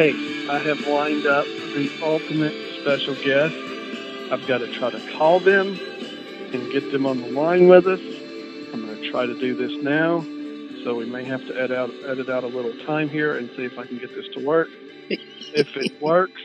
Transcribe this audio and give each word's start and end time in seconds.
Hey, 0.00 0.48
I 0.48 0.58
have 0.60 0.80
lined 0.86 1.26
up 1.26 1.44
the 1.44 1.90
ultimate 2.02 2.54
special 2.80 3.14
guest. 3.16 3.54
I've 4.32 4.46
got 4.48 4.58
to 4.64 4.72
try 4.72 4.88
to 4.88 5.12
call 5.12 5.40
them 5.40 5.78
and 6.54 6.72
get 6.72 6.90
them 6.90 7.04
on 7.04 7.20
the 7.20 7.30
line 7.32 7.68
with 7.68 7.86
us. 7.86 8.00
I'm 8.72 8.86
going 8.86 8.96
to 8.96 9.10
try 9.10 9.26
to 9.26 9.38
do 9.38 9.54
this 9.54 9.72
now, 9.84 10.22
so 10.84 10.94
we 10.94 11.04
may 11.04 11.24
have 11.24 11.46
to 11.48 11.54
edit 11.54 11.76
out, 11.76 11.90
edit 12.06 12.30
out 12.30 12.44
a 12.44 12.46
little 12.46 12.72
time 12.86 13.10
here 13.10 13.36
and 13.36 13.50
see 13.50 13.64
if 13.64 13.78
I 13.78 13.84
can 13.84 13.98
get 13.98 14.08
this 14.14 14.26
to 14.36 14.42
work. 14.42 14.68
if 15.10 15.76
it 15.76 15.92
works, 16.00 16.40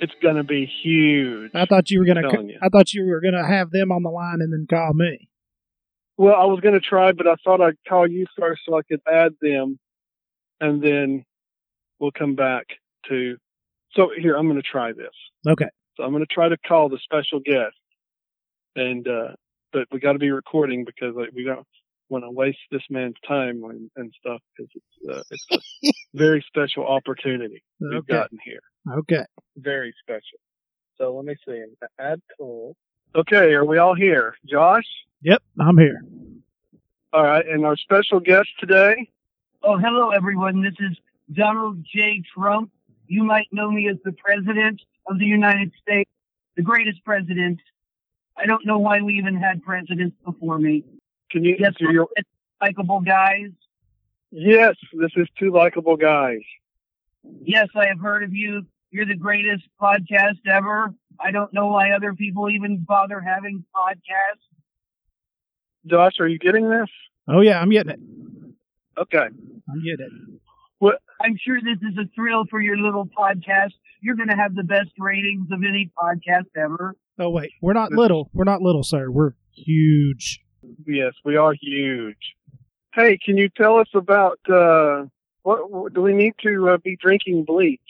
it's 0.00 0.14
going 0.20 0.34
to 0.34 0.42
be 0.42 0.66
huge. 0.82 1.52
I 1.54 1.66
thought 1.66 1.88
you 1.88 2.00
were 2.00 2.04
gonna. 2.04 2.26
I 2.60 2.68
thought 2.68 2.92
you 2.92 3.06
were 3.06 3.20
gonna 3.20 3.46
have 3.46 3.70
them 3.70 3.92
on 3.92 4.02
the 4.02 4.10
line 4.10 4.40
and 4.40 4.52
then 4.52 4.66
call 4.68 4.92
me. 4.92 5.28
Well, 6.16 6.34
I 6.34 6.46
was 6.46 6.58
going 6.58 6.74
to 6.74 6.80
try, 6.80 7.12
but 7.12 7.28
I 7.28 7.36
thought 7.44 7.60
I'd 7.60 7.78
call 7.88 8.10
you 8.10 8.26
first 8.36 8.62
so 8.66 8.76
I 8.76 8.82
could 8.82 9.02
add 9.08 9.34
them, 9.40 9.78
and 10.60 10.82
then 10.82 11.24
we'll 12.02 12.10
come 12.10 12.34
back 12.34 12.66
to. 13.08 13.36
So 13.94 14.10
here, 14.18 14.34
I'm 14.36 14.46
going 14.46 14.60
to 14.60 14.68
try 14.68 14.92
this. 14.92 15.14
Okay. 15.48 15.68
So 15.96 16.02
I'm 16.02 16.10
going 16.10 16.24
to 16.26 16.34
try 16.34 16.48
to 16.48 16.56
call 16.58 16.88
the 16.88 16.98
special 17.02 17.40
guest, 17.40 17.76
and 18.76 19.06
uh, 19.06 19.28
but 19.72 19.86
we 19.92 20.00
got 20.00 20.12
to 20.14 20.18
be 20.18 20.30
recording 20.30 20.84
because 20.84 21.14
like, 21.14 21.30
we 21.34 21.44
don't 21.44 21.66
want 22.08 22.24
to 22.24 22.30
waste 22.30 22.58
this 22.70 22.82
man's 22.90 23.14
time 23.26 23.62
and, 23.64 23.90
and 23.96 24.12
stuff 24.20 24.40
because 24.56 24.70
it's 24.74 25.10
uh, 25.10 25.22
it's 25.30 25.46
a 25.84 25.92
very 26.14 26.44
special 26.46 26.86
opportunity 26.86 27.62
we've 27.80 28.06
gotten 28.06 28.38
here. 28.44 28.60
Okay. 28.90 29.24
Very 29.56 29.94
special. 30.02 30.38
So 30.98 31.14
let 31.14 31.24
me 31.24 31.36
see. 31.46 31.62
Add 31.98 32.20
call. 32.36 32.74
Okay, 33.14 33.52
are 33.52 33.64
we 33.64 33.78
all 33.78 33.94
here? 33.94 34.34
Josh? 34.48 34.86
Yep. 35.22 35.42
I'm 35.60 35.76
here. 35.76 36.00
All 37.12 37.22
right, 37.22 37.46
and 37.46 37.66
our 37.66 37.76
special 37.76 38.20
guest 38.20 38.48
today. 38.58 39.10
Oh, 39.62 39.76
hello, 39.76 40.10
everyone. 40.10 40.62
This 40.62 40.74
is 40.80 40.96
Donald 41.32 41.84
J. 41.84 42.22
Trump. 42.34 42.70
You 43.06 43.24
might 43.24 43.48
know 43.52 43.70
me 43.70 43.88
as 43.88 43.96
the 44.04 44.12
President 44.12 44.80
of 45.06 45.18
the 45.18 45.26
United 45.26 45.72
States, 45.80 46.10
the 46.56 46.62
greatest 46.62 47.04
president. 47.04 47.60
I 48.36 48.46
don't 48.46 48.64
know 48.64 48.78
why 48.78 49.02
we 49.02 49.14
even 49.14 49.36
had 49.36 49.62
presidents 49.62 50.16
before 50.24 50.58
me. 50.58 50.84
Can 51.30 51.44
you? 51.44 51.56
Yes, 51.58 51.74
do 51.78 51.92
your, 51.92 52.08
likable 52.60 53.00
guys. 53.00 53.50
yes, 54.30 54.76
this 54.92 55.10
is 55.16 55.28
two 55.38 55.50
likable 55.50 55.96
guys. 55.96 56.40
Yes, 57.42 57.68
I 57.74 57.86
have 57.86 58.00
heard 58.00 58.22
of 58.22 58.32
you. 58.32 58.66
You're 58.90 59.06
the 59.06 59.16
greatest 59.16 59.64
podcast 59.80 60.38
ever. 60.50 60.94
I 61.18 61.30
don't 61.30 61.52
know 61.52 61.68
why 61.68 61.92
other 61.92 62.14
people 62.14 62.50
even 62.50 62.84
bother 62.86 63.20
having 63.20 63.64
podcasts. 63.74 64.46
Josh, 65.86 66.20
are 66.20 66.28
you 66.28 66.38
getting 66.38 66.68
this? 66.68 66.88
Oh 67.28 67.40
yeah, 67.40 67.60
I'm 67.60 67.70
getting 67.70 67.92
it. 67.92 68.00
Okay. 68.98 69.18
I'm 69.18 69.84
getting 69.84 70.06
it. 70.06 70.40
I'm 71.20 71.36
sure 71.44 71.60
this 71.60 71.78
is 71.82 71.96
a 71.98 72.08
thrill 72.14 72.44
for 72.50 72.60
your 72.60 72.76
little 72.76 73.06
podcast. 73.06 73.72
You're 74.00 74.16
going 74.16 74.28
to 74.28 74.36
have 74.36 74.54
the 74.54 74.64
best 74.64 74.90
ratings 74.98 75.48
of 75.52 75.60
any 75.66 75.90
podcast 75.96 76.46
ever. 76.56 76.96
Oh 77.18 77.30
wait, 77.30 77.52
we're 77.60 77.74
not 77.74 77.92
little. 77.92 78.30
We're 78.32 78.44
not 78.44 78.62
little, 78.62 78.82
sir. 78.82 79.10
We're 79.10 79.32
huge. 79.52 80.40
Yes, 80.86 81.12
we 81.24 81.36
are 81.36 81.54
huge. 81.60 82.34
Hey, 82.94 83.18
can 83.24 83.36
you 83.36 83.48
tell 83.48 83.78
us 83.78 83.88
about 83.94 84.38
uh, 84.50 85.04
what, 85.42 85.70
what 85.70 85.94
do 85.94 86.02
we 86.02 86.14
need 86.14 86.34
to 86.42 86.70
uh, 86.70 86.78
be 86.78 86.96
drinking 87.00 87.44
bleach? 87.44 87.80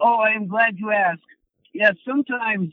Oh, 0.00 0.16
I 0.16 0.30
am 0.30 0.48
glad 0.48 0.78
you 0.78 0.90
asked. 0.90 1.20
Yes, 1.72 1.94
sometimes 2.06 2.72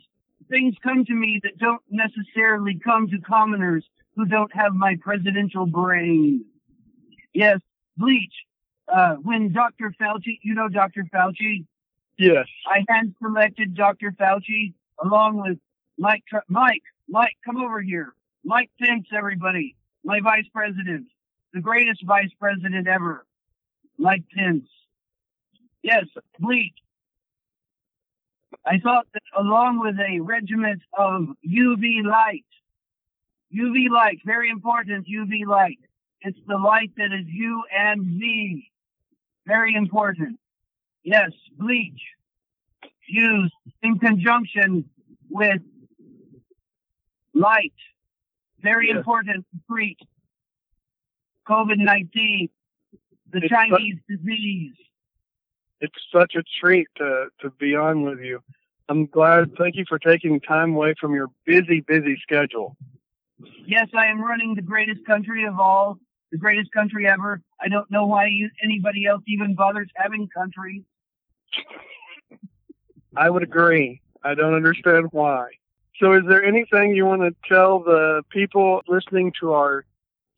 things 0.50 0.76
come 0.84 1.06
to 1.06 1.14
me 1.14 1.40
that 1.44 1.58
don't 1.58 1.82
necessarily 1.90 2.80
come 2.84 3.08
to 3.10 3.20
commoners 3.20 3.86
who 4.16 4.26
don't 4.26 4.54
have 4.56 4.74
my 4.74 4.96
presidential 5.02 5.66
brain. 5.66 6.46
Yes, 7.34 7.60
bleach. 7.98 8.34
Uh, 8.88 9.16
when 9.16 9.52
Dr. 9.52 9.94
Fauci, 10.00 10.40
you 10.44 10.54
know 10.54 10.70
Dr. 10.70 11.04
Fauci, 11.14 11.66
Yes. 12.18 12.48
I 12.66 12.84
hand 12.88 13.16
selected 13.22 13.76
Dr. 13.76 14.12
Fauci 14.12 14.74
along 15.04 15.42
with 15.42 15.58
Mike, 15.98 16.24
Mike, 16.48 16.84
Mike, 17.10 17.36
come 17.46 17.58
over 17.58 17.82
here. 17.82 18.14
Mike 18.44 18.70
Pence, 18.82 19.08
everybody. 19.16 19.76
My 20.04 20.20
vice 20.22 20.48
president. 20.54 21.08
The 21.54 21.62
greatest 21.62 22.04
vice 22.06 22.32
president 22.40 22.88
ever. 22.88 23.26
Mike 23.98 24.24
Pence. 24.36 24.68
Yes, 25.82 26.06
bleach. 26.40 26.74
I 28.66 28.80
thought 28.80 29.08
that 29.14 29.22
along 29.38 29.80
with 29.80 29.96
a 30.00 30.20
regiment 30.22 30.82
of 30.98 31.28
UV 31.48 32.04
light, 32.04 32.46
UV 33.54 33.90
light, 33.90 34.20
very 34.26 34.50
important 34.50 35.08
UV 35.08 35.46
light. 35.46 35.80
It's 36.22 36.40
the 36.48 36.58
light 36.58 36.92
that 36.98 37.12
is 37.14 37.28
you 37.28 37.64
and 37.72 38.18
me. 38.18 38.72
Very 39.46 39.76
important. 39.76 40.40
Yes, 41.04 41.32
bleach 41.58 42.02
used 43.08 43.54
in 43.84 44.00
conjunction 44.00 44.90
with 45.30 45.62
light. 47.34 47.74
Very 48.62 48.90
important 48.90 49.46
to 49.54 49.60
treat 49.70 50.00
COVID-19, 51.48 52.50
the 53.32 53.38
It's 53.38 53.48
Chinese 53.48 53.98
disease. 54.10 54.74
It's 55.82 55.94
such 56.12 56.34
a 56.36 56.44
treat 56.60 56.88
to 56.98 57.28
to 57.42 57.52
be 57.52 57.76
on 57.76 58.02
with 58.02 58.20
you. 58.20 58.42
I'm 58.90 59.06
glad. 59.06 59.56
Thank 59.58 59.76
you 59.76 59.86
for 59.88 60.00
taking 60.00 60.40
time 60.40 60.74
away 60.74 60.96
from 61.00 61.14
your 61.14 61.28
busy, 61.46 61.82
busy 61.82 62.18
schedule. 62.22 62.76
Yes, 63.68 63.90
I 63.94 64.08
am 64.08 64.22
running 64.22 64.56
the 64.56 64.62
greatest 64.62 65.06
country 65.06 65.46
of 65.46 65.60
all, 65.60 66.00
the 66.36 66.40
greatest 66.40 66.72
country 66.74 67.08
ever. 67.08 67.42
I 67.62 67.70
don't 67.70 67.90
know 67.90 68.06
why 68.06 68.28
you, 68.28 68.50
anybody 68.62 69.06
else 69.06 69.24
even 69.26 69.56
bothers 69.56 69.90
having 69.96 70.28
countries. 70.28 70.84
I 73.16 73.30
would 73.30 73.44
agree. 73.44 74.02
I 74.22 74.36
don't 74.36 74.54
understand 74.54 75.08
why. 75.12 75.52
So, 76.02 76.12
is 76.12 76.24
there 76.28 76.44
anything 76.44 76.94
you 76.94 77.06
want 77.06 77.22
to 77.22 77.34
tell 77.48 77.80
the 77.80 78.24
people 78.30 78.82
listening 78.90 79.32
to 79.40 79.54
our 79.54 79.86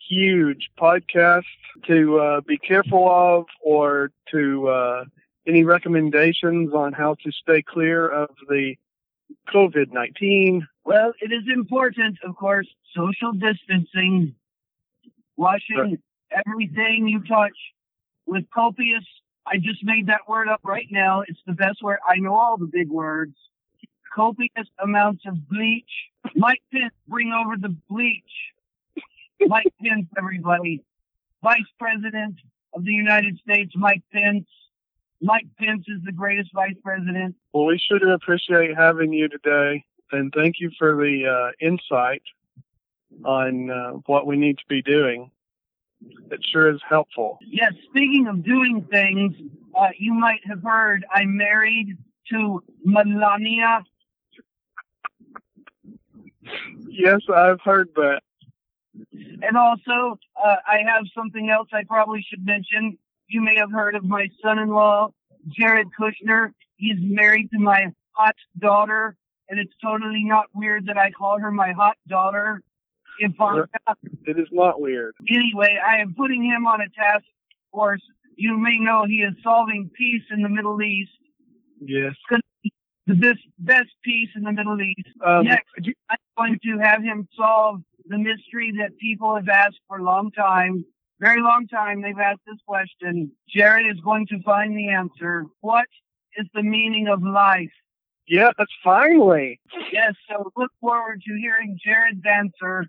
huge 0.08 0.70
podcast 0.80 1.46
to 1.88 2.20
uh, 2.20 2.42
be 2.42 2.60
careful 2.60 3.10
of, 3.10 3.46
or 3.64 4.12
to 4.32 4.68
uh, 4.68 5.06
any 5.48 5.64
recommendations 5.64 6.74
on 6.76 6.94
how 6.94 7.16
to 7.24 7.32
stay 7.32 7.64
clear 7.64 8.08
of 8.08 8.30
the 8.48 8.76
COVID 9.52 9.92
19? 9.92 10.68
Well, 10.86 11.14
it 11.20 11.32
is 11.32 11.44
important, 11.52 12.20
of 12.24 12.36
course, 12.36 12.68
social 12.96 13.32
distancing, 13.32 14.36
washing 15.38 15.78
Right. 15.78 16.00
everything 16.46 17.08
you 17.08 17.24
touch 17.24 17.58
with 18.26 18.50
copious. 18.54 19.06
I 19.46 19.58
just 19.58 19.84
made 19.84 20.08
that 20.08 20.28
word 20.28 20.50
up 20.50 20.60
right 20.64 20.88
now. 20.92 21.22
It's 21.22 21.40
the 21.48 21.54
best 21.54 21.82
word. 21.82 22.00
I 22.08 22.18
know 22.18 22.36
all 22.36 22.58
the 22.58 22.66
big 22.72 22.90
words. 22.90 23.36
Copious 24.14 24.68
amounts 24.84 25.24
of 25.26 25.48
bleach. 25.48 26.10
Mike 26.36 26.62
Pence, 26.74 26.94
bring 27.08 27.32
over 27.32 27.56
the 27.56 27.76
bleach. 27.90 28.24
Mike 29.48 29.72
Pence, 29.82 30.08
everybody. 30.18 30.84
Vice 31.44 31.62
President 31.80 32.36
of 32.74 32.84
the 32.84 32.92
United 32.92 33.38
States, 33.40 33.72
Mike 33.76 34.02
Pence. 34.12 34.48
Mike 35.22 35.48
Pence 35.60 35.86
is 35.88 36.02
the 36.04 36.12
greatest 36.12 36.52
vice 36.54 36.76
president. 36.84 37.36
Well, 37.54 37.66
we 37.66 37.78
sure 37.80 38.12
appreciate 38.12 38.76
having 38.76 39.14
you 39.14 39.28
today, 39.30 39.84
and 40.12 40.34
thank 40.36 40.60
you 40.60 40.72
for 40.78 40.96
the 40.96 41.26
uh, 41.26 41.66
insight 41.66 42.22
on 43.26 43.70
uh, 43.70 43.92
what 44.06 44.28
we 44.28 44.38
need 44.38 44.58
to 44.58 44.66
be 44.70 44.82
doing. 44.82 45.32
It 46.32 46.40
sure 46.52 46.70
is 46.70 46.82
helpful. 46.88 47.40
Yes, 47.46 47.74
speaking 47.90 48.28
of 48.28 48.44
doing 48.44 48.88
things, 48.92 49.36
uh, 49.78 49.90
you 49.98 50.14
might 50.14 50.42
have 50.46 50.62
heard 50.64 51.06
I'm 51.12 51.36
married 51.36 51.98
to 52.32 52.64
Melania. 52.84 53.84
Yes, 56.90 57.22
I've 57.34 57.62
heard 57.62 57.90
that. 57.96 58.22
And 59.42 59.58
also, 59.58 60.20
uh, 60.44 60.56
I 60.68 60.80
have 60.86 61.06
something 61.16 61.50
else 61.50 61.68
I 61.74 61.84
probably 61.84 62.26
should 62.28 62.46
mention. 62.46 62.98
You 63.28 63.42
may 63.42 63.56
have 63.58 63.72
heard 63.72 63.96
of 63.96 64.04
my 64.04 64.28
son-in-law, 64.42 65.10
Jared 65.50 65.88
Kushner. 66.00 66.52
He's 66.78 66.98
married 67.00 67.50
to 67.52 67.60
my 67.60 67.88
hot 68.12 68.36
daughter, 68.58 69.16
and 69.50 69.60
it's 69.60 69.74
totally 69.84 70.24
not 70.24 70.46
weird 70.54 70.86
that 70.88 70.98
I 70.98 71.12
call 71.12 71.40
her 71.40 71.52
my 71.52 71.72
hot 71.74 71.98
daughter, 72.08 72.62
Ivanka. 73.20 73.68
It 74.26 74.40
is 74.40 74.48
not 74.52 74.80
weird. 74.80 75.16
Anyway, 75.30 75.78
I 75.84 75.98
am 75.98 76.14
putting 76.16 76.44
him 76.44 76.68
on 76.68 76.82
a 76.82 76.90
task 76.90 77.26
force. 77.72 78.02
You 78.36 78.58
may 78.58 78.78
know 78.80 79.06
he 79.06 79.22
is 79.22 79.34
solving 79.44 79.90
peace 79.98 80.24
in 80.32 80.42
the 80.42 80.50
Middle 80.50 80.82
East. 80.82 81.12
Yes. 81.80 82.14
the 83.08 83.16
best 83.16 83.40
best 83.60 83.90
peace 84.04 84.30
in 84.36 84.44
the 84.44 84.52
Middle 84.52 84.80
East. 84.82 85.08
Um, 85.26 85.46
Next, 85.46 85.70
I'm 86.10 86.18
going 86.38 86.60
to 86.64 86.78
have 86.80 87.02
him 87.02 87.28
solve 87.36 87.82
the 88.06 88.18
mystery 88.18 88.74
that 88.80 88.98
people 89.00 89.36
have 89.36 89.50
asked 89.50 89.80
for 89.88 89.98
a 89.98 90.04
long 90.04 90.32
time. 90.32 90.86
Very 91.20 91.42
long 91.42 91.68
time 91.68 92.02
they've 92.02 92.18
asked 92.20 92.42
this 92.46 92.60
question. 92.68 93.32
Jared 93.50 93.88
is 93.88 94.00
going 94.02 94.28
to 94.28 94.42
find 94.44 94.78
the 94.78 94.90
answer. 94.90 95.46
What 95.62 95.88
is 96.38 96.46
the 96.54 96.64
meaning 96.64 97.08
of 97.08 97.24
life? 97.24 97.72
Yes, 98.28 98.54
finally. 98.84 99.60
Yes, 99.92 100.14
so 100.30 100.52
look 100.58 100.72
forward 100.82 101.22
to 101.26 101.34
hearing 101.40 101.78
Jared's 101.84 102.22
answer 102.26 102.88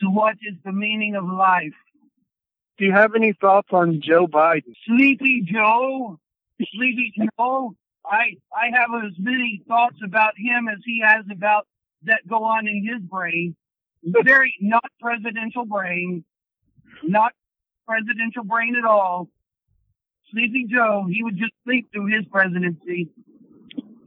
to 0.00 0.06
what 0.06 0.34
is 0.42 0.56
the 0.64 0.72
meaning 0.72 1.14
of 1.14 1.24
life. 1.24 1.74
do 2.78 2.84
you 2.84 2.92
have 2.92 3.14
any 3.14 3.32
thoughts 3.32 3.68
on 3.72 4.00
Joe 4.02 4.26
Biden? 4.26 4.74
Sleepy 4.86 5.42
Joe, 5.42 6.18
Sleepy 6.74 7.12
Joe. 7.16 7.74
I 8.04 8.36
I 8.52 8.66
have 8.72 8.90
as 9.04 9.12
many 9.18 9.62
thoughts 9.66 9.96
about 10.04 10.34
him 10.36 10.68
as 10.68 10.78
he 10.84 11.00
has 11.04 11.24
about 11.30 11.66
that 12.02 12.26
go 12.28 12.44
on 12.44 12.66
in 12.66 12.86
his 12.86 13.00
brain. 13.02 13.56
Very 14.02 14.54
not 14.60 14.84
presidential 15.00 15.64
brain, 15.64 16.24
not 17.02 17.32
presidential 17.86 18.44
brain 18.44 18.76
at 18.76 18.84
all. 18.84 19.28
Sleepy 20.30 20.66
Joe, 20.70 21.06
he 21.08 21.22
would 21.22 21.36
just 21.38 21.52
sleep 21.64 21.86
through 21.92 22.06
his 22.06 22.24
presidency. 22.30 23.08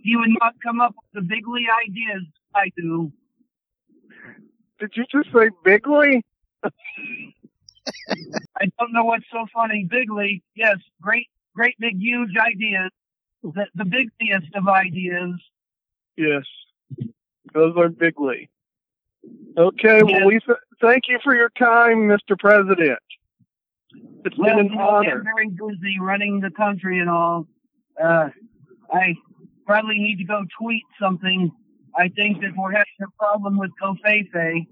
He 0.03 0.15
would 0.15 0.35
not 0.39 0.55
come 0.61 0.79
up 0.79 0.95
with 0.95 1.23
the 1.23 1.27
bigly 1.27 1.65
ideas 1.85 2.23
I 2.53 2.71
do. 2.75 3.11
Did 4.79 4.91
you 4.95 5.05
just 5.11 5.33
say 5.33 5.49
Bigley? 5.63 6.23
I 6.63 6.69
don't 8.79 8.91
know 8.93 9.03
what's 9.05 9.25
so 9.31 9.45
funny. 9.53 9.87
Bigley, 9.89 10.43
yes, 10.55 10.77
great, 11.01 11.27
great 11.55 11.75
big 11.79 11.97
huge 11.97 12.31
ideas. 12.37 12.91
The 13.43 13.65
the 13.75 13.85
biggest 13.85 14.53
of 14.55 14.67
ideas. 14.67 15.35
Yes, 16.17 16.43
those 17.53 17.75
are 17.77 17.89
Bigley. 17.89 18.49
Okay, 19.57 20.03
well, 20.03 20.25
we 20.25 20.39
th- 20.39 20.57
thank 20.81 21.03
you 21.07 21.19
for 21.23 21.35
your 21.35 21.49
time, 21.57 22.07
Mr. 22.07 22.37
President. 22.37 22.99
It's 24.25 24.37
Well, 24.37 24.55
been 24.57 24.65
an 24.67 24.71
you 24.71 24.75
know, 24.75 24.89
I'm 24.89 25.05
honor. 25.05 25.23
very 25.23 25.49
busy 25.49 25.99
running 25.99 26.39
the 26.39 26.51
country 26.51 26.99
and 26.99 27.09
all. 27.09 27.47
Uh, 28.01 28.29
I 28.91 29.15
probably 29.65 29.97
need 29.97 30.17
to 30.17 30.23
go 30.23 30.43
tweet 30.59 30.83
something. 30.99 31.51
I 31.97 32.09
think 32.09 32.41
that 32.41 32.51
we're 32.55 32.71
having 32.71 32.85
a 33.01 33.07
problem 33.17 33.57
with 33.57 33.71
Covfefe. 33.81 34.67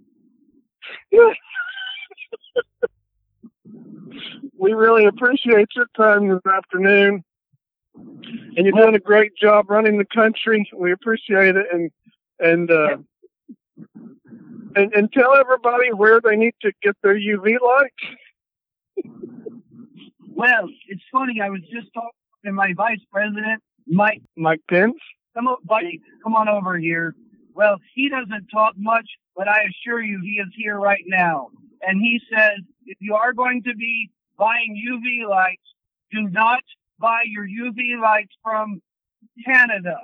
we 4.58 4.74
really 4.74 5.06
appreciate 5.06 5.70
your 5.76 5.88
time 5.98 6.28
this 6.30 6.46
afternoon. 6.46 7.24
And 7.96 8.66
you're 8.66 8.72
doing 8.72 8.96
a 8.96 9.00
great 9.00 9.36
job 9.36 9.70
running 9.70 9.98
the 9.98 10.06
country. 10.06 10.70
We 10.76 10.92
appreciate 10.92 11.56
it 11.56 11.66
and 11.72 11.92
and 12.40 12.70
uh 12.70 12.98
and, 14.76 14.94
and 14.94 15.12
tell 15.12 15.36
everybody 15.36 15.94
where 15.94 16.20
they 16.22 16.36
need 16.36 16.54
to 16.62 16.72
get 16.84 16.96
their 17.02 17.16
UV 17.16 17.58
light. 17.62 17.94
Well, 20.34 20.68
it's 20.88 21.04
funny. 21.12 21.40
I 21.42 21.50
was 21.50 21.62
just 21.62 21.88
talking 21.94 22.12
to 22.46 22.52
my 22.52 22.74
vice 22.76 23.00
president, 23.12 23.64
Mike. 23.88 24.22
Mike 24.36 24.62
Pence. 24.70 24.98
Come 25.36 25.48
on, 25.48 25.58
buddy, 25.66 26.02
come 26.24 26.34
on 26.34 26.48
over 26.48 26.78
here. 26.78 27.14
Well, 27.54 27.78
he 27.94 28.10
doesn't 28.10 28.48
talk 28.48 28.74
much, 28.78 29.08
but 29.36 29.48
I 29.48 29.64
assure 29.64 30.02
you, 30.02 30.20
he 30.24 30.40
is 30.42 30.48
here 30.56 30.78
right 30.80 31.04
now. 31.06 31.50
And 31.82 32.00
he 32.00 32.20
says, 32.32 32.60
if 32.86 32.98
you 33.02 33.16
are 33.16 33.34
going 33.34 33.64
to 33.64 33.76
be 33.76 34.10
buying 34.38 34.76
UV 34.76 35.30
lights, 35.30 35.62
do 36.12 36.24
not 36.30 36.64
buy 37.00 37.24
your 37.26 37.46
UV 37.46 38.02
lights 38.02 38.34
from 38.44 38.82
Canada. 39.46 39.98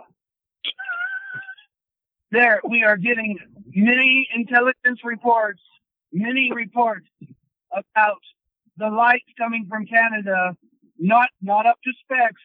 There, 2.32 2.62
we 2.68 2.84
are 2.84 2.98
getting 2.98 3.38
many 3.74 4.28
intelligence 4.34 5.00
reports, 5.04 5.62
many 6.12 6.52
reports 6.54 7.08
about 7.72 8.22
the 8.78 8.90
lights 8.90 9.26
coming 9.38 9.66
from 9.70 9.86
Canada, 9.86 10.56
not 10.98 11.30
not 11.42 11.66
up 11.66 11.78
to 11.84 11.92
specs, 12.04 12.42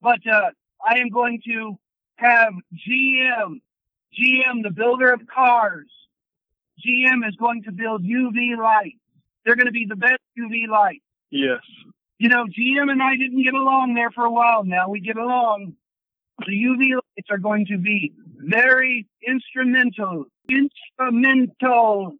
but 0.00 0.18
uh, 0.30 0.50
I 0.86 0.98
am 0.98 1.08
going 1.08 1.40
to 1.46 1.78
have 2.16 2.52
GM, 2.74 3.60
GM, 4.18 4.62
the 4.62 4.70
builder 4.70 5.12
of 5.12 5.26
cars. 5.26 5.88
GM 6.86 7.26
is 7.28 7.36
going 7.36 7.64
to 7.64 7.72
build 7.72 8.02
UV 8.02 8.56
lights. 8.56 8.98
They're 9.44 9.56
going 9.56 9.66
to 9.66 9.72
be 9.72 9.86
the 9.88 9.96
best 9.96 10.20
UV 10.38 10.68
lights. 10.68 11.04
Yes. 11.30 11.60
You 12.18 12.28
know, 12.28 12.44
GM 12.44 12.90
and 12.90 13.02
I 13.02 13.16
didn't 13.16 13.42
get 13.42 13.54
along 13.54 13.94
there 13.94 14.10
for 14.10 14.24
a 14.24 14.30
while. 14.30 14.64
Now 14.64 14.88
we 14.88 15.00
get 15.00 15.16
along. 15.16 15.74
The 16.38 16.52
UV 16.52 16.94
lights 16.94 17.30
are 17.30 17.38
going 17.38 17.66
to 17.66 17.78
be 17.78 18.12
very 18.36 19.06
instrumental, 19.26 20.26
instrumental 20.48 22.16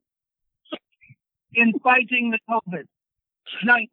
in 1.55 1.79
fighting 1.81 2.31
the 2.31 2.39
COVID 2.49 2.85
19. 3.65 3.89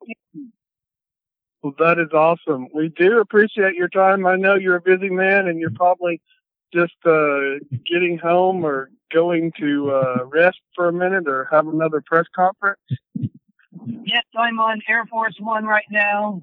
Well, 1.62 1.74
that 1.80 2.00
is 2.00 2.14
awesome. 2.14 2.68
We 2.74 2.90
do 2.90 3.20
appreciate 3.20 3.76
your 3.76 3.90
time. 3.90 4.26
I 4.26 4.36
know 4.36 4.56
you're 4.56 4.78
a 4.78 4.82
busy 4.82 5.10
man 5.10 5.48
and 5.48 5.60
you're 5.60 5.72
probably 5.72 6.22
just 6.74 6.94
uh, 7.06 7.60
getting 7.86 8.18
home 8.18 8.64
or 8.64 8.90
going 9.12 9.52
to 9.60 9.92
uh, 9.92 10.26
rest 10.26 10.60
for 10.76 10.88
a 10.88 10.94
minute 10.94 11.28
or 11.28 11.48
have 11.52 11.68
another 11.68 12.02
press 12.06 12.26
conference. 12.34 12.80
Yes, 14.06 14.24
I'm 14.38 14.60
on 14.60 14.82
Air 14.88 15.06
Force 15.06 15.36
One 15.40 15.66
right 15.66 15.86
now. 15.92 16.42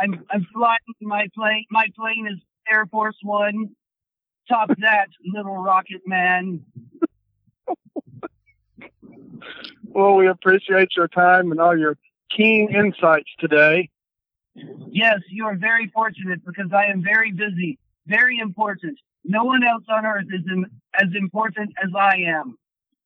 I'm 0.00 0.24
I'm 0.30 0.46
flying 0.52 0.78
my 1.00 1.28
plane. 1.34 1.64
My 1.70 1.86
plane 1.96 2.26
is 2.30 2.38
Air 2.70 2.86
Force 2.86 3.16
One. 3.22 3.70
Top 4.48 4.68
that, 4.78 5.08
little 5.24 5.56
rocket 5.56 6.02
man. 6.06 6.64
Well, 9.84 10.14
we 10.14 10.28
appreciate 10.28 10.90
your 10.96 11.08
time 11.08 11.50
and 11.50 11.60
all 11.60 11.76
your 11.76 11.96
keen 12.30 12.74
insights 12.74 13.30
today. 13.38 13.88
Yes, 14.90 15.20
you 15.28 15.46
are 15.46 15.56
very 15.56 15.88
fortunate 15.88 16.44
because 16.44 16.72
I 16.72 16.86
am 16.86 17.02
very 17.02 17.32
busy, 17.32 17.78
very 18.06 18.38
important. 18.38 18.98
No 19.24 19.44
one 19.44 19.62
else 19.64 19.84
on 19.88 20.06
earth 20.06 20.26
is 20.32 20.42
in, 20.46 20.64
as 20.94 21.08
important 21.14 21.70
as 21.82 21.90
I 21.98 22.16
am. 22.18 22.56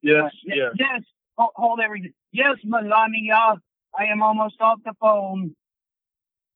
Yes, 0.03 0.25
Uh, 0.25 0.31
yes. 0.45 0.73
Yes. 0.79 1.03
Hold, 1.37 1.51
hold 1.57 1.81
everything. 1.81 2.13
Yes, 2.33 2.57
Melania. 2.65 3.55
I 3.99 4.05
am 4.05 4.23
almost 4.23 4.61
off 4.61 4.79
the 4.85 4.93
phone 5.01 5.55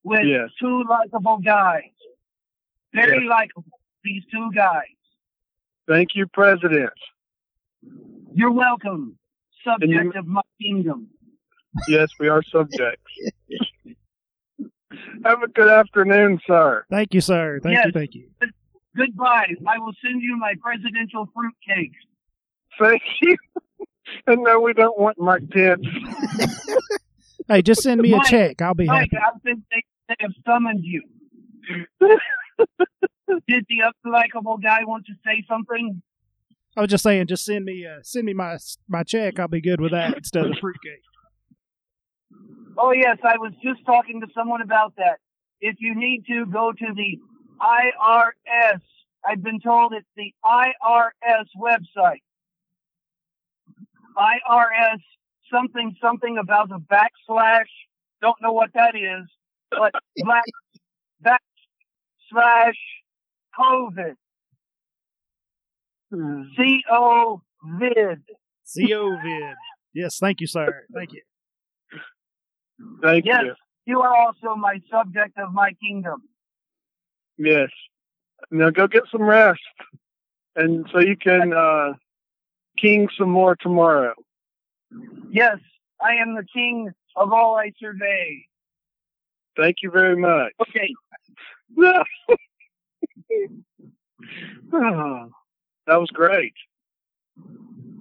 with 0.05 0.25
Yes. 0.25 0.51
two 0.61 0.85
likable 0.89 1.39
guys. 1.39 1.91
Very 2.93 3.25
Yes. 3.25 3.31
likable. 3.31 3.81
These 4.05 4.25
two 4.31 4.53
guys. 4.53 4.85
Thank 5.89 6.15
you, 6.15 6.27
President. 6.27 6.93
You're 8.35 8.53
welcome. 8.53 9.19
Subject 9.65 9.91
you- 9.93 10.13
of 10.13 10.27
my 10.27 10.43
kingdom. 10.61 11.09
Yes, 11.89 12.11
we 12.21 12.29
are 12.29 12.43
subjects. 12.43 13.11
Have 15.25 15.43
a 15.43 15.49
good 15.49 15.69
afternoon, 15.69 16.41
sir. 16.47 16.85
Thank 16.91 17.15
you, 17.15 17.21
sir. 17.21 17.61
Thank 17.63 17.85
you. 17.85 17.93
Thank 17.93 18.15
you. 18.15 18.29
Goodbye. 18.97 19.55
I 19.67 19.79
will 19.79 19.93
send 20.05 20.23
you 20.23 20.37
my 20.37 20.55
presidential 20.63 21.29
fruitcake. 21.35 21.93
Thank 22.79 23.03
you. 23.23 23.37
And 24.27 24.43
no, 24.43 24.61
we 24.61 24.73
don't 24.75 24.99
want 24.99 25.19
my 25.19 25.39
Pence. 25.51 25.87
Hey, 27.49 27.61
just 27.61 27.83
send 27.83 28.01
me 28.01 28.13
a 28.15 28.21
check. 28.25 28.63
I'll 28.63 28.75
be 28.75 28.87
Mike, 28.87 29.11
happy. 29.13 29.23
I 29.23 29.39
think 29.41 29.65
they, 29.71 29.83
they 30.09 30.15
have 30.21 30.33
summoned 30.47 30.83
you. 30.83 31.03
Did 32.01 33.67
the 33.69 33.83
other 33.83 34.11
likable 34.11 34.57
guy 34.57 34.79
want 34.85 35.05
to 35.07 35.13
say 35.27 35.45
something? 35.49 36.01
I 36.77 36.81
was 36.81 36.91
just 36.91 37.05
saying, 37.05 37.27
just 37.27 37.45
send 37.45 37.65
me 37.65 37.87
uh, 37.87 38.01
send 38.03 38.25
me 38.25 38.33
my 38.33 38.57
my 38.89 39.03
check. 39.03 39.39
I'll 39.39 39.49
be 39.49 39.61
good 39.61 39.81
with 39.81 39.93
that 39.93 40.17
instead 40.17 40.47
of 40.47 40.53
the 40.53 40.57
fruitcake. 40.61 41.03
Oh, 42.77 42.93
yes, 42.93 43.19
I 43.23 43.39
was 43.39 43.53
just 43.63 43.85
talking 43.87 44.21
to 44.21 44.27
someone 44.35 44.61
about 44.61 44.95
that. 44.97 45.19
If 45.61 45.77
you 45.79 45.95
need 45.95 46.25
to, 46.27 46.47
go 46.47 46.73
to 46.73 46.87
the 46.95 47.19
IRS. 47.61 48.81
I've 49.27 49.43
been 49.43 49.61
told 49.61 49.95
it's 49.95 50.07
the 50.17 50.35
IRS 50.45 51.47
website. 51.57 52.23
IRS 54.17 55.01
something 55.53 55.97
something 56.01 56.39
about 56.39 56.69
the 56.69 56.79
backslash. 56.79 57.71
Don't 58.21 58.37
know 58.41 58.53
what 58.53 58.71
that 58.75 58.95
is, 58.95 59.29
but 59.71 59.93
black 60.19 60.45
backslash 61.25 62.75
COVID. 63.59 64.15
Hmm. 66.13 66.43
C 66.57 66.83
O 66.91 67.43
vid. 67.79 68.23
COVID. 68.77 69.55
Yes, 69.95 70.19
thank 70.21 70.41
you, 70.41 70.47
sir. 70.47 70.85
Thank 70.93 71.13
you. 71.13 71.23
Thank 73.03 73.25
Yes. 73.27 73.43
you. 73.45 73.55
You 73.87 74.01
are 74.01 74.15
also 74.15 74.55
my 74.57 74.81
subject 74.91 75.39
of 75.39 75.53
my 75.53 75.73
kingdom. 75.83 76.23
Yes. 77.37 77.71
Now 78.51 78.71
go 78.71 78.87
get 78.87 79.03
some 79.11 79.23
rest. 79.23 79.61
And 80.57 80.89
so 80.93 81.01
you 81.01 81.17
can 81.17 81.53
uh 81.53 81.95
king 82.79 83.09
some 83.19 83.31
more 83.31 83.57
tomorrow. 83.57 84.15
Yes, 85.31 85.59
I 86.01 86.15
am 86.15 86.35
the 86.35 86.45
king 86.53 86.91
of 87.17 87.33
all 87.33 87.57
I 87.57 87.73
survey. 87.81 88.47
Thank 89.57 89.77
you 89.83 89.91
very 89.91 90.17
much. 90.17 90.53
Okay. 90.61 90.95
that 91.77 92.05
was 95.87 96.09
great. 96.13 96.55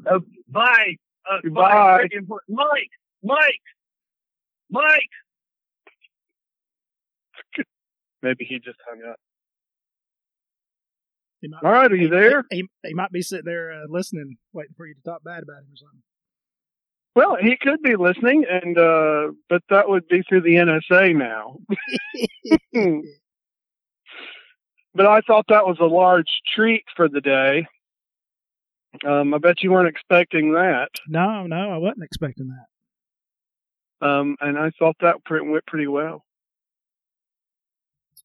Uh, 0.06 0.20
bye. 0.50 0.98
Uh. 1.30 1.40
Very. 1.44 2.10
Mike. 2.50 2.90
Mike. 3.24 3.62
Mike. 4.74 5.10
Maybe 8.22 8.46
he 8.46 8.58
just 8.58 8.80
hung 8.90 9.02
up. 9.10 9.18
He 11.42 11.50
might, 11.50 11.64
All 11.64 11.72
right, 11.72 11.92
are 11.92 11.96
you 11.96 12.08
there? 12.08 12.46
He, 12.50 12.70
he 12.84 12.94
might 12.94 13.12
be 13.12 13.22
sitting 13.22 13.46
there 13.46 13.72
uh, 13.72 13.86
listening, 13.90 14.38
waiting 14.54 14.74
for 14.78 14.88
you 14.88 14.96
to 14.96 15.02
talk 15.02 15.24
bad 15.24 15.44
about 15.44 15.60
him 15.60 15.74
or 15.74 15.78
something. 15.78 16.02
Well, 17.16 17.38
he 17.40 17.58
could 17.62 17.82
be 17.84 17.96
listening, 17.96 18.46
and 18.50 18.78
uh, 18.78 19.34
but 19.50 19.62
that 19.70 19.88
would 19.88 20.08
be 20.08 20.24
through 20.28 20.42
the 20.42 20.56
NSA 20.56 21.16
now. 21.16 21.58
but 24.96 25.06
I 25.06 25.22
thought 25.22 25.46
that 25.50 25.68
was 25.68 25.78
a 25.80 25.86
large 25.86 26.30
treat 26.56 26.84
for 26.96 27.08
the 27.08 27.22
day. 27.22 27.68
Um, 29.06 29.34
I 29.34 29.38
bet 29.38 29.62
you 29.62 29.72
weren't 29.72 29.90
expecting 29.90 30.54
that. 30.54 30.90
No, 31.08 31.46
no, 31.46 31.72
I 31.72 31.78
wasn't 31.78 32.04
expecting 32.04 32.48
that. 32.48 32.66
Um, 34.04 34.36
and 34.42 34.58
I 34.58 34.72
thought 34.78 34.98
that 35.00 35.24
pre- 35.24 35.42
went 35.42 35.66
pretty 35.66 35.88
well. 35.88 36.26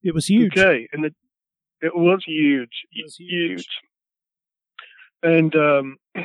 It 0.03 0.15
was 0.15 0.27
huge. 0.27 0.57
Okay, 0.57 0.89
and 0.93 1.05
it 1.05 1.15
it 1.81 1.95
was 1.95 2.25
huge, 2.27 2.87
It 2.93 3.05
was 3.05 3.17
huge. 3.17 3.69
And 5.23 5.55
um, 5.55 5.97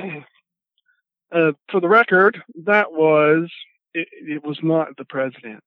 uh, 1.31 1.51
for 1.69 1.79
the 1.79 1.87
record, 1.87 2.41
that 2.65 2.91
was 2.91 3.51
it, 3.93 4.07
it 4.11 4.43
was 4.43 4.57
not 4.63 4.97
the 4.97 5.05
president. 5.05 5.63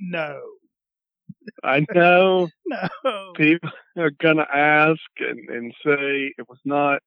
No, 0.00 0.40
I 1.62 1.86
know 1.94 2.48
no. 2.66 3.32
people 3.36 3.70
are 3.96 4.10
gonna 4.10 4.46
ask 4.52 5.00
and, 5.18 5.48
and 5.48 5.72
say 5.84 6.34
it 6.36 6.48
was 6.48 6.58
not. 6.64 7.00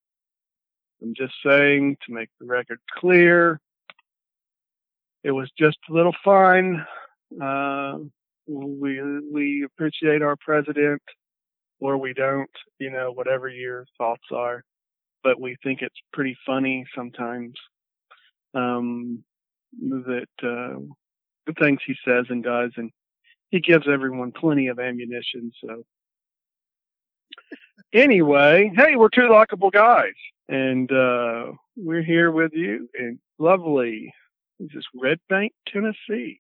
I'm 1.02 1.14
just 1.16 1.34
saying 1.46 1.98
to 2.06 2.14
make 2.14 2.30
the 2.40 2.46
record 2.46 2.80
clear. 2.98 3.60
It 5.25 5.32
was 5.32 5.50
just 5.58 5.79
a 5.89 5.94
little 5.94 6.13
fun. 6.24 6.86
Uh, 7.41 7.98
we 8.48 9.01
we 9.34 9.63
appreciate 9.65 10.22
our 10.22 10.36
president, 10.36 11.01
or 11.79 11.98
we 11.98 12.13
don't. 12.13 12.50
You 12.77 12.91
know, 12.91 13.12
whatever 13.12 13.50
your 13.50 13.88
thoughts 13.98 14.27
are, 14.32 14.63
but 15.24 15.41
we 15.41 15.58
think 15.63 15.82
it's 15.82 16.00
pretty 16.13 16.38
funny 16.46 16.86
sometimes. 16.96 17.55
Um, 18.53 19.24
that 19.82 20.27
uh, 20.44 20.77
the 21.48 21.53
things 21.60 21.79
he 21.88 21.96
says 22.05 22.25
and 22.29 22.44
does, 22.44 22.70
and 22.77 22.91
he 23.50 23.60
gives 23.62 23.88
everyone 23.91 24.32
plenty 24.32 24.67
of 24.67 24.77
ammunition. 24.77 25.51
So 25.60 25.86
anyway, 27.94 28.72
hey, 28.75 28.96
we're 28.96 29.10
two 29.10 29.27
likable 29.27 29.72
guys, 29.72 30.13
and 30.50 30.91
uh, 30.91 31.46
we're 31.75 32.03
here 32.03 32.29
with 32.29 32.51
you 32.53 32.88
in 32.94 33.17
lovely, 33.39 34.13
this 34.60 34.84
Red 34.94 35.20
Bank, 35.30 35.54
Tennessee. 35.68 36.40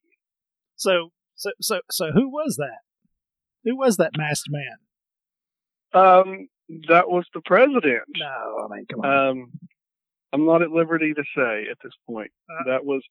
So, 0.75 1.09
so, 1.35 1.51
so, 1.61 1.79
so, 1.91 2.11
who 2.13 2.29
was 2.29 2.55
that? 2.57 2.79
Who 3.63 3.77
was 3.77 3.97
that 3.97 4.11
masked 4.17 4.49
man? 4.49 4.77
Um, 5.93 6.47
that 6.89 7.09
was 7.09 7.25
the 7.33 7.41
president. 7.45 8.03
No, 8.17 8.67
I 8.69 8.75
mean, 8.75 8.85
come 8.91 9.01
on. 9.01 9.27
Um, 9.29 9.51
I'm 10.33 10.45
not 10.45 10.61
at 10.61 10.71
liberty 10.71 11.13
to 11.13 11.23
say 11.35 11.65
at 11.71 11.77
this 11.83 11.93
point. 12.07 12.31
Uh, 12.49 12.69
that 12.71 12.85
was, 12.85 13.01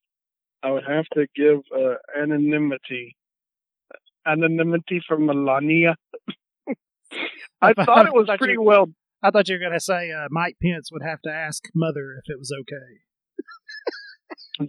I 0.62 0.70
would 0.70 0.84
have 0.86 1.06
to 1.14 1.26
give 1.34 1.60
uh, 1.74 1.94
anonymity, 2.20 3.16
anonymity 4.26 5.00
for 5.06 5.18
Melania. 5.18 5.96
I 7.62 7.72
thought 7.72 8.06
it 8.06 8.12
was 8.14 8.26
thought 8.26 8.38
pretty 8.38 8.54
you- 8.54 8.62
well 8.62 8.88
I 9.24 9.30
thought 9.30 9.48
you 9.48 9.54
were 9.54 9.58
going 9.60 9.72
to 9.72 9.80
say 9.80 10.10
uh, 10.12 10.28
Mike 10.30 10.56
Pence 10.62 10.92
would 10.92 11.00
have 11.02 11.22
to 11.22 11.30
ask 11.32 11.64
Mother 11.74 12.20
if 12.22 12.30
it 12.30 12.38
was 12.38 12.52
okay. 12.60 13.00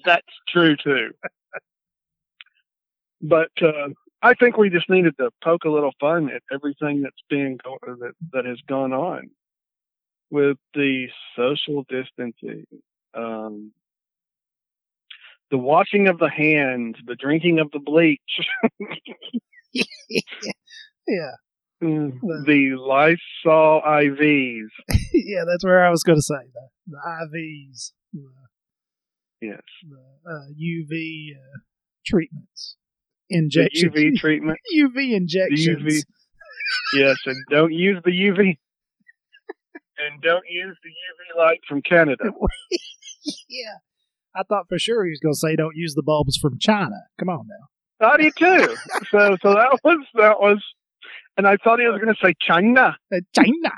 That's 0.06 0.28
true 0.48 0.76
too. 0.76 1.12
but 3.22 3.52
uh, 3.62 3.90
I 4.22 4.34
think 4.34 4.58
we 4.58 4.70
just 4.70 4.90
needed 4.90 5.16
to 5.20 5.30
poke 5.44 5.66
a 5.66 5.70
little 5.70 5.94
fun 6.00 6.30
at 6.32 6.42
everything 6.52 7.02
that's 7.02 7.16
being 7.30 7.58
go- 7.64 7.80
uh, 7.88 7.96
that 8.00 8.14
that 8.34 8.46
has 8.46 8.60
gone 8.68 8.94
on 8.94 9.30
with 10.32 10.58
the 10.74 11.08
social 11.36 11.86
distancing, 11.88 12.66
um, 13.14 13.72
the 15.52 15.58
washing 15.58 16.08
of 16.08 16.18
the 16.18 16.30
hands, 16.30 16.96
the 17.06 17.16
drinking 17.16 17.60
of 17.60 17.70
the 17.72 17.80
bleach, 17.80 18.20
Yeah, 21.08 21.32
the 21.82 22.76
Lysol 22.78 23.82
IVs. 23.86 24.68
yeah, 25.14 25.44
that's 25.48 25.64
where 25.64 25.86
I 25.86 25.90
was 25.90 26.04
going 26.04 26.18
to 26.18 26.24
say 26.24 26.36
the 26.54 26.68
the 26.88 26.98
IVs, 26.98 27.92
the, 28.14 28.28
Yes, 29.42 29.62
the 29.88 30.32
uh, 30.32 30.46
UV 30.60 31.32
uh, 31.36 31.60
treatments, 32.06 32.78
the 33.30 33.38
injections, 33.38 33.94
UV 33.94 34.16
treatment. 34.16 34.60
UV 34.76 35.16
injections. 35.16 36.06
Yes, 36.94 37.18
and 37.26 37.38
don't 37.50 37.74
use 37.74 38.02
the 38.04 38.12
UV. 38.12 38.58
And 39.98 40.22
don't 40.22 40.44
use 40.50 40.78
the 40.84 40.90
UV 40.90 41.38
light 41.38 41.60
from 41.68 41.82
Canada. 41.82 42.24
yeah, 43.50 43.78
I 44.36 44.44
thought 44.44 44.68
for 44.68 44.78
sure 44.78 45.06
he 45.06 45.12
was 45.12 45.20
going 45.22 45.34
to 45.34 45.40
say 45.40 45.56
don't 45.56 45.76
use 45.76 45.94
the 45.96 46.04
bulbs 46.04 46.38
from 46.38 46.58
China. 46.60 46.96
Come 47.20 47.30
on 47.30 47.48
now. 47.48 47.68
I 48.08 48.18
do 48.18 48.32
too. 48.32 48.76
So, 49.10 49.38
so 49.42 49.54
that 49.54 49.80
was 49.84 50.06
that 50.16 50.40
was, 50.40 50.62
and 51.38 51.48
I 51.48 51.56
thought 51.58 51.80
he 51.80 51.88
was 51.88 52.02
going 52.02 52.14
to 52.14 52.22
say 52.22 52.34
China. 52.42 52.98
Uh, 53.14 53.20
China. 53.34 53.72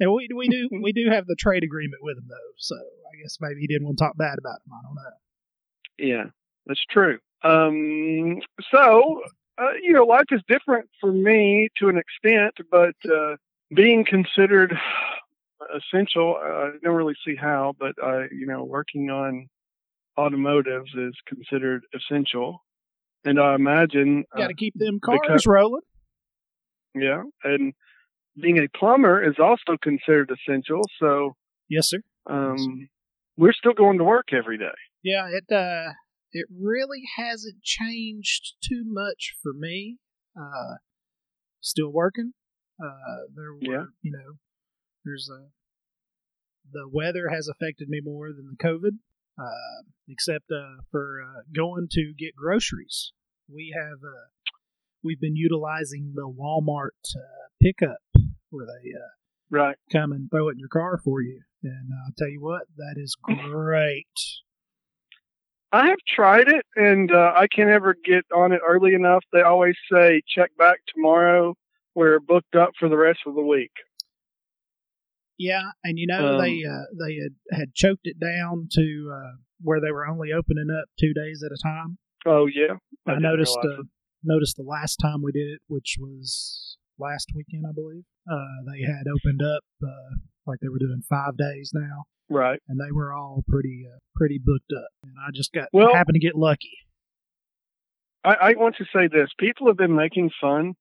And 0.00 0.12
we 0.12 0.28
we 0.34 0.48
do 0.48 0.68
we 0.82 0.92
do 0.92 1.08
have 1.10 1.26
the 1.26 1.36
trade 1.36 1.62
agreement 1.64 2.02
with 2.02 2.18
him 2.18 2.24
though, 2.28 2.52
so 2.58 2.76
I 2.76 3.22
guess 3.22 3.38
maybe 3.40 3.60
he 3.60 3.66
didn't 3.66 3.84
want 3.86 3.98
to 3.98 4.04
talk 4.04 4.16
bad 4.16 4.38
about 4.38 4.60
him. 4.66 4.72
I 4.72 4.82
don't 4.82 4.94
know. 4.94 6.16
Yeah, 6.16 6.24
that's 6.66 6.84
true. 6.90 7.18
Um, 7.44 8.40
so, 8.72 9.20
uh, 9.58 9.72
you 9.82 9.92
know, 9.92 10.04
life 10.04 10.24
is 10.32 10.40
different 10.48 10.88
for 11.00 11.12
me 11.12 11.68
to 11.78 11.88
an 11.88 11.98
extent, 11.98 12.54
but 12.70 12.94
uh, 13.08 13.36
being 13.74 14.04
considered 14.04 14.74
essential, 15.76 16.36
uh, 16.42 16.46
I 16.48 16.70
don't 16.82 16.94
really 16.94 17.14
see 17.24 17.36
how. 17.36 17.74
But 17.78 17.92
I, 18.02 18.24
you 18.32 18.46
know, 18.46 18.64
working 18.64 19.10
on 19.10 19.46
automotives 20.18 20.90
is 20.96 21.14
considered 21.28 21.82
essential, 21.94 22.64
and 23.24 23.38
I 23.40 23.54
imagine, 23.54 24.24
Got 24.36 24.44
uh, 24.44 24.48
to 24.48 24.54
keep 24.54 24.74
them 24.76 24.98
cars 25.04 25.20
because- 25.22 25.46
rolling. 25.46 25.82
yeah, 26.94 27.22
and 27.44 27.72
being 28.40 28.58
a 28.58 28.68
plumber 28.78 29.22
is 29.22 29.36
also 29.38 29.76
considered 29.82 30.30
essential. 30.30 30.80
So, 31.00 31.36
Yes, 31.68 31.88
sir. 31.90 32.00
um, 32.28 32.88
we're 33.36 33.52
still 33.52 33.72
going 33.74 33.98
to 33.98 34.04
work 34.04 34.28
every 34.32 34.58
day. 34.58 34.74
Yeah, 35.02 35.28
it 35.30 35.52
uh 35.52 35.92
it 36.32 36.46
really 36.50 37.02
hasn't 37.16 37.62
changed 37.62 38.54
too 38.62 38.82
much 38.86 39.34
for 39.42 39.52
me. 39.52 39.98
Uh 40.38 40.76
still 41.60 41.90
working. 41.92 42.32
Uh 42.82 43.26
there 43.34 43.52
were 43.52 43.58
Yeah. 43.60 43.84
you 44.02 44.12
know, 44.12 44.34
there's 45.04 45.28
a 45.30 45.48
the 46.72 46.88
weather 46.90 47.28
has 47.28 47.48
affected 47.48 47.88
me 47.88 48.00
more 48.02 48.28
than 48.32 48.46
the 48.56 48.64
COVID. 48.64 48.98
Uh 49.38 49.82
except 50.08 50.50
uh 50.50 50.82
for 50.90 51.22
uh 51.22 51.42
going 51.54 51.88
to 51.92 52.12
get 52.16 52.34
groceries. 52.36 53.12
We 53.48 53.74
have 53.76 53.98
uh 54.02 54.28
we've 55.02 55.20
been 55.20 55.36
utilizing 55.36 56.12
the 56.14 56.28
Walmart 56.28 57.00
uh, 57.16 57.48
pickup 57.62 57.98
where 58.50 58.66
they 58.66 58.90
uh 58.90 59.08
Right. 59.50 59.76
come 59.92 60.12
and 60.12 60.30
throw 60.30 60.48
it 60.48 60.52
in 60.52 60.58
your 60.58 60.68
car 60.68 60.98
for 61.04 61.20
you. 61.20 61.42
And 61.62 61.90
I'll 62.04 62.12
tell 62.18 62.28
you 62.28 62.40
what, 62.42 62.62
that 62.76 62.94
is 62.96 63.14
great. 63.22 64.06
I 65.70 65.88
have 65.88 65.98
tried 66.08 66.48
it, 66.48 66.64
and 66.76 67.10
uh, 67.12 67.32
I 67.34 67.46
can't 67.48 67.70
ever 67.70 67.94
get 68.04 68.24
on 68.34 68.52
it 68.52 68.60
early 68.66 68.94
enough. 68.94 69.24
They 69.32 69.42
always 69.42 69.74
say 69.92 70.22
check 70.26 70.50
back 70.56 70.78
tomorrow. 70.94 71.56
We're 71.94 72.20
booked 72.20 72.54
up 72.54 72.70
for 72.78 72.88
the 72.88 72.96
rest 72.96 73.20
of 73.26 73.34
the 73.34 73.42
week. 73.42 73.72
Yeah, 75.36 75.70
and 75.82 75.98
you 75.98 76.06
know 76.06 76.34
Um, 76.34 76.38
they 76.38 76.64
uh, 76.64 76.84
they 77.04 77.16
had, 77.16 77.58
had 77.58 77.74
choked 77.74 78.06
it 78.06 78.20
down 78.20 78.68
to 78.72 79.12
uh, 79.12 79.36
where 79.62 79.80
they 79.80 79.90
were 79.90 80.06
only 80.06 80.32
opening 80.32 80.68
up 80.70 80.88
two 80.98 81.12
days 81.12 81.42
at 81.44 81.50
a 81.50 81.60
time. 81.60 81.98
Oh 82.24 82.46
yeah, 82.46 82.76
I, 83.06 83.12
didn't 83.12 83.22
noticed 83.22 83.58
uh, 83.62 83.82
noticed 84.22 84.56
the 84.56 84.62
last 84.62 84.96
time 84.96 85.22
we 85.22 85.32
did 85.32 85.48
it, 85.48 85.60
which 85.66 85.96
was 85.98 86.76
last 86.98 87.30
weekend, 87.34 87.64
I 87.68 87.72
believe. 87.72 88.04
Uh, 88.30 88.72
they 88.72 88.82
had 88.82 89.04
opened 89.06 89.42
up 89.42 89.62
uh, 89.82 90.16
like 90.46 90.58
they 90.60 90.68
were 90.68 90.78
doing 90.78 91.02
five 91.08 91.36
days 91.36 91.70
now, 91.74 92.04
right. 92.30 92.60
and 92.68 92.78
they 92.80 92.92
were 92.92 93.12
all 93.12 93.42
pretty 93.48 93.84
uh, 93.92 93.98
pretty 94.14 94.38
booked 94.42 94.72
up. 94.76 94.88
And 95.04 95.12
I 95.18 95.30
just 95.34 95.52
got 95.52 95.68
Well- 95.72 95.94
happened 95.94 96.14
to 96.14 96.20
get 96.20 96.34
lucky. 96.36 96.72
I, 98.24 98.34
I 98.34 98.54
want 98.56 98.76
to 98.76 98.84
say 98.94 99.06
this: 99.08 99.28
people 99.38 99.66
have 99.66 99.76
been 99.76 99.94
making 99.94 100.30
fun 100.40 100.74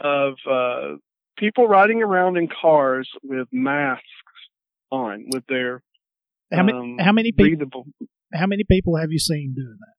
of 0.00 0.34
uh, 0.50 0.96
people 1.36 1.68
riding 1.68 2.02
around 2.02 2.36
in 2.38 2.48
cars 2.48 3.08
with 3.22 3.48
masks 3.52 4.02
on, 4.90 5.26
with 5.30 5.44
their 5.46 5.82
How 6.52 6.62
many 6.62 6.78
um, 6.78 6.96
how 6.98 7.12
many 7.12 7.32
people 7.32 7.44
breathable. 7.50 7.86
how 8.32 8.46
many 8.46 8.64
people 8.64 8.96
have 8.96 9.10
you 9.10 9.18
seen 9.18 9.54
doing 9.54 9.76
that? 9.78 9.92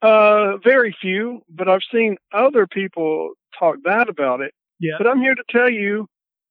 Uh, 0.00 0.56
very 0.58 0.94
few, 1.00 1.42
but 1.50 1.68
I've 1.68 1.80
seen 1.92 2.16
other 2.32 2.66
people 2.66 3.32
talk 3.58 3.82
bad 3.82 4.08
about 4.08 4.40
it. 4.40 4.52
Yeah. 4.80 4.94
But 4.98 5.06
I'm 5.06 5.20
here 5.20 5.34
to 5.34 5.44
tell 5.50 5.70
you 5.70 6.06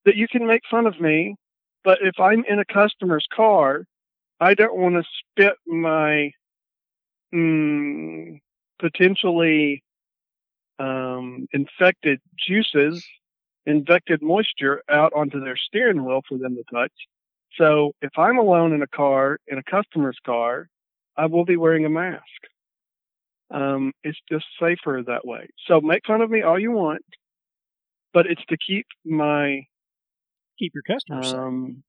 that 0.05 0.15
you 0.15 0.27
can 0.27 0.45
make 0.45 0.61
fun 0.69 0.85
of 0.85 0.99
me, 0.99 1.35
but 1.83 1.99
if 2.01 2.19
I'm 2.19 2.43
in 2.49 2.59
a 2.59 2.65
customer's 2.65 3.25
car, 3.33 3.85
I 4.39 4.53
don't 4.53 4.77
want 4.77 4.95
to 4.95 5.03
spit 5.19 5.53
my 5.65 6.31
mm, 7.33 8.39
potentially 8.79 9.83
um, 10.79 11.47
infected 11.51 12.19
juices, 12.37 13.05
infected 13.65 14.21
moisture 14.21 14.83
out 14.89 15.11
onto 15.13 15.39
their 15.39 15.57
steering 15.57 16.05
wheel 16.05 16.21
for 16.27 16.37
them 16.37 16.55
to 16.55 16.63
touch. 16.73 16.91
So 17.57 17.93
if 18.01 18.11
I'm 18.17 18.37
alone 18.37 18.73
in 18.73 18.81
a 18.81 18.87
car, 18.87 19.39
in 19.47 19.57
a 19.57 19.63
customer's 19.63 20.17
car, 20.25 20.67
I 21.15 21.25
will 21.25 21.45
be 21.45 21.57
wearing 21.57 21.85
a 21.85 21.89
mask. 21.89 22.21
Um, 23.49 23.93
it's 24.03 24.19
just 24.29 24.45
safer 24.59 25.01
that 25.07 25.25
way. 25.25 25.47
So 25.67 25.79
make 25.81 26.05
fun 26.05 26.21
of 26.21 26.29
me 26.29 26.41
all 26.41 26.59
you 26.59 26.71
want, 26.71 27.03
but 28.13 28.25
it's 28.25 28.43
to 28.49 28.57
keep 28.57 28.85
my 29.05 29.61
Keep 30.59 30.73
your 30.73 30.83
customers 30.83 31.29
safe. 31.29 31.39
um, 31.39 31.83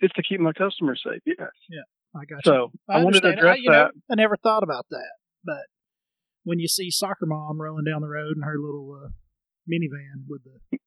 it's 0.00 0.14
to 0.14 0.22
keep 0.22 0.38
my 0.40 0.52
customers 0.52 1.02
safe. 1.04 1.20
Yes. 1.26 1.48
Yeah, 1.68 1.80
I 2.14 2.24
got 2.24 2.46
you. 2.46 2.52
So 2.52 2.72
I, 2.88 3.02
wanted 3.02 3.22
to 3.22 3.30
address 3.30 3.56
I, 3.56 3.60
you 3.60 3.70
know, 3.70 3.88
that. 3.88 3.90
I 4.10 4.14
never 4.14 4.36
thought 4.36 4.62
about 4.62 4.86
that, 4.90 5.10
but 5.44 5.66
when 6.44 6.60
you 6.60 6.68
see 6.68 6.90
soccer 6.90 7.26
mom 7.26 7.60
rolling 7.60 7.84
down 7.84 8.02
the 8.02 8.08
road 8.08 8.36
in 8.36 8.42
her 8.42 8.56
little 8.56 9.00
uh, 9.04 9.08
minivan 9.68 10.26
with 10.28 10.42
the 10.44 10.78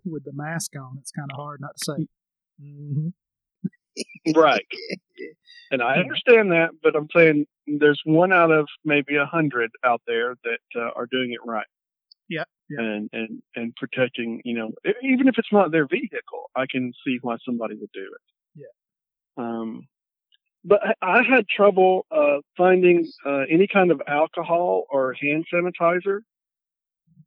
with 0.04 0.24
the 0.24 0.32
mask 0.32 0.72
on, 0.76 0.96
it's 0.98 1.10
kind 1.10 1.30
of 1.30 1.36
hard 1.36 1.60
not 1.60 1.76
to 1.78 1.84
say. 1.84 2.06
hmm 2.60 3.08
Right. 4.34 4.66
And 5.70 5.82
I 5.82 5.96
understand 5.96 6.52
that, 6.52 6.70
but 6.82 6.94
I'm 6.94 7.08
saying 7.12 7.46
there's 7.66 8.00
one 8.04 8.32
out 8.32 8.50
of 8.50 8.66
maybe 8.84 9.16
a 9.16 9.26
hundred 9.26 9.70
out 9.84 10.02
there 10.06 10.34
that 10.44 10.80
uh, 10.80 10.90
are 10.96 11.06
doing 11.10 11.32
it 11.32 11.40
right. 11.44 11.66
Yeah, 12.28 12.44
yeah. 12.68 12.80
And 12.80 13.10
and 13.12 13.42
and 13.54 13.74
protecting, 13.76 14.40
you 14.44 14.54
know, 14.54 14.70
even 15.02 15.28
if 15.28 15.36
it's 15.38 15.52
not 15.52 15.70
their 15.70 15.86
vehicle, 15.86 16.50
I 16.56 16.66
can 16.70 16.92
see 17.06 17.18
why 17.22 17.36
somebody 17.44 17.74
would 17.76 17.92
do 17.92 18.10
it. 18.14 18.20
Yeah. 18.56 19.44
Um, 19.44 19.86
but 20.64 20.80
I, 21.02 21.22
had 21.22 21.46
trouble 21.46 22.06
uh, 22.10 22.38
finding 22.56 23.06
uh, 23.26 23.42
any 23.50 23.66
kind 23.66 23.90
of 23.90 24.00
alcohol 24.08 24.84
or 24.90 25.12
hand 25.12 25.44
sanitizer. 25.52 26.20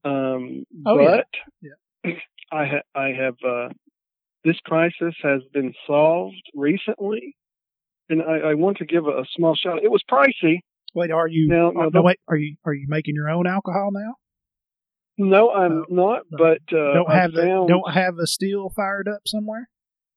Um, 0.03 0.63
Oh, 0.85 0.99
yeah. 0.99 1.21
but 2.03 2.13
I 2.51 2.65
ha- 2.65 2.89
I 2.95 3.07
have 3.09 3.35
uh, 3.47 3.69
this 4.43 4.57
crisis 4.65 5.13
has 5.21 5.41
been 5.53 5.73
solved 5.85 6.41
recently, 6.55 7.35
and 8.09 8.21
I, 8.21 8.49
I 8.49 8.53
want 8.53 8.77
to 8.77 8.85
give 8.85 9.05
a, 9.05 9.11
a 9.21 9.25
small 9.35 9.55
shout. 9.55 9.83
It 9.83 9.91
was 9.91 10.03
pricey. 10.09 10.59
Wait, 10.95 11.11
are 11.11 11.27
you? 11.27 11.47
No, 11.47 11.73
oh, 11.75 11.89
no, 11.93 12.01
wait. 12.01 12.19
Are 12.27 12.37
you? 12.37 12.55
Are 12.65 12.73
you 12.73 12.85
making 12.87 13.15
your 13.15 13.29
own 13.29 13.45
alcohol 13.47 13.89
now? 13.91 14.15
No, 15.17 15.51
I'm 15.51 15.85
No, 15.89 16.05
not. 16.05 16.23
no. 16.31 16.37
But 16.37 16.77
uh, 16.77 16.93
don't 16.93 17.09
I 17.09 17.15
have 17.17 17.31
the, 17.33 17.41
found, 17.43 17.69
don't 17.69 17.91
have 17.93 18.17
a 18.19 18.27
steel 18.27 18.71
fired 18.75 19.07
up 19.07 19.21
somewhere. 19.27 19.69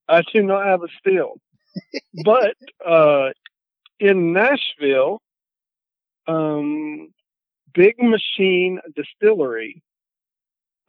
I 0.07 0.21
do 0.33 0.43
not 0.43 0.65
have 0.65 0.81
a 0.83 0.87
steel. 0.99 1.33
but 2.25 2.55
uh, 2.85 3.29
in 3.99 4.33
Nashville, 4.33 5.21
um, 6.27 7.09
Big 7.73 7.95
Machine 7.99 8.79
Distillery 8.95 9.81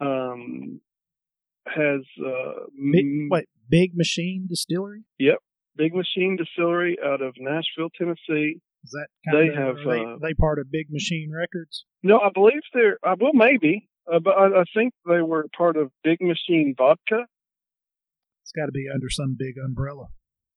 um, 0.01 0.81
has 1.67 2.01
uh, 2.25 2.65
Big, 2.91 3.05
wait, 3.29 3.45
Big 3.69 3.95
Machine 3.95 4.47
Distillery. 4.49 5.03
Big 5.75 5.93
Machine 5.93 6.37
Distillery 6.37 6.97
out 7.03 7.21
of 7.21 7.35
Nashville, 7.37 7.89
Tennessee. 7.97 8.59
Is 8.83 8.91
that 8.91 9.07
They 9.31 9.47
of? 9.47 9.55
have, 9.55 9.77
are 9.77 9.85
they, 9.85 10.01
uh, 10.01 10.17
they 10.21 10.33
part 10.33 10.59
of 10.59 10.69
Big 10.71 10.87
Machine 10.89 11.31
Records? 11.33 11.85
No, 12.03 12.19
I 12.19 12.29
believe 12.33 12.61
they're. 12.73 12.97
Uh, 13.03 13.15
well, 13.19 13.33
maybe, 13.33 13.87
uh, 14.11 14.19
but 14.19 14.31
I, 14.31 14.61
I 14.61 14.63
think 14.75 14.93
they 15.07 15.21
were 15.21 15.45
part 15.55 15.77
of 15.77 15.91
Big 16.03 16.19
Machine 16.21 16.75
Vodka. 16.77 17.25
It's 18.43 18.51
got 18.51 18.65
to 18.65 18.71
be 18.71 18.87
under 18.93 19.09
some 19.09 19.35
big 19.39 19.55
umbrella, 19.63 20.07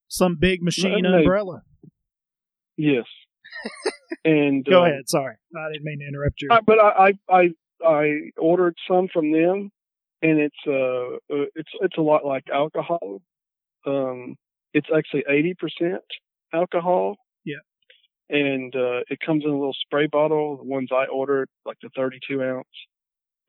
some 0.08 0.36
big 0.40 0.60
machine 0.60 1.02
maybe. 1.02 1.18
umbrella. 1.18 1.62
Yes. 2.76 3.04
and 4.24 4.64
Go 4.64 4.82
uh, 4.82 4.86
ahead. 4.86 5.08
Sorry, 5.08 5.36
I 5.56 5.72
didn't 5.72 5.84
mean 5.84 6.00
to 6.00 6.06
interrupt 6.06 6.42
you. 6.42 6.48
But 6.66 6.78
I, 6.80 7.08
I 7.08 7.12
I 7.30 7.48
I 7.86 8.12
ordered 8.36 8.74
some 8.88 9.06
from 9.12 9.30
them, 9.30 9.70
and 10.20 10.40
it's 10.40 10.56
uh 10.66 11.16
uh, 11.32 11.46
it's 11.54 11.70
it's 11.80 11.96
a 11.96 12.02
lot 12.02 12.24
like 12.24 12.44
alcohol. 12.52 13.22
Um, 13.86 14.34
it's 14.72 14.88
actually 14.94 15.24
eighty 15.28 15.54
percent 15.54 16.02
alcohol. 16.52 17.16
Yeah. 17.44 17.56
And 18.28 18.74
uh, 18.74 19.00
it 19.08 19.20
comes 19.24 19.44
in 19.44 19.50
a 19.50 19.54
little 19.54 19.76
spray 19.80 20.06
bottle. 20.06 20.56
The 20.56 20.64
ones 20.64 20.88
I 20.92 21.06
ordered, 21.06 21.48
like 21.64 21.78
the 21.80 21.90
thirty-two 21.94 22.42
ounce, 22.42 22.66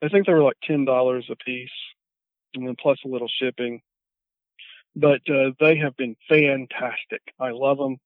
I 0.02 0.08
think 0.08 0.26
they 0.26 0.32
were 0.32 0.42
like 0.42 0.56
ten 0.62 0.84
dollars 0.84 1.28
a 1.30 1.36
piece, 1.36 1.70
and 2.54 2.66
then 2.66 2.76
plus 2.80 2.98
a 3.04 3.08
little 3.08 3.28
shipping. 3.28 3.80
But 4.94 5.20
uh, 5.28 5.50
they 5.60 5.76
have 5.78 5.96
been 5.96 6.16
fantastic. 6.28 7.22
I 7.38 7.50
love 7.50 7.78
them. 7.78 7.96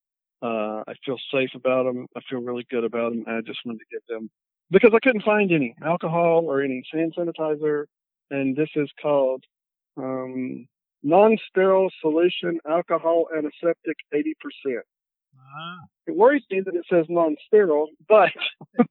Uh, 0.42 0.82
I 0.88 0.94
feel 1.04 1.18
safe 1.32 1.50
about 1.54 1.84
them. 1.84 2.06
I 2.16 2.20
feel 2.28 2.40
really 2.40 2.66
good 2.70 2.84
about 2.84 3.12
them. 3.12 3.24
I 3.28 3.40
just 3.42 3.60
wanted 3.64 3.78
to 3.78 3.84
give 3.92 4.02
them 4.08 4.30
because 4.70 4.92
I 4.94 4.98
couldn't 4.98 5.22
find 5.22 5.52
any 5.52 5.74
alcohol 5.84 6.44
or 6.46 6.62
any 6.62 6.82
hand 6.92 7.14
sanitizer, 7.16 7.84
and 8.30 8.56
this 8.56 8.70
is 8.74 8.90
called 9.00 9.44
um, 9.96 10.66
non-sterile 11.02 11.90
solution 12.00 12.58
alcohol 12.68 13.26
antiseptic 13.36 13.96
80%. 14.14 14.32
ah, 15.36 15.78
It 16.06 16.16
worries 16.16 16.42
me 16.50 16.60
that 16.64 16.74
it 16.74 16.84
says 16.90 17.06
non-sterile, 17.08 17.88
but 18.08 18.30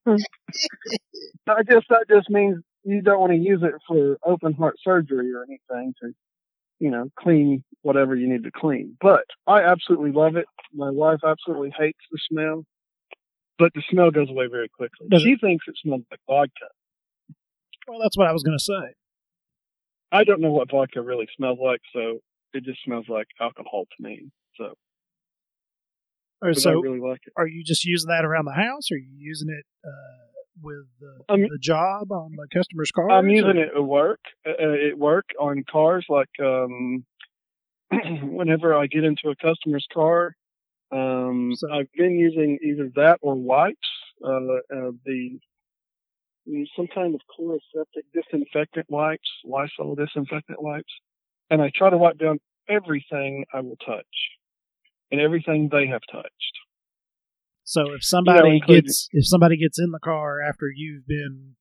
I 1.48 1.64
guess 1.64 1.84
that 1.90 2.06
just 2.10 2.30
means 2.30 2.58
you 2.84 3.02
don't 3.02 3.20
want 3.20 3.32
to 3.32 3.38
use 3.38 3.62
it 3.64 3.74
for 3.88 4.18
open 4.26 4.54
heart 4.54 4.76
surgery 4.84 5.32
or 5.34 5.44
anything 5.44 5.94
to, 6.02 6.12
you 6.80 6.90
know, 6.92 7.10
clean 7.18 7.64
whatever 7.84 8.16
you 8.16 8.28
need 8.28 8.44
to 8.44 8.52
clean. 8.52 8.98
But 9.00 9.26
I 9.48 9.62
absolutely 9.62 10.12
love 10.12 10.36
it. 10.36 10.46
My 10.74 10.90
wife 10.90 11.20
absolutely 11.26 11.74
hates 11.78 12.00
the 12.12 12.20
smell, 12.30 12.64
but 13.58 13.72
the 13.76 13.84
smell 13.90 14.12
goes 14.12 14.30
away 14.30 14.48
very 14.48 14.70
quickly. 14.70 15.08
Does 15.10 15.22
she 15.22 15.36
thinks 15.38 15.66
it 15.68 15.76
smells 15.82 16.04
like 16.10 16.20
vodka. 16.28 16.70
well, 17.88 18.00
that's 18.02 18.18
what 18.18 18.28
I 18.28 18.34
was 18.34 18.44
going 18.44 18.58
to 18.58 18.64
say. 18.64 18.96
I 20.12 20.24
don't 20.24 20.42
know 20.42 20.52
what 20.52 20.70
vodka 20.70 21.02
really 21.02 21.28
smells 21.38 21.60
like, 21.64 21.82
so 21.94 22.20
it 22.54 22.64
just 22.64 22.84
smells 22.84 23.06
like 23.08 23.28
alcohol 23.40 23.86
to 23.86 24.04
me. 24.04 24.30
So, 24.58 24.74
Or 26.42 26.54
but 26.54 26.66
I 26.68 26.72
really 26.72 27.00
like 27.00 27.22
it. 27.26 27.34
are 27.38 27.48
you 27.48 27.64
just 27.64 27.86
using 27.86 28.10
that 28.10 28.26
around 28.26 28.46
the 28.46 28.52
house? 28.54 28.92
Or 28.92 28.96
are 28.96 28.98
you 28.98 29.14
using 29.18 29.50
it 29.50 29.66
uh, 29.86 30.28
with 30.62 30.86
the, 31.00 31.48
the 31.50 31.58
job 31.60 32.12
on 32.12 32.32
the 32.36 32.48
customer's 32.54 32.92
car? 32.92 33.10
I'm 33.10 33.30
using 33.30 33.58
it 33.58 33.70
at 33.76 33.84
work. 33.84 34.20
Uh, 34.46 34.90
at 34.92 34.98
work 34.98 35.26
on 35.40 35.64
cars, 35.72 36.06
like 36.10 36.30
um, 36.44 37.06
whenever 37.92 38.76
I 38.76 38.88
get 38.88 39.04
into 39.04 39.30
a 39.30 39.36
customer's 39.36 39.88
car, 39.94 40.36
um, 40.92 41.54
So- 41.56 41.72
I've 41.72 41.92
been 41.94 42.18
using 42.20 42.60
either 42.64 42.90
that 42.96 43.20
or 43.22 43.36
wipes. 43.36 43.78
Uh, 44.24 44.58
uh, 44.76 44.92
the 46.52 46.68
some 46.76 46.88
kind 46.94 47.16
of 47.16 47.22
chloroseptic 47.34 48.04
disinfectant 48.14 48.88
wipes, 48.90 49.30
Lysol 49.46 49.96
disinfectant 49.96 50.62
wipes, 50.62 50.92
and 51.50 51.62
I 51.62 51.72
try 51.74 51.90
to 51.90 51.98
wipe 51.98 52.18
down 52.18 52.40
everything 52.70 53.46
I 53.54 53.62
will 53.62 53.78
touch 53.78 54.06
and 55.12 55.20
everything 55.22 55.70
they 55.72 55.88
have 55.88 56.02
touched. 56.12 56.54
So 57.64 57.94
if 57.94 58.04
somebody 58.04 58.58
including- 58.58 58.84
gets 58.84 59.08
if 59.14 59.26
somebody 59.28 59.56
gets 59.58 59.80
in 59.80 59.92
the 59.92 60.00
car 60.00 60.42
after 60.42 60.70
you've 60.74 61.08
been 61.08 61.56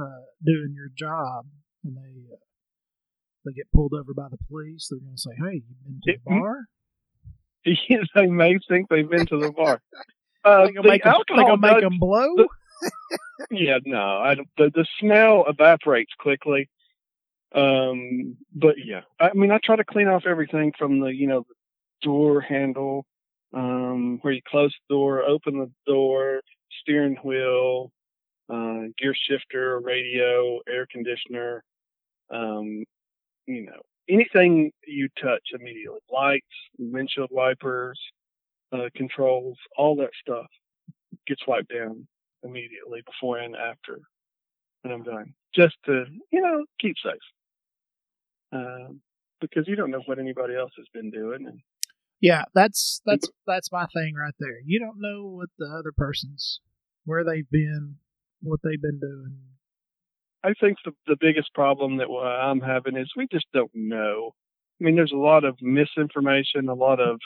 uh, 0.00 0.22
doing 0.44 0.72
your 0.74 0.88
job 0.96 1.46
and 1.84 1.96
they 1.96 2.32
uh, 2.32 2.36
they 3.44 3.52
get 3.52 3.66
pulled 3.74 3.92
over 3.94 4.14
by 4.14 4.28
the 4.30 4.38
police, 4.48 4.88
they're 4.88 5.00
going 5.00 5.16
to 5.16 5.20
say, 5.20 5.32
"Hey, 5.36 5.62
you've 5.66 5.84
been 5.84 6.00
to 6.04 6.12
the 6.24 6.30
Mhm. 6.30 6.40
bar?" 6.40 6.56
they 8.14 8.26
may 8.28 8.58
think 8.68 8.88
they've 8.88 9.08
been 9.10 9.26
to 9.26 9.38
the 9.38 9.52
bar. 9.52 9.80
Uh, 10.44 10.64
They're 10.64 10.72
going 10.72 10.74
the 10.74 10.82
to 10.82 10.88
make 10.88 11.06
'em- 11.06 11.12
they 11.12 11.16
alcohol 11.18 11.56
gonna 11.56 11.60
make 11.60 11.82
does- 11.82 11.92
'em 11.92 11.98
blow. 11.98 12.34
the- 12.36 12.48
yeah, 13.50 13.78
no, 13.84 13.98
I 13.98 14.36
the 14.56 14.70
the 14.74 14.86
smell 14.98 15.44
evaporates 15.48 16.12
quickly. 16.18 16.68
Um, 17.54 18.36
but 18.54 18.76
yeah, 18.82 19.02
I 19.20 19.32
mean, 19.34 19.50
I 19.50 19.58
try 19.62 19.76
to 19.76 19.84
clean 19.84 20.08
off 20.08 20.24
everything 20.26 20.72
from 20.78 21.00
the 21.00 21.14
you 21.14 21.26
know 21.26 21.44
the 21.48 21.54
door 22.02 22.40
handle, 22.40 23.04
um, 23.52 24.18
where 24.22 24.32
you 24.32 24.40
close 24.46 24.74
the 24.88 24.94
door, 24.94 25.22
open 25.22 25.58
the 25.58 25.70
door, 25.86 26.40
steering 26.80 27.16
wheel, 27.22 27.90
uh, 28.48 28.88
gear 28.98 29.14
shifter, 29.14 29.80
radio, 29.80 30.60
air 30.68 30.86
conditioner, 30.90 31.62
um, 32.30 32.84
you 33.46 33.66
know, 33.66 33.80
anything 34.08 34.72
you 34.86 35.08
touch 35.20 35.42
immediately, 35.58 36.00
lights, 36.10 36.46
windshield 36.78 37.30
wipers, 37.30 38.00
uh, 38.72 38.88
controls, 38.96 39.58
all 39.76 39.96
that 39.96 40.10
stuff 40.20 40.46
gets 41.26 41.46
wiped 41.46 41.72
down 41.72 42.06
immediately 42.44 43.02
before 43.06 43.38
and 43.38 43.56
after 43.56 43.98
when 44.82 44.92
I'm 44.94 45.02
done, 45.02 45.34
just 45.54 45.76
to 45.86 46.04
you 46.32 46.40
know 46.40 46.64
keep 46.80 46.96
safe. 47.04 47.14
Um, 48.52 49.00
because 49.40 49.66
you 49.66 49.76
don't 49.76 49.90
know 49.90 50.02
what 50.06 50.18
anybody 50.18 50.54
else 50.54 50.72
has 50.76 50.86
been 50.92 51.10
doing, 51.10 51.46
and 51.46 51.60
Yeah, 52.20 52.44
that's 52.54 53.02
that's 53.04 53.28
that's 53.46 53.70
my 53.72 53.86
thing 53.86 54.14
right 54.14 54.34
there. 54.38 54.60
You 54.64 54.80
don't 54.80 55.00
know 55.00 55.26
what 55.26 55.50
the 55.58 55.66
other 55.66 55.92
person's 55.96 56.60
where 57.04 57.24
they've 57.24 57.50
been, 57.50 57.96
what 58.42 58.60
they've 58.62 58.80
been 58.80 59.00
doing. 59.00 59.38
I 60.44 60.54
think 60.60 60.78
the 60.84 60.92
the 61.06 61.16
biggest 61.20 61.54
problem 61.54 61.98
that 61.98 62.08
I'm 62.08 62.60
having 62.60 62.96
is 62.96 63.12
we 63.16 63.26
just 63.30 63.46
don't 63.52 63.70
know. 63.74 64.34
I 64.80 64.84
mean, 64.84 64.96
there's 64.96 65.12
a 65.12 65.16
lot 65.16 65.44
of 65.44 65.56
misinformation, 65.60 66.68
a 66.68 66.74
lot 66.74 67.00
of 67.00 67.20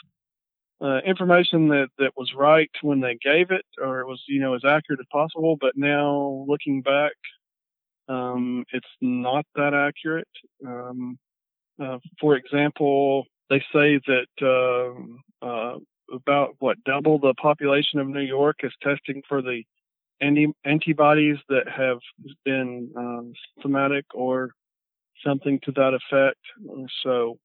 uh, 0.81 0.99
information 1.05 1.69
that 1.69 1.87
that 1.97 2.11
was 2.17 2.33
right 2.35 2.69
when 2.81 3.01
they 3.01 3.17
gave 3.23 3.51
it, 3.51 3.65
or 3.81 4.01
it 4.01 4.07
was 4.07 4.23
you 4.27 4.39
know 4.41 4.53
as 4.53 4.65
accurate 4.65 4.99
as 4.99 5.07
possible. 5.11 5.57
But 5.59 5.73
now 5.75 6.45
looking 6.47 6.81
back, 6.81 7.13
um, 8.09 8.65
it's 8.71 8.87
not 9.01 9.45
that 9.55 9.73
accurate. 9.73 10.27
Um, 10.65 11.17
uh, 11.83 11.99
for 12.19 12.35
example, 12.35 13.25
they 13.49 13.59
say 13.73 13.99
that 14.07 14.27
um 14.41 15.19
uh, 15.41 15.77
about 16.13 16.55
what 16.59 16.83
double 16.85 17.19
the 17.19 17.33
population 17.35 17.99
of 17.99 18.07
New 18.07 18.21
York 18.21 18.57
is 18.63 18.73
testing 18.81 19.21
for 19.27 19.41
the 19.41 19.63
anti- 20.21 20.53
antibodies 20.65 21.37
that 21.49 21.67
have 21.67 21.99
been 22.45 22.91
um, 22.95 23.33
or 24.13 24.51
something 25.25 25.59
to 25.63 25.71
that 25.73 25.93
effect. 25.93 26.39
So 27.03 27.37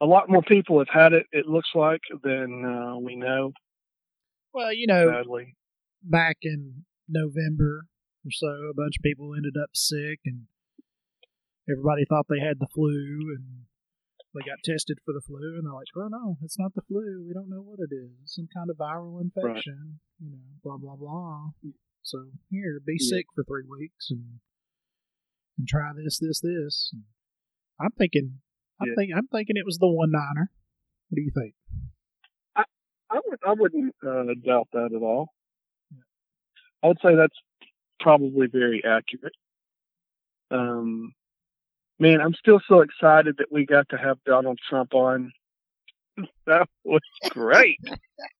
a 0.00 0.06
lot 0.06 0.28
more 0.28 0.42
people 0.42 0.78
have 0.78 0.88
had 0.92 1.12
it. 1.12 1.26
It 1.32 1.46
looks 1.46 1.70
like 1.74 2.00
than 2.22 2.64
uh, 2.64 2.98
we 2.98 3.16
know. 3.16 3.52
Well, 4.52 4.72
you 4.72 4.86
know, 4.86 5.10
Sadly, 5.10 5.56
back 6.02 6.36
in 6.42 6.84
November 7.08 7.86
or 8.24 8.30
so, 8.30 8.46
a 8.70 8.74
bunch 8.74 8.96
of 8.98 9.02
people 9.02 9.34
ended 9.34 9.54
up 9.62 9.70
sick, 9.74 10.20
and 10.24 10.42
everybody 11.70 12.04
thought 12.08 12.26
they 12.28 12.40
had 12.40 12.58
the 12.58 12.68
flu, 12.74 13.34
and 13.36 13.64
they 14.34 14.40
got 14.46 14.58
tested 14.64 14.98
for 15.04 15.12
the 15.12 15.20
flu, 15.26 15.56
and 15.56 15.64
they're 15.66 15.72
like, 15.72 15.88
"Well, 15.94 16.10
no, 16.10 16.36
it's 16.42 16.58
not 16.58 16.74
the 16.74 16.82
flu. 16.82 17.24
We 17.26 17.32
don't 17.34 17.48
know 17.50 17.62
what 17.62 17.78
it 17.80 17.94
is. 17.94 18.10
Some 18.24 18.48
kind 18.54 18.70
of 18.70 18.76
viral 18.76 19.20
infection." 19.20 20.00
You 20.20 20.30
know, 20.30 20.44
blah 20.62 20.76
blah 20.78 20.96
blah. 20.96 21.50
So 22.02 22.30
here, 22.50 22.80
be 22.84 22.96
Yeah. 23.00 23.16
sick 23.18 23.26
for 23.34 23.44
three 23.44 23.64
weeks 23.68 24.10
and 24.10 24.40
and 25.58 25.66
try 25.66 25.92
this, 25.96 26.18
this, 26.18 26.40
this. 26.40 26.90
And 26.92 27.04
I'm 27.80 27.90
thinking, 27.92 28.40
I'm 28.80 28.88
Yeah. 28.88 28.94
thinking, 28.96 29.16
I'm 29.16 29.26
thinking 29.28 29.56
it 29.56 29.64
was 29.66 29.78
the 29.78 29.88
one 29.88 30.10
niner. 30.12 30.50
What 31.08 31.16
do 31.16 31.22
you 31.22 31.30
think? 31.34 31.54
I 33.08 33.20
would 33.24 33.38
I 33.46 33.52
wouldn't 33.52 33.94
uh, 34.04 34.34
doubt 34.44 34.66
that 34.72 34.92
at 34.92 35.00
all. 35.02 35.28
I 36.82 36.88
would 36.88 36.98
say 37.00 37.14
that's 37.14 37.36
probably 38.00 38.48
very 38.48 38.82
accurate. 38.84 39.32
Um, 40.50 41.12
man, 42.00 42.20
I'm 42.20 42.34
still 42.34 42.60
so 42.66 42.80
excited 42.80 43.36
that 43.38 43.52
we 43.52 43.64
got 43.64 43.88
to 43.90 43.96
have 43.96 44.18
Donald 44.24 44.58
Trump 44.68 44.94
on. 44.94 45.32
That 46.46 46.66
was 46.84 47.02
great. 47.30 47.78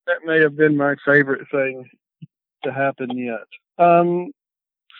that 0.06 0.20
may 0.24 0.40
have 0.40 0.56
been 0.56 0.76
my 0.76 0.94
favorite 1.04 1.46
thing 1.50 1.84
to 2.64 2.72
happen 2.72 3.16
yet. 3.18 3.46
Um, 3.84 4.30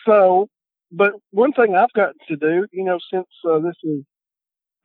so, 0.05 0.47
but 0.91 1.13
one 1.31 1.53
thing 1.53 1.75
I've 1.75 1.91
got 1.93 2.13
to 2.27 2.35
do, 2.35 2.67
you 2.71 2.83
know, 2.83 2.99
since 3.11 3.27
uh, 3.49 3.59
this 3.59 3.75
is, 3.83 4.03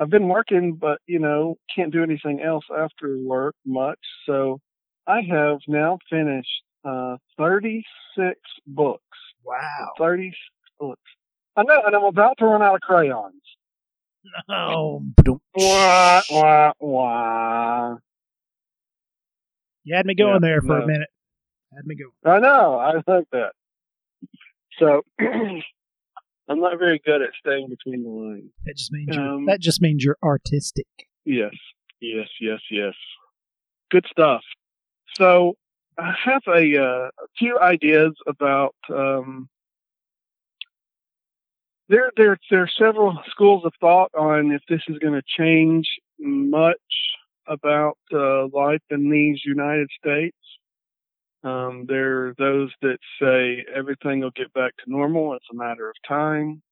I've 0.03 0.11
been 0.11 0.29
working, 0.29 0.75
but 0.75 0.99
you 1.07 1.21
know, 1.21 1.57
can't 1.75 1.93
do 1.93 2.03
anything 2.03 2.41
else 2.43 2.65
after 2.77 3.17
work 3.19 3.55
much. 3.65 4.01
So, 4.27 4.59
I 5.07 5.21
have 5.23 5.59
now 5.69 5.99
finished 6.11 6.49
uh, 6.85 7.17
36 7.39 8.39
books. 8.67 9.03
Wow. 9.45 9.93
36 9.99 10.37
books. 10.81 11.01
I 11.57 11.63
know, 11.63 11.83
and 11.87 11.95
I'm 11.95 12.05
about 12.05 12.37
to 12.39 12.47
run 12.47 12.63
out 12.63 12.75
of 12.75 12.81
crayons. 12.81 13.43
Oh, 14.49 15.03
Wah, 15.55 16.23
wah, 16.31 16.73
wah. 16.81 17.97
you 19.85 19.95
had 19.95 20.07
me 20.07 20.15
going 20.15 20.35
Yeah, 20.35 20.39
there 20.41 20.61
for 20.63 20.79
no. 20.79 20.85
a 20.85 20.87
minute. 20.87 21.09
Had 21.75 21.87
me 21.87 21.95
go. 21.95 22.31
I 22.31 22.39
know, 22.41 22.79
I 22.79 22.95
like 23.11 23.27
that. 23.33 23.53
So, 24.79 25.03
I'm 26.49 26.61
not 26.61 26.79
very 26.79 27.01
good 27.05 27.23
at 27.23 27.31
staying 27.39 27.69
between 27.69 28.03
the 28.03 28.09
lines. 28.11 28.51
That 28.65 28.77
just 28.77 28.93
means 28.93 29.15
you're, 29.15 29.29
Um, 29.29 29.47
that 29.47 29.61
just 29.61 29.81
means 29.81 30.05
you're 30.05 30.19
artistic. 30.23 30.87
Yes, 31.25 31.55
yes, 32.01 32.29
yes, 32.41 32.61
yes. 32.71 32.95
Good 33.91 34.07
stuff. 34.11 34.43
So 35.15 35.55
I 35.99 36.15
have 36.25 36.43
a, 36.49 36.77
uh, 36.77 37.09
a 37.09 37.29
few 37.39 37.59
ideas 37.59 38.13
about. 38.27 38.75
Um, 38.89 39.49
there, 41.89 42.11
there, 42.17 42.39
there 42.51 42.63
are 42.63 42.71
several 42.79 43.19
schools 43.29 43.65
of 43.67 43.73
thought 43.79 44.11
on 44.17 44.51
if 44.51 44.63
this 44.69 44.81
is 44.89 44.99
going 44.99 45.13
to 45.13 45.23
change 45.27 45.87
much 46.19 46.79
about 47.47 47.99
uh, 48.15 48.47
life 48.47 48.81
in 48.91 49.11
these 49.11 49.43
United 49.45 49.89
States. 49.99 50.37
Um, 51.45 51.87
there 51.89 52.29
are 52.29 52.35
those 52.39 52.71
that 52.83 52.99
say 53.21 53.65
everything 53.75 54.21
will 54.21 54.31
get 54.31 54.53
back 54.53 54.73
to 54.79 54.85
normal. 54.91 55.35
It's 55.35 55.47
a 55.53 55.57
matter 55.57 55.89
of 55.89 55.97
time. 56.09 56.63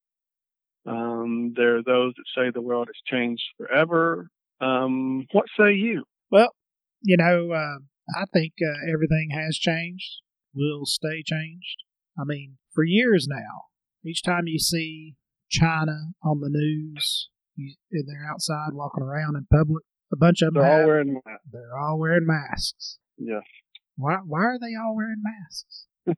Um, 0.87 1.53
there 1.57 1.77
are 1.79 1.83
those 1.83 2.15
that 2.17 2.25
say 2.35 2.51
the 2.53 2.63
world 2.63 2.89
has 2.89 3.01
changed 3.07 3.43
forever. 3.59 4.31
Um, 4.61 5.27
what 5.33 5.47
say 5.59 5.75
you? 5.75 6.05
Well, 6.31 6.51
you 7.03 7.17
know, 7.17 7.51
uh, 7.53 7.79
I 8.21 8.25
think 8.33 8.53
uh, 8.63 8.91
everything 8.93 9.31
has 9.33 9.57
changed. 9.57 10.21
Will 10.55 10.85
stay 10.85 11.23
changed. 11.25 11.77
I 12.19 12.23
mean, 12.25 12.59
for 12.73 12.85
years 12.85 13.27
now, 13.29 13.65
each 14.05 14.23
time 14.23 14.45
you 14.47 14.59
see 14.59 15.15
China 15.51 16.13
on 16.25 16.41
the 16.41 16.51
news, 16.51 17.29
you, 17.57 17.75
and 17.93 18.05
they're 18.09 18.31
outside 18.31 18.71
walking 18.73 19.03
around 19.05 19.37
in 19.37 19.47
public, 19.51 19.85
a 20.13 20.17
bunch 20.17 20.43
of 20.43 20.55
them 20.55 20.63
They're 20.63 20.81
all 20.81 20.87
wearing 20.87 21.15
masks. 21.15 21.45
they're 21.53 21.79
all 21.79 21.99
wearing 21.99 22.27
masks. 22.27 22.99
Yes. 23.19 23.43
Why? 24.01 24.17
Why 24.25 24.41
are 24.41 24.59
they 24.59 24.75
all 24.75 24.97
wearing 24.97 25.23
masks? 25.23 25.87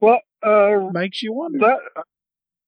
Well, 0.00 0.20
uh, 0.42 0.90
Makes 0.92 1.22
you 1.22 1.32
wonder. 1.32 1.58
that, 1.60 1.78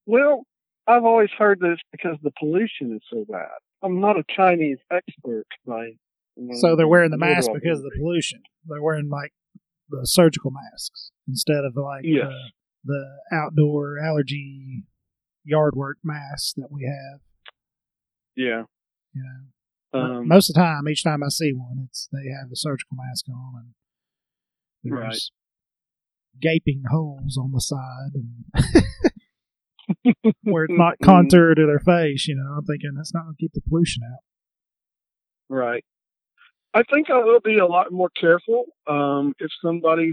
well, 0.06 0.44
I've 0.86 1.04
always 1.04 1.28
heard 1.36 1.60
that 1.60 1.72
it's 1.72 1.82
because 1.92 2.16
the 2.22 2.30
pollution 2.38 2.94
is 2.96 3.02
so 3.10 3.26
bad. 3.30 3.48
I'm 3.82 4.00
not 4.00 4.18
a 4.18 4.24
Chinese 4.34 4.78
expert, 4.90 5.44
right? 5.66 5.92
So 6.54 6.74
they're 6.76 6.88
wearing 6.88 7.10
the 7.10 7.18
mask 7.18 7.50
because 7.52 7.78
of 7.80 7.84
the 7.84 7.90
pollution. 7.98 8.40
They're 8.66 8.80
wearing 8.82 9.10
like 9.10 9.32
the 9.90 10.06
surgical 10.06 10.50
masks 10.52 11.10
instead 11.28 11.64
of 11.64 11.76
like 11.76 12.04
Yes. 12.04 12.28
the, 12.28 12.50
the 12.94 13.36
outdoor 13.36 13.98
allergy 13.98 14.84
yard 15.44 15.74
work 15.76 15.98
masks 16.02 16.54
that 16.56 16.68
we 16.70 16.84
have. 16.84 17.20
Yeah. 18.36 18.62
You 19.12 19.22
know, 19.92 20.00
Um, 20.00 20.28
most 20.28 20.48
of 20.48 20.54
the 20.54 20.60
time, 20.60 20.88
each 20.88 21.04
time 21.04 21.22
I 21.22 21.28
see 21.28 21.52
one, 21.52 21.86
it's 21.88 22.08
they 22.12 22.28
have 22.40 22.50
a 22.50 22.56
surgical 22.56 22.96
mask 22.96 23.26
on 23.28 23.52
and 23.56 23.74
there's 24.90 25.30
Right. 26.34 26.40
gaping 26.40 26.82
holes 26.90 27.36
on 27.36 27.52
the 27.52 27.60
side 27.60 28.12
and 28.14 28.44
where 30.42 30.64
it's 30.64 30.74
not 30.76 30.94
contoured 31.02 31.56
to 31.56 31.66
their 31.66 31.80
face. 31.80 32.26
You 32.28 32.36
know, 32.36 32.52
I'm 32.56 32.64
thinking 32.64 32.92
that's 32.96 33.12
not 33.14 33.24
going 33.24 33.34
to 33.36 33.40
keep 33.40 33.52
the 33.52 33.60
pollution 33.68 34.02
out. 34.04 34.20
Right. 35.48 35.84
I 36.74 36.82
think 36.92 37.10
I 37.10 37.18
will 37.18 37.40
be 37.40 37.58
a 37.58 37.66
lot 37.66 37.90
more 37.90 38.10
careful 38.10 38.66
um, 38.86 39.34
if 39.38 39.50
somebody 39.64 40.12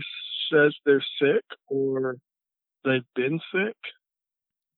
says 0.52 0.74
they're 0.86 1.04
sick 1.22 1.44
or 1.68 2.16
they've 2.86 3.06
been 3.16 3.40
sick. 3.54 3.76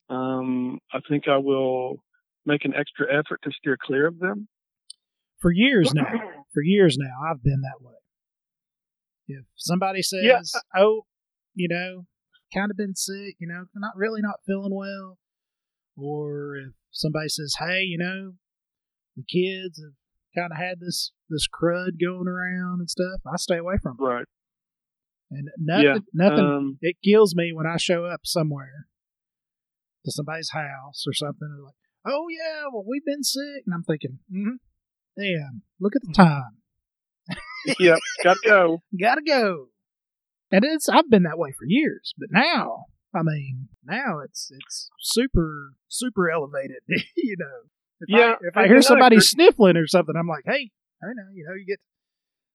Um, 0.09 0.79
I 0.91 0.99
think 1.07 1.27
I 1.27 1.37
will 1.37 1.97
make 2.45 2.65
an 2.65 2.73
extra 2.73 3.05
effort 3.13 3.41
to 3.43 3.51
steer 3.51 3.77
clear 3.79 4.07
of 4.07 4.19
them. 4.19 4.47
For 5.39 5.51
years 5.51 5.91
now, 5.93 6.05
for 6.53 6.63
years 6.63 6.97
now, 6.97 7.29
I've 7.29 7.43
been 7.43 7.61
that 7.61 7.85
way. 7.85 7.93
If 9.27 9.45
somebody 9.55 10.01
says, 10.01 10.23
Yeah. 10.23 10.41
"Oh, 10.75 11.05
you 11.53 11.67
know, 11.69 12.05
kind 12.53 12.71
of 12.71 12.77
been 12.77 12.95
sick, 12.95 13.35
you 13.39 13.47
know, 13.47 13.65
not 13.75 13.95
really 13.95 14.21
not 14.21 14.39
feeling 14.45 14.73
well," 14.73 15.19
or 15.95 16.55
if 16.55 16.73
somebody 16.91 17.29
says, 17.29 17.55
"Hey, 17.59 17.83
you 17.83 17.97
know, 17.97 18.35
the 19.15 19.23
kids 19.23 19.81
have 19.81 19.93
kind 20.35 20.51
of 20.51 20.57
had 20.57 20.79
this 20.79 21.11
this 21.29 21.47
crud 21.47 21.99
going 21.99 22.27
around 22.27 22.79
and 22.79 22.89
stuff," 22.89 23.21
I 23.25 23.35
stay 23.37 23.57
away 23.57 23.77
from 23.81 23.97
it. 23.99 24.03
Right. 24.03 24.25
And 25.29 25.49
nothing, 25.57 25.85
Yeah, 25.85 25.99
nothing. 26.13 26.45
Um, 26.45 26.77
it 26.81 26.95
kills 27.03 27.35
me 27.35 27.51
when 27.51 27.67
I 27.67 27.75
show 27.75 28.05
up 28.05 28.21
somewhere 28.23 28.87
to 30.05 30.11
somebody's 30.11 30.51
house 30.51 31.03
or 31.05 31.11
something. 31.11 31.49
They're 31.49 31.65
like, 31.65 31.75
"Oh 32.05 32.27
yeah, 32.29 32.67
well 32.71 32.85
we've 32.87 33.03
been 33.03 33.23
sick," 33.23 33.63
and 33.65 33.73
I'm 33.73 33.83
thinking, 33.83 34.19
mm-hmm, 34.31 34.55
"Damn, 35.17 35.63
look 35.81 35.97
at 35.97 36.01
the 36.03 36.13
time." 36.13 36.61
yep. 37.79 37.99
Gotta 38.23 38.39
go. 38.45 38.81
gotta 38.99 39.21
go. 39.25 39.67
And 40.51 40.63
it's 40.63 40.87
I've 40.89 41.09
been 41.09 41.23
that 41.23 41.37
way 41.37 41.51
for 41.51 41.65
years, 41.67 42.13
but 42.17 42.29
now 42.31 42.85
I 43.15 43.21
mean 43.23 43.69
now 43.85 44.19
it's 44.23 44.49
it's 44.51 44.89
super 45.01 45.73
super 45.87 46.29
elevated. 46.29 46.77
you 47.15 47.35
know, 47.37 47.69
if 48.01 48.09
Yeah, 48.09 48.31
I, 48.31 48.47
if 48.47 48.57
I 48.57 48.61
and- 48.63 48.71
hear 48.71 48.81
somebody 48.81 49.19
sniffling 49.19 49.77
or 49.77 49.87
something, 49.87 50.15
I'm 50.17 50.27
like, 50.27 50.43
hey, 50.45 50.71
I 51.03 51.07
know 51.07 51.29
you 51.33 51.45
know 51.47 51.53
you 51.55 51.65
get 51.67 51.79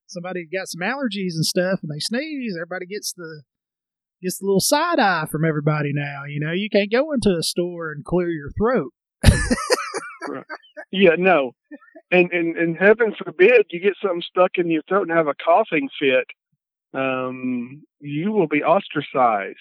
somebody 0.07 0.47
got 0.53 0.69
some 0.69 0.81
allergies 0.83 1.35
and 1.35 1.45
stuff, 1.45 1.81
and 1.83 1.91
they 1.91 1.99
sneeze. 2.01 2.55
Everybody 2.57 2.87
gets 2.87 3.13
the 3.13 3.43
gets 4.23 4.39
the 4.39 4.47
little 4.47 4.61
side 4.61 4.99
eye 4.99 5.27
from 5.31 5.45
everybody 5.45 5.91
now. 5.93 6.23
You 6.29 6.41
know, 6.41 6.53
you 6.53 6.69
can't 6.71 6.91
go 6.93 7.13
into 7.13 7.37
a 7.39 7.43
store 7.43 7.93
and 7.93 8.05
clear 8.05 8.29
your 8.31 8.51
throat. 8.59 8.93
Yeah, 10.95 11.17
no. 11.19 11.53
And, 12.13 12.31
and 12.33 12.57
and 12.59 12.77
heaven 12.77 13.15
forbid 13.17 13.67
you 13.71 13.81
get 13.81 13.95
something 14.03 14.23
stuck 14.23 14.59
in 14.59 14.71
your 14.71 14.83
throat 14.83 15.09
and 15.09 15.17
have 15.17 15.29
a 15.29 15.35
coughing 15.35 15.89
fit. 15.99 16.27
Um, 16.95 17.85
you 18.01 18.33
will 18.33 18.49
be 18.49 18.63
ostracized. 18.63 19.57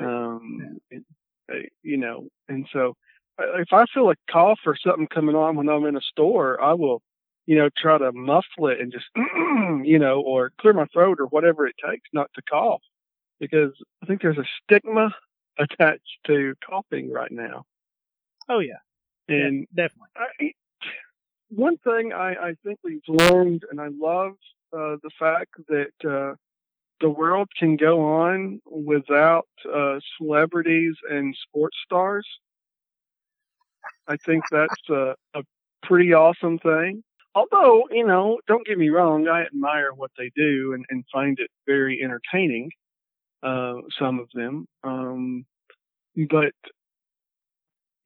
Um, 0.00 0.78
uh, 1.52 1.56
you 1.82 1.96
know, 1.96 2.28
and 2.48 2.66
so 2.72 2.96
uh, 3.38 3.58
if 3.58 3.72
I 3.72 3.84
feel 3.92 4.10
a 4.10 4.16
cough 4.30 4.60
or 4.66 4.76
something 4.76 5.06
coming 5.06 5.36
on 5.36 5.56
when 5.56 5.68
I'm 5.68 5.84
in 5.84 5.96
a 5.96 6.00
store, 6.00 6.60
I 6.60 6.72
will, 6.72 7.02
you 7.46 7.56
know, 7.56 7.68
try 7.76 7.98
to 7.98 8.12
muffle 8.12 8.68
it 8.68 8.80
and 8.80 8.92
just, 8.92 9.06
you 9.16 9.98
know, 9.98 10.20
or 10.22 10.52
clear 10.60 10.72
my 10.72 10.86
throat 10.86 11.20
or 11.20 11.26
whatever 11.26 11.66
it 11.66 11.76
takes 11.84 12.08
not 12.12 12.30
to 12.34 12.42
cough, 12.42 12.82
because 13.40 13.72
I 14.02 14.06
think 14.06 14.22
there's 14.22 14.38
a 14.38 14.44
stigma 14.62 15.14
attached 15.58 16.18
to 16.26 16.54
coughing 16.68 17.12
right 17.12 17.30
now. 17.30 17.64
Oh 18.48 18.60
yeah, 18.60 18.78
And 19.28 19.66
definitely. 19.74 20.08
I, 20.16 20.52
one 21.48 21.76
thing 21.78 22.12
I, 22.12 22.34
I 22.34 22.54
think 22.64 22.78
we've 22.82 23.00
learned 23.08 23.64
and 23.70 23.80
I 23.80 23.88
love 23.88 24.32
uh, 24.72 24.96
the 25.02 25.10
fact 25.18 25.54
that 25.68 26.08
uh, 26.08 26.34
the 27.00 27.10
world 27.10 27.48
can 27.58 27.76
go 27.76 28.00
on 28.00 28.60
without 28.66 29.48
uh, 29.72 29.98
celebrities 30.18 30.94
and 31.10 31.36
sports 31.46 31.76
stars. 31.84 32.26
I 34.06 34.16
think 34.16 34.44
that's 34.50 34.88
a, 34.90 35.14
a 35.34 35.42
pretty 35.82 36.12
awesome 36.12 36.58
thing. 36.58 37.02
Although, 37.34 37.88
you 37.90 38.06
know, 38.06 38.38
don't 38.46 38.66
get 38.66 38.78
me 38.78 38.90
wrong, 38.90 39.28
I 39.28 39.42
admire 39.42 39.92
what 39.92 40.12
they 40.16 40.30
do 40.36 40.72
and, 40.72 40.84
and 40.88 41.04
find 41.12 41.38
it 41.40 41.50
very 41.66 42.00
entertaining, 42.02 42.70
uh, 43.42 43.74
some 43.98 44.20
of 44.20 44.28
them. 44.34 44.66
Um, 44.84 45.44
but, 46.30 46.54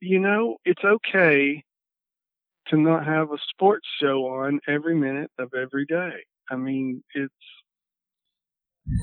you 0.01 0.19
know, 0.19 0.57
it's 0.65 0.83
okay 0.83 1.63
to 2.69 2.77
not 2.77 3.05
have 3.05 3.31
a 3.31 3.37
sports 3.49 3.87
show 4.01 4.25
on 4.27 4.59
every 4.67 4.95
minute 4.95 5.31
of 5.39 5.53
every 5.53 5.85
day. 5.85 6.11
I 6.49 6.55
mean, 6.55 7.03
it's 7.13 7.33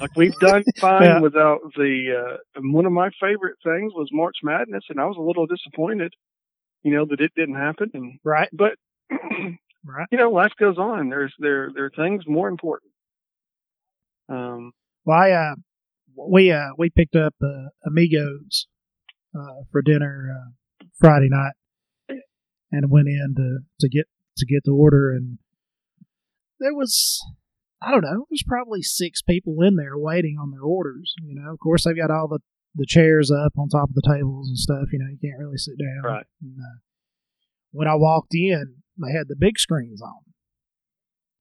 like 0.00 0.10
we've 0.16 0.38
done 0.38 0.64
fine 0.80 1.18
Yeah. 1.18 1.20
without 1.20 1.60
the. 1.76 2.36
Uh, 2.56 2.60
one 2.62 2.86
of 2.86 2.92
my 2.92 3.10
favorite 3.20 3.56
things 3.64 3.92
was 3.94 4.08
March 4.12 4.36
Madness, 4.42 4.84
and 4.88 5.00
I 5.00 5.04
was 5.06 5.16
a 5.16 5.22
little 5.22 5.46
disappointed, 5.46 6.12
you 6.82 6.92
know, 6.94 7.04
that 7.06 7.20
it 7.20 7.32
didn't 7.36 7.56
happen. 7.56 7.90
And 7.94 8.18
Right. 8.24 8.50
but 8.52 8.74
Right. 9.84 10.08
you 10.10 10.18
know, 10.18 10.30
life 10.30 10.52
goes 10.58 10.78
on. 10.78 11.08
There's 11.10 11.34
there 11.38 11.70
there 11.74 11.86
are 11.86 11.90
things 11.90 12.24
more 12.26 12.48
important. 12.48 12.92
Um, 14.28 14.72
Well, 15.04 15.18
I, 15.18 15.30
uh, 15.30 15.54
we 16.16 16.50
uh, 16.50 16.70
we 16.78 16.90
picked 16.90 17.16
up 17.16 17.34
uh, 17.42 17.68
Amigos 17.86 18.66
uh, 19.38 19.62
for 19.70 19.82
dinner 19.82 20.30
uh, 20.36 20.84
Friday 20.98 21.28
night, 21.30 21.54
and 22.70 22.90
went 22.90 23.08
in 23.08 23.34
to, 23.36 23.58
to 23.80 23.88
get 23.88 24.06
to 24.38 24.46
get 24.46 24.64
the 24.64 24.72
order, 24.72 25.10
and 25.10 25.38
there 26.60 26.74
was 26.74 27.22
I 27.82 27.90
don't 27.90 28.02
know, 28.02 28.26
there's 28.30 28.44
probably 28.46 28.82
six 28.82 29.22
people 29.22 29.56
in 29.62 29.76
there 29.76 29.96
waiting 29.96 30.36
on 30.40 30.50
their 30.50 30.62
orders. 30.62 31.14
You 31.22 31.34
know, 31.40 31.52
of 31.52 31.58
course 31.58 31.84
they've 31.84 31.96
got 31.96 32.10
all 32.10 32.28
the 32.28 32.40
the 32.74 32.86
chairs 32.86 33.30
up 33.30 33.52
on 33.58 33.68
top 33.68 33.88
of 33.88 33.94
the 33.94 34.02
tables 34.06 34.48
and 34.48 34.58
stuff. 34.58 34.92
You 34.92 34.98
know, 34.98 35.06
you 35.10 35.18
can't 35.22 35.40
really 35.40 35.56
sit 35.56 35.78
down. 35.78 36.02
Right. 36.04 36.26
And, 36.42 36.56
uh, 36.60 36.78
when 37.72 37.88
I 37.88 37.94
walked 37.94 38.34
in, 38.34 38.76
they 38.98 39.12
had 39.12 39.28
the 39.28 39.36
big 39.36 39.58
screens 39.58 40.00
on, 40.00 40.20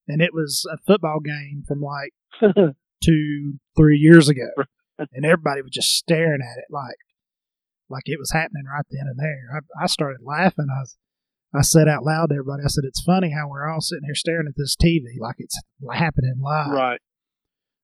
and 0.07 0.21
it 0.21 0.33
was 0.33 0.65
a 0.71 0.77
football 0.85 1.19
game 1.19 1.63
from 1.65 1.81
like 1.81 2.13
two, 3.03 3.53
three 3.77 3.97
years 3.97 4.27
ago, 4.27 4.49
and 4.97 5.25
everybody 5.25 5.61
was 5.61 5.71
just 5.71 5.95
staring 5.95 6.41
at 6.41 6.57
it 6.57 6.65
like, 6.69 6.97
like 7.89 8.03
it 8.05 8.19
was 8.19 8.31
happening 8.31 8.65
right 8.65 8.85
then 8.89 9.07
and 9.07 9.19
there. 9.19 9.61
I, 9.79 9.83
I 9.83 9.87
started 9.87 10.19
laughing. 10.23 10.67
I, 10.69 10.79
was, 10.79 10.97
I 11.55 11.61
said 11.61 11.87
out 11.87 12.03
loud 12.03 12.29
to 12.29 12.35
everybody, 12.35 12.63
I 12.63 12.67
said, 12.67 12.83
"It's 12.85 13.01
funny 13.01 13.31
how 13.31 13.47
we're 13.47 13.69
all 13.69 13.81
sitting 13.81 14.03
here 14.05 14.15
staring 14.15 14.47
at 14.47 14.55
this 14.57 14.75
TV 14.75 15.19
like 15.19 15.35
it's 15.39 15.59
happening 15.93 16.35
live." 16.41 16.71
right. 16.71 16.99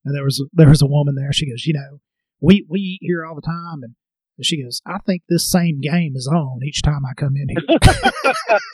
And 0.03 0.15
there 0.15 0.23
was 0.23 0.43
there 0.53 0.69
was 0.69 0.81
a 0.81 0.87
woman 0.87 1.15
there. 1.15 1.31
She 1.31 1.49
goes, 1.49 1.65
"You 1.65 1.73
know, 1.73 2.01
we 2.39 2.65
we 2.69 2.79
eat 2.79 2.99
here 3.01 3.25
all 3.25 3.35
the 3.35 3.41
time," 3.41 3.81
and 3.83 3.95
she 4.41 4.61
goes, 4.63 4.81
"I 4.85 4.97
think 4.99 5.23
this 5.29 5.49
same 5.49 5.79
game 5.79 6.13
is 6.15 6.27
on 6.27 6.59
each 6.65 6.81
time 6.81 7.01
I 7.09 7.13
come 7.13 7.35
in 7.35 7.49
here." 7.49 7.61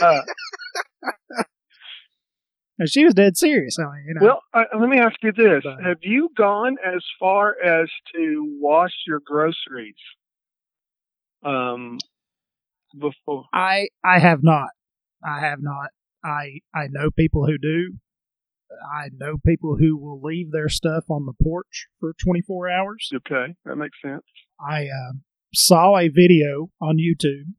and 2.80 2.90
she 2.90 3.04
was 3.04 3.14
dead 3.14 3.38
serious. 3.38 3.78
I 3.78 3.84
mean, 3.84 4.06
you 4.08 4.14
know, 4.16 4.26
well, 4.26 4.42
I, 4.54 4.66
let 4.78 4.90
me 4.90 5.00
ask 5.00 5.16
you 5.22 5.32
this: 5.32 5.64
But- 5.64 5.84
Have 5.84 6.00
you 6.02 6.30
gone 6.36 6.78
as 6.84 7.04
far 7.20 7.56
as 7.64 7.90
to 8.16 8.58
wash 8.60 8.94
your 9.06 9.20
groceries? 9.24 9.96
Um, 11.44 12.00
before. 13.00 13.46
I 13.54 13.90
I 14.04 14.20
have 14.20 14.40
not. 14.44 14.70
I 15.28 15.42
have 15.42 15.60
not. 15.62 15.90
I 16.24 16.60
I 16.74 16.88
know 16.90 17.12
people 17.12 17.46
who 17.46 17.58
do. 17.58 17.98
I 18.72 19.10
know 19.14 19.38
people 19.46 19.78
who 19.80 19.98
will 19.98 20.22
leave 20.22 20.52
their 20.52 20.70
stuff 20.70 21.06
on 21.10 21.26
the 21.26 21.34
porch 21.42 21.88
for 22.00 22.14
24 22.22 22.70
hours. 22.70 23.10
Okay, 23.16 23.56
that 23.66 23.76
makes 23.76 23.98
sense. 24.02 24.26
I 24.60 24.84
um, 24.84 25.24
saw 25.54 25.98
a 25.98 26.10
video 26.10 26.70
on 26.82 26.98
YouTube 26.98 27.54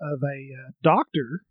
of 0.00 0.20
a 0.22 0.50
uh, 0.52 0.70
doctor. 0.82 1.44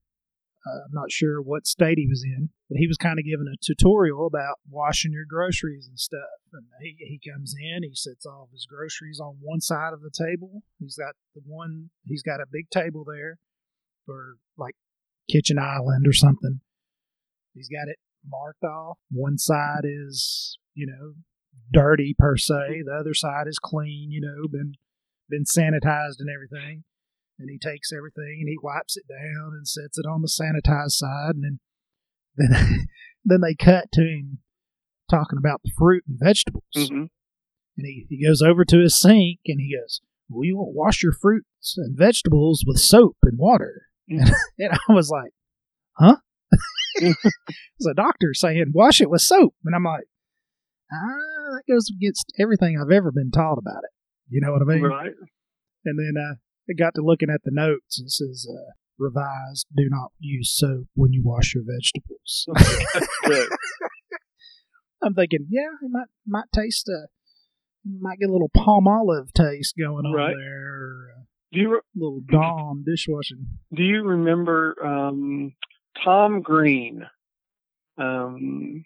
Uh, 0.65 0.85
I'm 0.85 0.93
not 0.93 1.11
sure 1.11 1.41
what 1.41 1.65
state 1.65 1.97
he 1.97 2.07
was 2.07 2.23
in, 2.23 2.49
but 2.69 2.77
he 2.77 2.85
was 2.85 2.97
kind 2.97 3.17
of 3.17 3.25
giving 3.25 3.47
a 3.51 3.57
tutorial 3.63 4.27
about 4.27 4.59
washing 4.69 5.11
your 5.11 5.25
groceries 5.27 5.87
and 5.87 5.97
stuff. 5.97 6.37
And 6.53 6.65
he, 6.81 6.95
he 6.99 7.31
comes 7.31 7.55
in, 7.59 7.81
he 7.81 7.95
sets 7.95 8.27
all 8.27 8.43
of 8.43 8.51
his 8.51 8.67
groceries 8.69 9.19
on 9.19 9.37
one 9.41 9.61
side 9.61 9.93
of 9.93 10.01
the 10.01 10.11
table. 10.13 10.61
He's 10.77 10.95
got 10.95 11.15
the 11.33 11.41
one, 11.43 11.89
he's 12.05 12.21
got 12.21 12.41
a 12.41 12.45
big 12.51 12.69
table 12.69 13.03
there 13.03 13.39
for 14.05 14.35
like 14.55 14.75
kitchen 15.31 15.57
island 15.59 16.07
or 16.07 16.13
something. 16.13 16.61
He's 17.53 17.69
got 17.69 17.89
it 17.89 17.97
marked 18.27 18.63
off. 18.63 18.97
One 19.11 19.37
side 19.37 19.83
is, 19.83 20.57
you 20.73 20.87
know, 20.87 21.13
dirty 21.71 22.15
per 22.17 22.37
se. 22.37 22.83
The 22.85 22.97
other 22.99 23.13
side 23.13 23.47
is 23.47 23.59
clean, 23.59 24.11
you 24.11 24.21
know, 24.21 24.47
been 24.47 24.73
been 25.29 25.43
sanitized 25.45 26.19
and 26.19 26.29
everything. 26.33 26.83
And 27.39 27.49
he 27.49 27.57
takes 27.57 27.91
everything 27.91 28.37
and 28.41 28.49
he 28.49 28.57
wipes 28.61 28.95
it 28.97 29.05
down 29.07 29.53
and 29.53 29.67
sets 29.67 29.97
it 29.97 30.05
on 30.05 30.21
the 30.21 30.27
sanitized 30.27 30.91
side 30.91 31.35
and 31.35 31.43
then 31.43 31.59
then 32.37 32.87
then 33.25 33.41
they 33.41 33.55
cut 33.55 33.91
to 33.93 34.01
him 34.01 34.39
talking 35.09 35.37
about 35.37 35.61
the 35.63 35.71
fruit 35.77 36.03
and 36.07 36.17
vegetables. 36.19 36.63
hmm 36.75 37.05
And 37.77 37.85
he, 37.85 38.05
he 38.09 38.25
goes 38.25 38.41
over 38.41 38.63
to 38.65 38.79
his 38.79 38.99
sink 38.99 39.39
and 39.47 39.59
he 39.59 39.75
goes, 39.75 40.01
Well, 40.29 40.45
you 40.45 40.57
won't 40.57 40.75
wash 40.75 41.03
your 41.03 41.13
fruits 41.13 41.75
and 41.77 41.97
vegetables 41.97 42.63
with 42.65 42.79
soap 42.79 43.17
and 43.23 43.37
water. 43.37 43.87
Mhm. 44.11 44.31
And, 44.59 44.73
I 44.73 44.93
was 44.93 45.09
like, 45.09 45.31
Huh? 45.97 46.17
It's 46.95 47.87
a 47.89 47.93
doctor 47.95 48.33
saying, 48.33 48.71
Wash 48.73 49.01
it 49.01 49.09
with 49.09 49.21
soap. 49.21 49.55
And 49.65 49.75
I'm 49.75 49.83
like, 49.83 50.05
Ah, 50.91 51.55
that 51.55 51.63
goes 51.71 51.89
against 51.89 52.33
everything 52.39 52.77
I've 52.79 52.91
ever 52.91 53.11
been 53.11 53.31
taught 53.31 53.57
about 53.57 53.83
it. 53.83 53.91
You 54.29 54.41
know 54.41 54.51
what 54.51 54.61
I 54.61 54.65
mean? 54.65 54.83
Right. 54.83 55.11
And 55.85 55.97
then 55.99 56.21
uh, 56.21 56.35
I 56.69 56.73
got 56.77 56.93
to 56.95 57.01
looking 57.01 57.29
at 57.29 57.41
the 57.43 57.51
notes. 57.51 57.99
It 57.99 58.09
says, 58.11 58.45
uh, 58.49 58.71
revised, 58.99 59.67
do 59.75 59.87
not 59.89 60.11
use 60.19 60.53
soap 60.55 60.87
when 60.95 61.11
you 61.13 61.21
wash 61.23 61.55
your 61.55 61.63
vegetables. 61.65 62.45
I'm 65.03 65.13
thinking, 65.15 65.47
yeah, 65.49 65.69
it 65.81 65.89
might 65.89 66.07
might 66.27 66.51
taste 66.53 66.87
uh 66.89 67.07
might 67.99 68.19
get 68.19 68.29
a 68.29 68.31
little 68.31 68.51
Palmolive 68.55 69.31
taste 69.33 69.73
going 69.77 70.05
on 70.05 70.13
Right. 70.13 70.35
there, 70.37 70.67
or 70.67 71.07
a 71.17 71.25
Do 71.51 71.59
you 71.59 71.81
little 71.95 72.21
Dawn 72.29 72.83
dishwashing. 72.85 73.45
do 73.73 73.83
you 73.83 74.03
remember 74.03 74.75
um, 74.85 75.53
Tom 76.03 76.41
Green? 76.41 77.05
Um, 77.97 78.83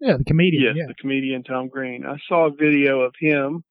Yeah, 0.00 0.16
the 0.16 0.24
comedian. 0.24 0.62
yes, 0.62 0.74
yeah, 0.76 0.86
the 0.88 0.94
comedian 0.94 1.42
Tom 1.44 1.68
Green. 1.68 2.04
I 2.06 2.16
saw 2.28 2.46
a 2.46 2.50
video 2.50 3.00
of 3.02 3.14
him 3.20 3.62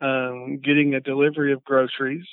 um, 0.00 0.58
getting 0.62 0.94
a 0.94 1.00
delivery 1.00 1.52
of 1.52 1.64
groceries. 1.64 2.26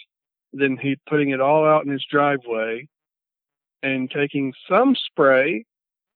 Then 0.54 0.78
he 0.80 0.98
putting 1.08 1.30
it 1.30 1.40
all 1.40 1.66
out 1.66 1.86
in 1.86 1.92
his 1.92 2.06
driveway 2.12 2.88
and 3.82 4.12
taking 4.12 4.54
some 4.70 4.96
spray, 4.96 5.66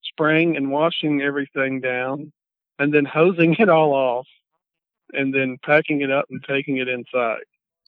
spraying 0.03 0.57
and 0.57 0.69
washing 0.71 1.21
everything 1.21 1.79
down, 1.79 2.33
and 2.77 2.93
then 2.93 3.05
hosing 3.05 3.55
it 3.57 3.69
all 3.69 3.93
off, 3.93 4.27
and 5.13 5.33
then 5.33 5.57
packing 5.63 6.01
it 6.01 6.11
up 6.11 6.25
and 6.29 6.43
taking 6.45 6.77
it 6.77 6.89
inside. 6.89 7.43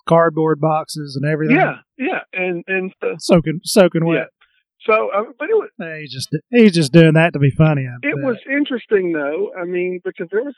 Cardboard 0.08 0.60
boxes 0.60 1.18
and 1.20 1.30
everything. 1.30 1.58
Yeah, 1.58 1.78
yeah, 1.98 2.20
and 2.34 2.64
and 2.68 2.94
uh, 3.02 3.18
soaking 3.20 3.62
soaking 3.64 4.06
yeah. 4.06 4.14
wet. 4.14 4.28
So, 4.82 5.10
uh, 5.14 5.24
but 5.38 5.50
it 5.50 5.56
was 5.56 5.70
he's 6.00 6.14
just 6.14 6.30
he's 6.50 6.74
just 6.74 6.92
doing 6.94 7.14
that 7.14 7.34
to 7.34 7.40
be 7.40 7.52
funny. 7.52 7.86
I 7.88 7.96
it 8.08 8.16
bet. 8.16 8.24
was 8.24 8.38
interesting 8.50 9.12
though. 9.12 9.52
I 9.60 9.66
mean, 9.66 10.00
because 10.04 10.28
there 10.32 10.44
was 10.44 10.56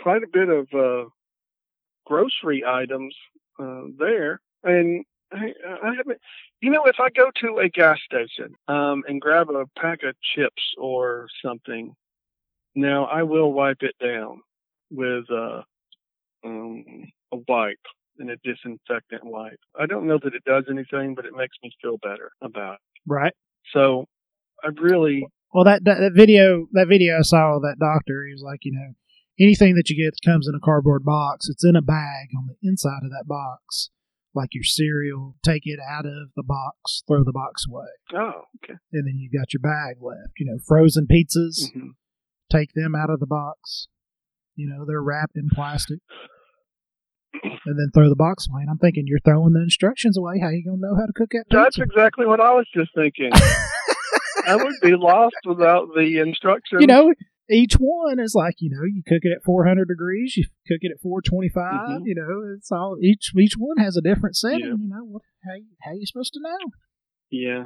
quite 0.00 0.22
a 0.22 0.28
bit 0.32 0.48
of 0.48 0.68
uh, 0.72 1.08
grocery 2.06 2.64
items 2.66 3.14
uh, 3.58 3.82
there, 3.98 4.40
and 4.64 5.04
I, 5.32 5.52
I 5.82 5.94
haven't. 5.96 6.20
You 6.60 6.70
know, 6.70 6.84
if 6.84 6.96
I 7.00 7.08
go 7.10 7.30
to 7.42 7.58
a 7.58 7.68
gas 7.68 7.98
station 8.04 8.54
um, 8.68 9.02
and 9.08 9.20
grab 9.20 9.48
a 9.50 9.64
pack 9.78 10.02
of 10.02 10.14
chips 10.34 10.62
or 10.78 11.26
something, 11.44 11.94
now 12.74 13.06
I 13.06 13.22
will 13.22 13.52
wipe 13.52 13.82
it 13.82 13.94
down 14.02 14.42
with 14.90 15.24
uh, 15.30 15.62
um, 16.44 16.84
a 17.32 17.36
wipe 17.48 17.78
and 18.20 18.30
a 18.30 18.36
disinfectant 18.44 19.24
wipe. 19.24 19.58
I 19.78 19.86
don't 19.86 20.06
know 20.06 20.18
that 20.22 20.34
it 20.34 20.44
does 20.44 20.64
anything, 20.70 21.14
but 21.14 21.24
it 21.24 21.32
makes 21.36 21.56
me 21.62 21.70
feel 21.82 21.98
better 21.98 22.30
about 22.42 22.74
it. 22.74 22.80
right. 23.06 23.32
So 23.72 24.06
I 24.62 24.68
really 24.80 25.26
Well, 25.52 25.64
that, 25.64 25.84
that 25.84 25.98
that 26.00 26.12
video 26.14 26.66
that 26.72 26.86
video 26.88 27.18
I 27.18 27.22
saw 27.22 27.58
that 27.60 27.76
doctor, 27.80 28.26
he 28.26 28.32
was 28.32 28.42
like, 28.44 28.60
you 28.62 28.72
know, 28.72 28.94
anything 29.38 29.74
that 29.74 29.88
you 29.90 29.96
get 29.96 30.12
that 30.12 30.30
comes 30.30 30.46
in 30.46 30.54
a 30.54 30.60
cardboard 30.64 31.04
box, 31.04 31.48
it's 31.48 31.64
in 31.64 31.76
a 31.76 31.82
bag 31.82 32.28
on 32.36 32.46
the 32.46 32.68
inside 32.68 33.02
of 33.02 33.10
that 33.10 33.24
box, 33.26 33.90
like 34.34 34.50
your 34.52 34.64
cereal. 34.64 35.36
Take 35.42 35.62
it 35.64 35.80
out 35.80 36.06
of 36.06 36.30
the 36.36 36.42
box, 36.44 37.02
throw 37.08 37.24
the 37.24 37.32
box 37.32 37.64
away, 37.68 37.88
oh 38.14 38.42
okay. 38.62 38.78
and 38.92 39.06
then 39.06 39.16
you've 39.18 39.32
got 39.32 39.52
your 39.52 39.60
bag 39.60 39.96
left. 40.00 40.34
You 40.38 40.46
know, 40.46 40.58
frozen 40.66 41.06
pizzas, 41.10 41.72
hmm 41.72 41.90
take 42.50 42.72
them 42.74 42.94
out 42.96 43.10
of 43.10 43.20
the 43.20 43.26
box. 43.28 43.86
You 44.56 44.68
know, 44.68 44.84
they're 44.84 45.00
wrapped 45.02 45.36
in 45.36 45.48
plastic. 45.54 46.00
And 47.42 47.78
then 47.78 47.90
throw 47.94 48.08
the 48.08 48.16
box 48.16 48.46
away. 48.50 48.62
And 48.62 48.70
I'm 48.70 48.78
thinking 48.78 49.04
you're 49.06 49.20
throwing 49.24 49.52
the 49.52 49.62
instructions 49.62 50.16
away. 50.18 50.38
How 50.40 50.48
you 50.50 50.64
gonna 50.64 50.78
know 50.80 50.96
how 50.98 51.06
to 51.06 51.12
cook 51.14 51.30
that 51.32 51.44
That's 51.50 51.76
pizza? 51.76 51.82
exactly 51.90 52.26
what 52.26 52.40
I 52.40 52.52
was 52.52 52.66
just 52.74 52.90
thinking. 52.94 53.30
I 54.46 54.56
would 54.56 54.74
be 54.82 54.94
lost 54.96 55.36
without 55.44 55.88
the 55.94 56.18
instructions. 56.18 56.80
you 56.80 56.86
know, 56.86 57.12
each 57.50 57.74
one 57.74 58.18
is 58.18 58.34
like 58.34 58.54
you 58.58 58.70
know 58.70 58.84
you 58.84 59.02
cook 59.06 59.20
it 59.22 59.32
at 59.36 59.42
400 59.44 59.86
degrees, 59.88 60.36
you 60.36 60.44
cook 60.66 60.78
it 60.80 60.92
at 60.94 61.00
425. 61.02 61.62
Mhm. 61.72 62.00
You 62.04 62.14
know, 62.14 62.54
it's 62.56 62.70
all 62.72 62.96
each 63.02 63.32
each 63.38 63.54
one 63.58 63.76
has 63.84 63.96
a 63.96 64.00
different 64.00 64.36
setting. 64.36 64.60
Yeah. 64.60 64.66
You 64.66 64.88
know, 64.88 65.04
what 65.04 65.22
how 65.44 65.52
how 65.82 65.92
you 65.92 66.06
supposed 66.06 66.32
to 66.34 66.40
know? 66.42 66.58
Yeah, 67.32 67.64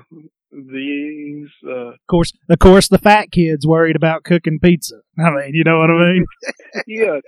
these. 0.53 1.49
Uh, 1.67 1.93
Of 1.93 2.07
course, 2.11 2.33
of 2.51 2.59
course, 2.59 2.89
the 2.89 2.99
fat 2.99 3.31
kid's 3.33 3.67
worried 3.67 3.97
about 3.97 4.25
cooking 4.25 4.59
pizza. 4.61 4.97
I 5.19 5.31
mean, 5.31 5.55
you 5.55 5.65
know 5.65 5.79
what 5.79 5.91
I 5.91 6.13
mean? 6.13 6.25
yeah, 6.87 7.19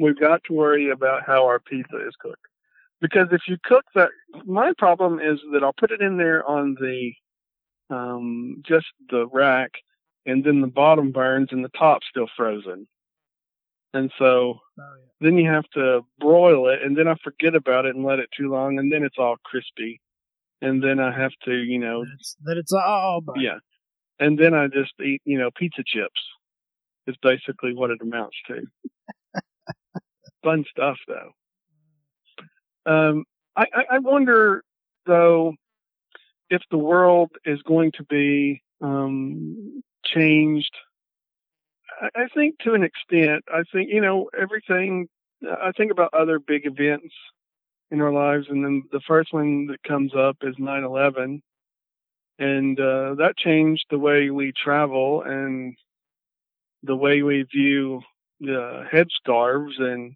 we've 0.00 0.18
got 0.18 0.42
to 0.44 0.52
worry 0.52 0.90
about 0.90 1.22
how 1.26 1.44
our 1.46 1.60
pizza 1.60 1.96
is 2.06 2.14
cooked. 2.20 2.46
Because 3.00 3.28
if 3.32 3.42
you 3.48 3.56
cook 3.64 3.84
that, 3.94 4.10
my 4.44 4.72
problem 4.76 5.20
is 5.20 5.38
that 5.52 5.62
I'll 5.62 5.72
put 5.72 5.90
it 5.90 6.00
in 6.00 6.16
there 6.18 6.44
on 6.48 6.76
the, 6.80 7.12
um, 7.94 8.62
just 8.66 8.86
the 9.10 9.26
rack, 9.32 9.70
and 10.26 10.44
then 10.44 10.60
the 10.60 10.66
bottom 10.66 11.12
burns 11.12 11.48
and 11.50 11.64
the 11.64 11.70
top's 11.70 12.06
still 12.10 12.28
frozen. 12.36 12.86
And 13.94 14.12
so 14.18 14.24
Oh, 14.26 14.58
yeah. 14.78 15.06
then 15.20 15.38
you 15.38 15.50
have 15.50 15.68
to 15.74 16.02
broil 16.18 16.68
it, 16.68 16.82
and 16.82 16.96
then 16.96 17.08
I 17.08 17.14
forget 17.24 17.54
about 17.54 17.86
it 17.86 17.94
and 17.96 18.04
let 18.04 18.18
it 18.18 18.28
too 18.36 18.50
long, 18.50 18.78
and 18.78 18.92
then 18.92 19.02
it's 19.02 19.18
all 19.18 19.36
crispy. 19.44 20.00
And 20.62 20.82
then 20.84 21.00
I 21.00 21.10
have 21.18 21.32
to, 21.46 21.54
you 21.54 21.78
know, 21.78 22.04
That 22.04 22.10
it's, 22.18 22.36
that 22.44 22.56
it's 22.58 22.72
all. 22.72 23.22
But 23.24 23.40
yeah. 23.40 23.58
And 24.18 24.38
then 24.38 24.52
I 24.52 24.66
just 24.66 24.92
eat, 25.02 25.22
you 25.24 25.38
know, 25.38 25.50
pizza 25.56 25.82
chips. 25.86 26.20
Is 27.06 27.16
basically 27.22 27.74
what 27.74 27.90
it 27.90 27.98
amounts 28.02 28.36
to. 28.48 28.60
Fun 30.42 30.64
stuff, 30.70 30.98
though. 31.06 31.32
Um, 32.86 33.24
I, 33.56 33.66
I, 33.90 33.98
wonder, 33.98 34.62
though, 35.06 35.54
if 36.48 36.62
the 36.70 36.78
world 36.78 37.30
is 37.44 37.60
going 37.62 37.92
to 37.92 38.04
be 38.04 38.62
um, 38.80 39.82
changed. 40.04 40.74
I, 42.00 42.22
I 42.22 42.28
think 42.34 42.58
to 42.60 42.72
an 42.74 42.82
extent. 42.82 43.44
I 43.52 43.64
think 43.70 43.90
you 43.90 44.00
know 44.00 44.30
everything. 44.38 45.08
I 45.44 45.72
think 45.72 45.92
about 45.92 46.14
other 46.14 46.38
big 46.38 46.64
events 46.64 47.14
in 47.90 48.00
our 48.00 48.12
lives, 48.12 48.46
and 48.48 48.64
then 48.64 48.84
the 48.92 49.00
first 49.06 49.32
one 49.32 49.66
that 49.66 49.82
comes 49.82 50.14
up 50.14 50.38
is 50.42 50.56
9/11 50.56 51.42
and 52.40 52.80
uh, 52.80 53.14
that 53.16 53.36
changed 53.36 53.84
the 53.90 53.98
way 53.98 54.30
we 54.30 54.52
travel 54.52 55.22
and 55.22 55.76
the 56.82 56.96
way 56.96 57.22
we 57.22 57.42
view 57.42 58.00
the 58.40 58.84
headscarves 58.90 59.78
and 59.78 60.14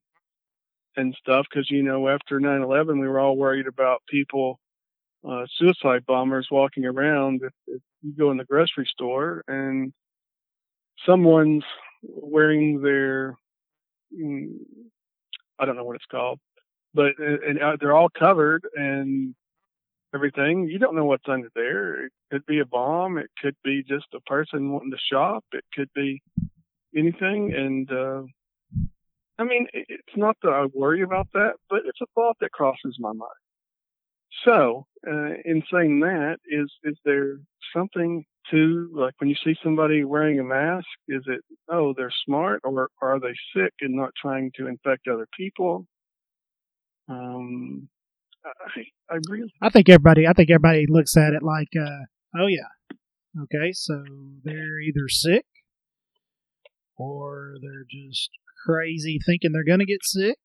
and 0.96 1.14
stuff. 1.18 1.46
Because 1.50 1.70
you 1.70 1.82
know, 1.82 2.08
after 2.08 2.40
9/11, 2.40 3.00
we 3.00 3.08
were 3.08 3.20
all 3.20 3.36
worried 3.36 3.66
about 3.66 4.02
people, 4.08 4.58
uh, 5.28 5.46
suicide 5.58 6.04
bombers 6.06 6.48
walking 6.50 6.84
around. 6.84 7.42
If, 7.42 7.52
if 7.66 7.82
you 8.02 8.12
go 8.16 8.30
in 8.30 8.36
the 8.36 8.44
grocery 8.44 8.88
store 8.90 9.42
and 9.48 9.92
someone's 11.06 11.64
wearing 12.02 12.82
their, 12.82 13.36
mm, 14.16 14.56
I 15.58 15.64
don't 15.64 15.76
know 15.76 15.84
what 15.84 15.96
it's 15.96 16.06
called, 16.10 16.38
but 16.92 17.18
and 17.18 17.60
uh, 17.60 17.76
they're 17.80 17.96
all 17.96 18.10
covered 18.10 18.66
and 18.74 19.34
everything. 20.14 20.68
You 20.68 20.78
don't 20.78 20.94
know 20.94 21.04
what's 21.04 21.28
under 21.28 21.48
there. 21.54 22.06
It 22.06 22.12
could 22.30 22.46
be 22.46 22.60
a 22.60 22.64
bomb. 22.64 23.18
It 23.18 23.30
could 23.42 23.56
be 23.64 23.82
just 23.82 24.06
a 24.14 24.20
person 24.20 24.72
wanting 24.72 24.92
to 24.92 24.98
shop. 25.12 25.44
It 25.52 25.64
could 25.74 25.90
be 25.94 26.22
anything. 26.96 27.52
And, 27.52 27.90
uh, 27.90 28.22
I 29.38 29.44
mean, 29.44 29.66
it's 29.72 30.16
not 30.16 30.36
that 30.42 30.50
I 30.50 30.66
worry 30.72 31.02
about 31.02 31.28
that, 31.34 31.54
but 31.68 31.80
it's 31.86 32.00
a 32.00 32.06
thought 32.14 32.36
that 32.40 32.52
crosses 32.52 32.96
my 32.98 33.12
mind. 33.12 33.30
So, 34.44 34.86
uh, 35.06 35.34
in 35.44 35.62
saying 35.72 36.00
that, 36.00 36.36
is, 36.46 36.70
is 36.84 36.96
there 37.04 37.38
something 37.74 38.24
to, 38.50 38.90
like 38.94 39.14
when 39.18 39.30
you 39.30 39.36
see 39.44 39.54
somebody 39.62 40.04
wearing 40.04 40.38
a 40.38 40.44
mask, 40.44 40.86
is 41.08 41.22
it, 41.26 41.40
oh, 41.68 41.94
they're 41.96 42.12
smart 42.24 42.60
or 42.64 42.88
are 43.00 43.20
they 43.20 43.34
sick 43.54 43.72
and 43.80 43.94
not 43.94 44.10
trying 44.20 44.52
to 44.56 44.66
infect 44.66 45.08
other 45.08 45.26
people? 45.36 45.86
Um, 47.08 47.88
I, 48.44 49.14
I 49.14 49.18
really, 49.28 49.52
I 49.62 49.70
think 49.70 49.88
everybody, 49.88 50.26
I 50.26 50.32
think 50.32 50.50
everybody 50.50 50.86
looks 50.88 51.16
at 51.16 51.32
it 51.32 51.42
like, 51.42 51.68
uh, 51.76 52.04
oh 52.38 52.46
yeah, 52.46 52.68
okay, 53.42 53.72
so 53.72 54.04
they're 54.44 54.80
either 54.80 55.08
sick 55.08 55.46
or 56.96 57.54
they're 57.62 57.86
just 57.90 58.30
crazy 58.64 59.18
thinking 59.24 59.52
they're 59.52 59.64
gonna 59.64 59.84
get 59.84 60.04
sick, 60.04 60.38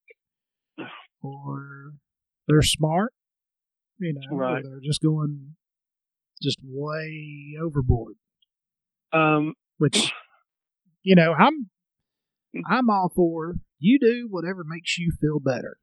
or 1.22 1.92
they're 2.48 2.62
smart, 2.62 3.14
you 4.00 4.14
know, 4.14 4.36
or 4.36 4.38
Right. 4.38 4.64
they're 4.64 4.80
just 4.84 5.02
going 5.02 5.56
just 6.42 6.58
way 6.64 7.56
overboard. 7.62 8.16
um, 9.12 9.56
Which, 9.78 10.12
you 11.04 11.16
know, 11.16 11.34
I'm 11.34 11.70
I'm 12.68 12.90
all 12.90 13.12
for 13.16 13.56
you 13.80 13.98
do 14.00 14.28
whatever 14.30 14.64
makes 14.64 14.98
you 14.98 15.12
feel 15.20 15.40
better. 15.40 15.78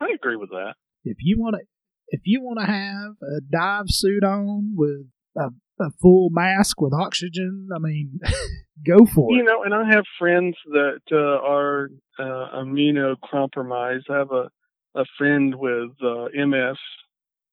I 0.00 0.08
agree 0.14 0.36
with 0.36 0.50
that. 0.50 0.74
if 1.04 1.16
you 1.20 1.38
want 1.38 1.56
to 1.56 1.62
if 2.08 2.20
you 2.24 2.40
want 2.42 2.58
to 2.60 2.66
have 2.66 3.12
a 3.22 3.40
dive 3.40 3.86
suit 3.88 4.22
on 4.24 4.74
with 4.76 5.06
a, 5.36 5.50
a 5.80 5.90
full 6.00 6.28
mask 6.30 6.80
with 6.80 6.92
oxygen 6.92 7.68
i 7.74 7.78
mean 7.78 8.18
go 8.86 9.04
for 9.06 9.32
it. 9.32 9.36
You 9.36 9.44
know, 9.44 9.62
and 9.64 9.74
I 9.74 9.88
have 9.90 10.04
friends 10.18 10.56
that 10.66 11.00
uh, 11.10 11.16
are 11.16 11.90
uh, 12.18 12.60
immunocompromised. 12.62 14.10
I 14.10 14.18
have 14.18 14.32
a 14.32 14.50
a 14.94 15.04
friend 15.18 15.54
with 15.54 15.90
uh, 16.02 16.26
MS 16.34 16.78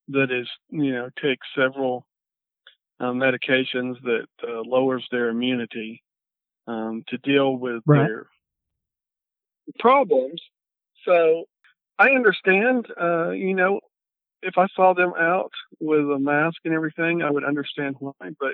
that 0.09 0.31
is, 0.31 0.47
you 0.69 0.93
know, 0.93 1.09
takes 1.21 1.45
several 1.57 2.05
uh, 2.99 3.11
medications 3.11 3.95
that 4.03 4.27
uh, 4.47 4.61
lowers 4.65 5.05
their 5.11 5.29
immunity 5.29 6.01
um, 6.67 7.03
to 7.09 7.17
deal 7.17 7.55
with 7.57 7.83
Right. 7.85 8.07
their 8.07 8.27
problems. 9.79 10.41
So 11.05 11.45
I 11.99 12.11
understand. 12.11 12.87
Uh, 12.99 13.31
you 13.31 13.55
know, 13.55 13.79
if 14.43 14.57
I 14.57 14.67
saw 14.75 14.93
them 14.93 15.13
out 15.17 15.51
with 15.79 16.09
a 16.09 16.19
mask 16.19 16.57
and 16.65 16.73
everything, 16.73 17.21
I 17.21 17.31
would 17.31 17.43
understand 17.43 17.95
why. 17.99 18.13
But 18.19 18.51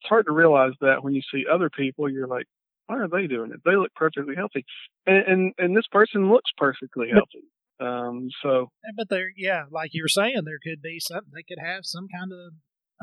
it's 0.00 0.08
hard 0.08 0.26
to 0.26 0.32
realize 0.32 0.72
that 0.80 1.02
when 1.02 1.14
you 1.14 1.22
see 1.32 1.44
other 1.52 1.70
people, 1.70 2.08
you're 2.08 2.26
like, 2.26 2.46
why 2.86 2.96
are 2.96 3.08
they 3.08 3.26
doing 3.26 3.50
it? 3.52 3.60
They 3.64 3.76
look 3.76 3.94
perfectly 3.94 4.34
healthy, 4.34 4.64
and 5.06 5.24
and, 5.26 5.52
and 5.58 5.76
this 5.76 5.86
person 5.90 6.30
looks 6.30 6.50
perfectly 6.56 7.08
healthy. 7.12 7.48
Um, 7.80 8.28
so 8.42 8.68
but 8.96 9.08
there 9.08 9.30
yeah 9.36 9.64
like 9.70 9.90
you 9.92 10.04
were 10.04 10.08
saying 10.08 10.42
there 10.44 10.60
could 10.62 10.80
be 10.80 11.00
something 11.00 11.32
they 11.34 11.42
could 11.42 11.58
have 11.60 11.80
some 11.82 12.06
kind 12.06 12.30
of 12.32 12.52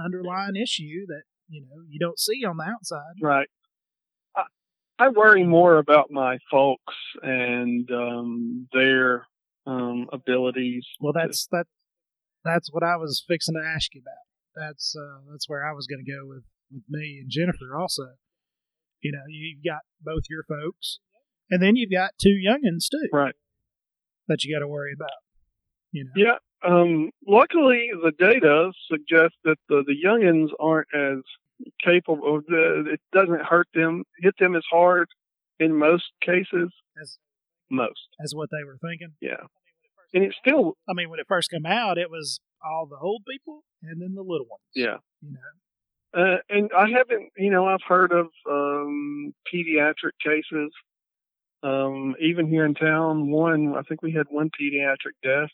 underlying 0.02 0.56
issue 0.56 1.06
that 1.08 1.24
you 1.50 1.62
know 1.62 1.84
you 1.90 2.00
don't 2.00 2.18
see 2.18 2.46
on 2.46 2.56
the 2.56 2.64
outside 2.64 3.16
right. 3.22 3.50
I, 4.36 4.44
I 4.98 5.10
worry 5.10 5.44
more 5.44 5.78
about 5.78 6.10
my 6.10 6.38
folks 6.50 6.96
and 7.22 7.90
um, 7.92 8.68
their 8.72 9.28
um, 9.68 10.08
abilities. 10.14 10.86
well 11.02 11.14
that's 11.14 11.48
that 11.52 11.68
that's 12.44 12.70
what 12.72 12.84
i 12.84 12.96
was 12.96 13.24
fixing 13.28 13.56
to 13.56 13.62
ask 13.62 13.94
you 13.94 14.02
about 14.02 14.26
that's 14.68 14.96
uh 14.96 15.22
that's 15.32 15.48
where 15.50 15.66
i 15.66 15.72
was 15.74 15.88
going 15.88 16.04
to 16.04 16.12
go 16.12 16.26
with 16.28 16.44
with 16.72 16.84
me 16.90 17.20
and 17.22 17.30
jennifer 17.30 17.76
also 17.78 18.04
you 19.02 19.12
know 19.12 19.24
you've 19.30 19.64
got 19.64 19.82
both 20.02 20.24
your 20.30 20.44
folks 20.44 21.00
and 21.50 21.62
then 21.62 21.76
you've 21.76 21.92
got 21.92 22.12
two 22.22 22.36
youngins 22.46 22.86
too 22.90 23.10
Right. 23.14 23.36
that 24.28 24.44
you 24.44 24.54
got 24.56 24.60
to 24.60 24.68
worry 24.68 24.94
about 24.96 25.20
you 25.92 26.04
know 26.06 26.12
Yeah. 26.16 26.38
Um, 26.64 27.10
luckily, 27.28 27.90
the 28.04 28.12
data 28.20 28.72
suggests 28.88 29.36
that 29.46 29.56
the, 29.68 29.84
the 29.84 29.96
youngins 30.06 30.50
aren't 30.60 30.90
as 30.94 31.24
capable. 31.84 32.38
Of 32.38 32.46
the, 32.46 32.84
it 32.94 33.02
doesn't 33.12 33.42
hurt 33.42 33.68
them, 33.74 34.04
hit 34.20 34.36
them 34.40 34.56
as 34.56 34.62
hard 34.72 35.08
in 35.60 35.76
most 35.76 36.04
cases. 36.24 36.70
as 37.02 37.18
Most. 37.72 38.10
as 38.24 38.34
what 38.36 38.50
they 38.52 38.64
were 38.64 38.78
thinking. 38.80 39.14
Yeah. 39.22 39.42
And 40.14 40.24
it's 40.24 40.36
still, 40.38 40.78
I 40.90 40.94
mean, 40.94 41.10
when 41.10 41.20
it 41.20 41.26
first 41.28 41.50
came 41.50 41.66
out, 41.66 41.98
it 41.98 42.10
was 42.10 42.40
all 42.64 42.86
the 42.90 42.98
old 42.98 43.24
people 43.30 43.64
and 43.82 44.02
then 44.02 44.14
the 44.14 44.22
little 44.22 44.48
ones. 44.50 44.62
yeah. 44.76 44.98
you 45.22 45.32
know. 45.32 45.40
Uh, 46.14 46.38
and 46.50 46.70
I 46.78 46.90
haven't, 46.90 47.30
you 47.38 47.50
know, 47.50 47.66
I've 47.66 47.84
heard 47.88 48.12
of 48.12 48.28
um, 48.50 49.34
pediatric 49.54 50.12
cases. 50.22 50.72
Um, 51.64 52.16
even 52.20 52.48
here 52.48 52.66
in 52.66 52.74
town, 52.74 53.30
one, 53.32 53.76
I 53.78 53.82
think 53.84 54.02
we 54.02 54.12
had 54.12 54.26
one 54.30 54.50
pediatric 54.50 55.14
death 55.24 55.52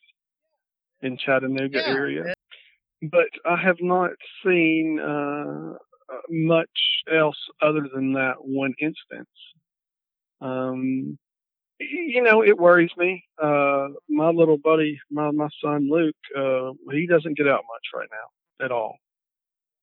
in 1.01 1.17
Chattanooga 1.17 1.79
Yeah, 1.85 1.93
area. 1.93 2.33
But 3.03 3.27
I 3.45 3.57
have 3.57 3.77
not 3.81 4.11
seen 4.43 4.99
uh, 4.99 5.73
uh, 6.11 6.21
much 6.29 6.69
else 7.13 7.37
other 7.61 7.87
than 7.93 8.13
that 8.13 8.35
one 8.39 8.73
instance. 8.81 9.29
Um, 10.41 11.19
you 11.79 12.21
know, 12.23 12.43
it 12.43 12.57
worries 12.57 12.91
me. 12.97 13.23
Uh, 13.41 13.89
my 14.09 14.29
little 14.29 14.57
buddy, 14.57 14.99
my, 15.11 15.31
my 15.31 15.47
son 15.63 15.89
Luke, 15.91 16.15
uh, 16.37 16.71
he 16.91 17.07
doesn't 17.07 17.37
get 17.37 17.47
out 17.47 17.63
much 17.67 17.85
right 17.93 18.09
now 18.11 18.65
at 18.65 18.71
all. 18.71 18.97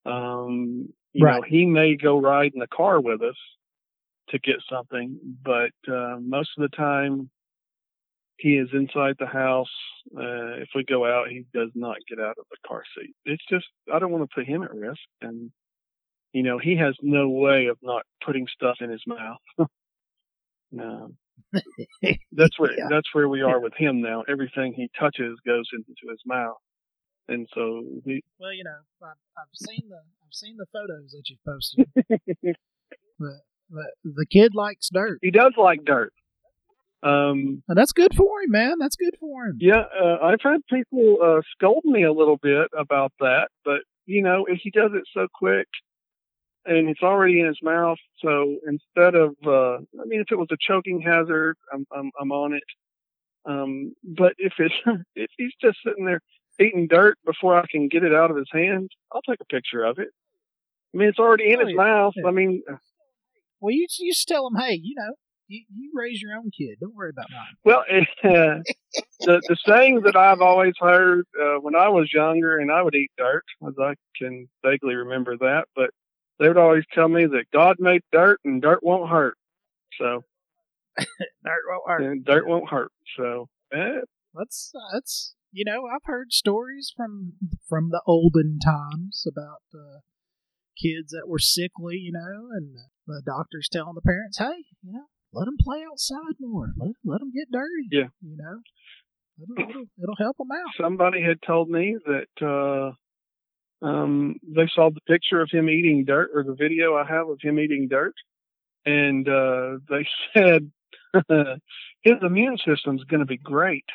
Um, 0.07 0.89
you 1.13 1.25
know, 1.25 1.43
he 1.47 1.65
may 1.65 1.97
go 1.97 2.21
ride 2.21 2.53
in 2.55 2.61
the 2.61 2.67
car 2.67 3.01
with 3.01 3.23
us 3.23 3.37
to 4.31 4.39
get 4.39 4.57
something, 4.71 5.19
but 5.45 5.73
uh, 5.89 6.17
most 6.21 6.51
of 6.59 6.63
the 6.63 6.77
time 6.77 7.31
he 8.37 8.57
is 8.57 8.69
inside 8.73 9.15
the 9.19 9.27
house. 9.27 9.69
Uh, 10.17 10.59
if 10.61 10.69
we 10.75 10.85
go 10.85 11.07
out, 11.07 11.29
he 11.29 11.45
does 11.55 11.71
not 11.75 11.97
get 12.09 12.19
out 12.19 12.37
of 12.39 12.45
the 12.51 12.57
car 12.67 12.83
seat. 12.97 13.15
It's 13.25 13.45
just 13.49 13.67
I 13.93 13.99
don't 13.99 14.11
want 14.11 14.29
to 14.29 14.35
put 14.35 14.47
him 14.47 14.63
at 14.63 14.75
risk, 14.75 15.01
and 15.23 15.51
you 16.33 16.43
know, 16.43 16.59
he 16.59 16.77
has 16.77 16.97
no 17.01 17.29
way 17.29 17.67
of 17.67 17.79
not 17.83 18.03
putting 18.25 18.47
stuff 18.53 18.79
in 18.81 18.91
his 18.91 19.03
mouth. 19.07 19.39
no. 20.73 21.13
that's 22.33 22.59
where 22.59 22.73
Yeah. 22.77 22.87
that's 22.91 23.09
where 23.13 23.29
we 23.29 23.43
are 23.43 23.61
with 23.61 23.75
him 23.77 24.01
now. 24.01 24.23
Everything 24.29 24.73
he 24.75 24.89
touches 24.99 25.39
goes 25.47 25.65
into 25.73 26.11
his 26.11 26.21
mouth, 26.27 26.57
and 27.29 27.47
so 27.55 27.83
he, 28.05 28.23
Well, 28.39 28.53
you 28.53 28.65
know, 28.65 28.79
I've, 29.03 29.17
I've 29.39 29.55
seen 29.69 29.89
the 29.89 29.97
I've 29.97 30.33
seen 30.33 30.57
the 30.57 30.67
photos 30.73 31.13
that 31.13 31.23
you've 31.29 31.45
posted. 31.47 31.87
the, 33.19 33.41
the 33.71 33.85
the 34.05 34.27
kid 34.31 34.55
likes 34.55 34.89
dirt, 34.93 35.19
he 35.23 35.31
does 35.31 35.53
like 35.57 35.85
dirt. 35.85 36.13
Um, 37.03 37.63
and 37.69 37.77
that's 37.77 37.93
good 37.93 38.15
for 38.17 38.41
him, 38.43 38.51
man. 38.51 38.77
That's 38.81 38.97
good 38.97 39.15
for 39.21 39.45
him. 39.45 39.59
yeah, 39.61 39.83
uh, 40.03 40.17
I've 40.23 40.41
had 40.43 40.63
people 40.73 41.19
uh, 41.23 41.43
scold 41.53 41.83
me 41.85 42.03
a 42.05 42.13
little 42.13 42.39
bit 42.43 42.69
about 42.79 43.13
that, 43.21 43.49
but 43.65 43.81
you 44.07 44.23
know, 44.23 44.47
if 44.49 44.61
he 44.63 44.71
does 44.71 44.91
it 44.95 45.05
so 45.13 45.27
quick 45.35 45.67
and 46.67 46.89
it's 46.89 47.03
already 47.03 47.41
in 47.41 47.47
his 47.47 47.59
mouth, 47.63 47.99
so 48.21 48.59
instead 48.67 49.15
of, 49.15 49.35
uh, 49.47 49.77
I 49.77 50.05
mean, 50.07 50.21
if 50.21 50.31
it 50.33 50.37
was 50.39 50.49
a 50.53 50.57
choking 50.61 51.01
hazard, 51.01 51.57
I'm 51.73 51.87
I'm, 51.97 52.11
I'm 52.21 52.33
on 52.33 52.55
it. 52.55 52.63
Um, 53.47 53.95
but 54.03 54.35
if 54.39 54.55
it's 54.59 54.75
if 55.15 55.31
he's 55.37 55.53
just 55.61 55.79
sitting 55.87 56.05
there 56.07 56.21
eating 56.61 56.87
dirt 56.89 57.19
before 57.25 57.57
I 57.59 57.65
can 57.71 57.89
get 57.89 58.05
it 58.05 58.15
out 58.15 58.31
of 58.31 58.37
his 58.37 58.49
hand, 58.53 58.91
I'll 59.13 59.23
take 59.23 59.41
a 59.41 59.45
picture 59.47 59.85
of 59.85 59.99
it. 59.99 60.09
I 60.95 60.99
mean, 60.99 61.09
it's 61.09 61.19
already 61.19 61.51
in 61.53 61.61
Oh, 61.61 61.65
his 61.67 61.71
yeah, 61.71 61.77
mouth. 61.77 62.15
I 62.27 62.31
mean, 62.31 62.63
Well, 63.61 63.73
you 63.73 63.87
you 63.99 64.13
just 64.13 64.29
tell 64.29 64.47
him, 64.47 64.55
hey, 64.57 64.79
you 64.83 64.95
know, 64.97 65.15
you, 65.49 65.65
you 65.75 65.91
raise 65.95 66.23
your 66.23 66.37
own 66.37 66.51
kid. 66.57 66.79
Don't 66.81 66.95
worry 66.95 67.11
about 67.11 67.27
mine. 67.31 67.55
Well, 67.65 67.85
uh, 68.25 68.61
the 69.21 69.41
the 69.49 69.57
saying 69.67 70.03
that 70.03 70.17
I've 70.17 70.41
always 70.41 70.75
heard 70.79 71.27
uh, 71.41 71.57
when 71.61 71.75
I 71.75 71.89
was 71.89 72.13
younger, 72.13 72.59
and 72.59 72.71
I 72.71 72.83
would 72.83 72.95
eat 72.95 73.11
dirt, 73.19 73.45
as 73.67 73.75
I 73.81 73.95
can 74.17 74.49
vaguely 74.65 74.95
remember 74.95 75.37
that, 75.39 75.67
but 75.75 75.91
they 76.39 76.49
would 76.49 76.57
always 76.59 76.85
tell 76.93 77.09
me 77.09 77.27
that 77.27 77.45
God 77.53 77.77
made 77.79 78.03
dirt, 78.13 78.41
and 78.45 78.61
dirt 78.63 78.81
won't 78.83 79.11
hurt. 79.11 79.37
So, 79.99 80.23
Dirt 80.99 81.65
won't 81.69 81.83
hurt. 81.89 82.03
and 82.03 82.25
dirt 82.25 82.47
won't 82.47 82.69
hurt. 82.71 82.93
So, 83.17 83.49
eh, 83.73 84.01
That's 84.35 84.73
that's 84.93 85.35
you 85.53 85.65
know 85.65 85.87
I've 85.87 86.05
heard 86.05 86.33
stories 86.33 86.93
from 86.97 87.35
from 87.69 87.91
the 87.91 88.01
olden 88.07 88.59
times 88.65 89.25
about 89.27 89.63
uh, 89.75 90.01
kids 90.81 91.11
that 91.11 91.29
were 91.29 91.39
sickly, 91.39 91.97
you 91.97 92.13
know, 92.13 92.49
and 92.57 92.77
the 93.07 93.23
doctors 93.25 93.69
telling 93.73 93.95
the 93.95 94.01
parents, 94.03 94.39
hey, 94.39 94.65
you 94.83 94.93
know, 94.93 95.05
let 95.33 95.45
them 95.47 95.57
play 95.61 95.83
outside 95.91 96.37
more, 96.41 96.69
let 96.77 96.91
let 97.05 97.21
them 97.21 97.31
get 97.35 97.51
dirty, 97.53 97.89
Yeah. 97.91 98.09
you 98.23 98.37
know, 98.37 98.61
it'll, 99.43 99.71
it'll, 99.71 99.85
it'll 100.03 100.17
help 100.19 100.37
them 100.39 100.49
out. 100.53 100.73
somebody 100.81 101.23
had 101.23 101.43
told 101.43 101.69
me 101.71 101.97
that 102.07 102.45
uh, 102.45 102.95
um, 103.85 104.37
they 104.47 104.69
saw 104.75 104.91
the 104.91 105.03
picture 105.03 105.43
of 105.43 105.51
him 105.53 105.71
eating 105.71 106.07
dirt, 106.07 106.33
or 106.35 106.45
the 106.45 106.55
video 106.57 106.97
I 106.97 107.07
have 107.07 107.29
of 107.29 107.41
him 107.43 107.61
eating 107.61 107.89
dirt, 107.89 108.15
and 108.87 109.29
uh, 109.29 109.79
they 109.91 110.07
said 110.35 110.71
his 112.03 112.17
immune 112.23 112.59
system's 112.67 113.05
going 113.05 113.21
to 113.21 113.27
be 113.27 113.39
great. 113.39 113.87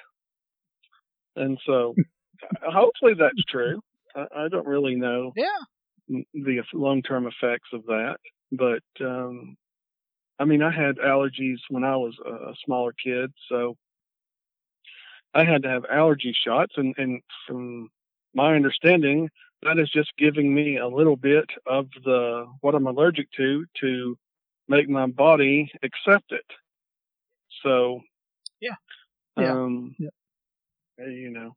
And 1.35 1.59
so, 1.65 1.97
hopefully 2.63 3.13
that's 3.17 3.43
true. 3.47 3.81
I, 4.15 4.27
I 4.35 4.47
don't 4.49 4.67
really 4.67 4.95
know 4.95 5.35
Yeah, 5.35 5.65
the 6.07 6.63
long-term 6.73 7.27
effects 7.27 7.69
of 7.73 7.85
that, 7.87 8.17
but 8.51 8.83
um, 9.01 9.57
I 10.39 10.45
mean, 10.45 10.63
I 10.63 10.71
had 10.71 10.97
allergies 10.97 11.59
when 11.69 11.83
I 11.85 11.97
was 11.97 12.17
a 12.25 12.51
a 12.51 12.55
smaller 12.65 12.93
kid, 13.03 13.31
so 13.49 13.75
I 15.33 15.43
had 15.43 15.63
to 15.63 15.69
have 15.69 15.85
allergy 15.89 16.33
shots, 16.33 16.73
and, 16.77 16.93
and 16.97 17.21
from 17.47 17.89
my 18.33 18.55
understanding, 18.55 19.29
that 19.63 19.79
is 19.79 19.89
just 19.89 20.11
giving 20.17 20.53
me 20.53 20.77
a 20.77 20.87
little 20.87 21.15
bit 21.17 21.49
of 21.65 21.87
the 22.03 22.47
what 22.61 22.75
I'm 22.75 22.87
allergic 22.87 23.31
to 23.37 23.65
to 23.81 24.17
make 24.67 24.89
my 24.89 25.07
body 25.07 25.71
accept 25.83 26.31
it. 26.31 26.45
So, 27.63 28.01
Yeah. 28.61 28.75
Yeah. 29.37 29.51
um, 29.53 29.95
Yep. 29.99 30.13
uh, 31.01 31.05
you 31.09 31.29
know, 31.31 31.55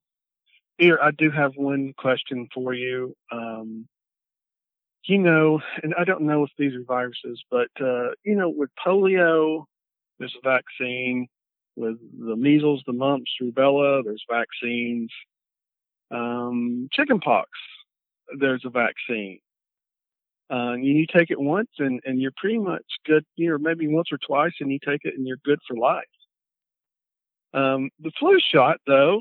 here 0.79 0.99
I 1.03 1.11
do 1.13 1.31
have 1.31 1.53
one 1.57 1.93
question 1.97 2.49
for 2.55 2.75
you. 2.75 3.15
Um, 3.31 3.87
you 5.05 5.19
know, 5.19 5.61
and 5.83 5.95
I 5.99 6.05
don't 6.05 6.23
know 6.23 6.45
if 6.45 6.51
these 6.59 6.75
are 6.75 6.85
viruses, 6.85 7.43
but 7.51 7.69
uh, 7.81 8.11
you 8.25 8.35
know, 8.37 8.49
with 8.49 8.71
polio, 8.85 9.65
there's 10.19 10.37
a 10.43 10.49
vaccine. 10.49 11.29
With 11.75 11.99
the 12.19 12.37
measles, 12.37 12.83
the 12.87 12.93
mumps, 12.93 13.31
rubella, 13.43 14.05
there's 14.05 14.25
vaccines. 14.31 15.11
Um, 16.11 16.89
chickenpox, 16.93 17.49
there's 18.39 18.65
a 18.65 18.71
vaccine. 18.71 19.39
Uh, 20.51 20.73
and 20.75 20.85
you 20.85 21.07
take 21.07 21.31
it 21.31 21.41
once, 21.41 21.71
and 21.79 22.01
and 22.05 22.21
you're 22.21 22.33
pretty 22.37 22.59
much 22.59 22.85
good. 23.07 23.25
You 23.37 23.51
know, 23.51 23.59
maybe 23.59 23.89
once 23.89 24.09
or 24.13 24.19
twice, 24.19 24.53
and 24.61 24.71
you 24.71 24.79
take 24.85 25.01
it, 25.05 25.15
and 25.17 25.27
you're 25.27 25.39
good 25.45 25.61
for 25.67 25.77
life. 25.77 26.05
Um, 27.55 27.91
the 28.01 28.13
flu 28.19 28.39
shot, 28.39 28.79
though, 28.87 29.21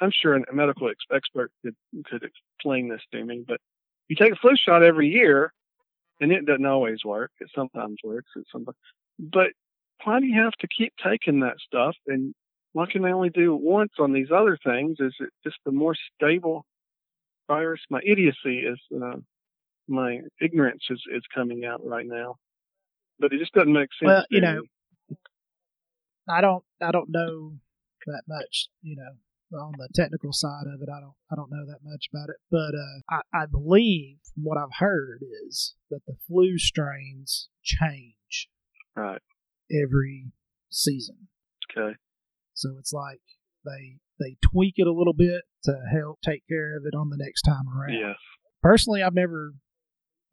I'm 0.00 0.10
sure 0.10 0.34
a 0.34 0.54
medical 0.54 0.88
ex- 0.88 1.04
expert 1.12 1.50
could 1.62 1.76
could 2.06 2.22
explain 2.22 2.88
this 2.88 3.02
to 3.12 3.24
me, 3.24 3.44
but 3.46 3.60
you 4.08 4.16
take 4.16 4.32
a 4.32 4.36
flu 4.36 4.56
shot 4.56 4.82
every 4.82 5.08
year, 5.08 5.52
and 6.20 6.32
it 6.32 6.46
doesn't 6.46 6.66
always 6.66 7.04
work. 7.04 7.30
It 7.40 7.50
sometimes 7.54 7.98
works. 8.02 8.30
It 8.36 8.46
sometimes, 8.50 8.76
but 9.18 9.48
why 10.04 10.20
do 10.20 10.26
you 10.26 10.40
have 10.40 10.54
to 10.60 10.68
keep 10.68 10.92
taking 11.02 11.40
that 11.40 11.56
stuff? 11.66 11.96
And 12.06 12.34
why 12.72 12.86
can 12.86 13.02
they 13.02 13.12
only 13.12 13.30
do 13.30 13.54
it 13.54 13.60
once 13.60 13.92
on 13.98 14.12
these 14.12 14.30
other 14.34 14.58
things? 14.64 14.96
Is 15.00 15.14
it 15.20 15.30
just 15.44 15.58
a 15.66 15.70
more 15.70 15.94
stable 16.14 16.64
virus? 17.52 17.80
My 17.90 18.00
idiocy 18.04 18.60
is, 18.60 18.80
uh, 18.94 19.18
my 19.88 20.20
ignorance 20.40 20.84
is, 20.90 21.02
is 21.14 21.22
coming 21.34 21.64
out 21.64 21.80
right 21.84 22.06
now, 22.06 22.36
but 23.18 23.32
it 23.32 23.38
just 23.38 23.52
doesn't 23.52 23.72
make 23.72 23.90
sense. 23.98 24.08
Well, 24.08 24.24
you 24.30 24.40
know, 24.40 24.60
me. 24.60 25.16
I 26.28 26.40
don't 26.40 26.64
I 26.80 26.90
don't 26.92 27.10
know 27.10 27.54
that 28.06 28.22
much, 28.28 28.68
you 28.80 28.96
know, 28.96 29.58
on 29.58 29.72
the 29.76 29.88
technical 29.94 30.32
side 30.32 30.66
of 30.72 30.80
it. 30.80 30.88
I 30.88 31.00
don't 31.00 31.14
I 31.30 31.34
don't 31.36 31.50
know 31.50 31.66
that 31.66 31.80
much 31.82 32.06
about 32.12 32.28
it, 32.30 32.36
but 32.50 32.74
uh, 32.74 33.00
I 33.10 33.42
I 33.42 33.46
believe 33.46 34.18
from 34.32 34.44
what 34.44 34.58
I've 34.58 34.78
heard 34.78 35.20
is 35.46 35.74
that 35.90 36.00
the 36.06 36.14
flu 36.26 36.58
strains 36.58 37.48
change 37.62 38.48
right? 38.96 39.20
every 39.70 40.32
season. 40.70 41.28
Okay. 41.70 41.96
So 42.54 42.76
it's 42.78 42.92
like 42.92 43.20
they 43.64 43.98
they 44.22 44.36
tweak 44.52 44.74
it 44.76 44.86
a 44.86 44.92
little 44.92 45.12
bit 45.14 45.42
to 45.64 45.72
help 45.92 46.18
take 46.24 46.42
care 46.48 46.76
of 46.76 46.84
it 46.86 46.94
on 46.96 47.10
the 47.10 47.16
next 47.18 47.42
time 47.42 47.64
around. 47.68 47.94
Yes. 47.98 48.16
Personally, 48.62 49.02
I've 49.02 49.14
never 49.14 49.52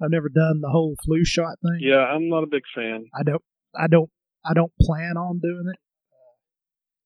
I've 0.02 0.12
never 0.12 0.30
done 0.30 0.62
the 0.62 0.70
whole 0.70 0.96
flu 1.04 1.26
shot 1.26 1.58
thing. 1.62 1.80
Yeah, 1.82 1.98
I'm 2.06 2.30
not 2.30 2.44
a 2.44 2.48
big 2.48 2.64
fan. 2.76 3.06
I 3.18 3.24
don't 3.24 3.42
I 3.76 3.88
don't 3.88 4.10
I 4.46 4.54
don't 4.54 4.72
plan 4.82 5.18
on 5.18 5.40
doing 5.40 5.66
it. 5.74 5.80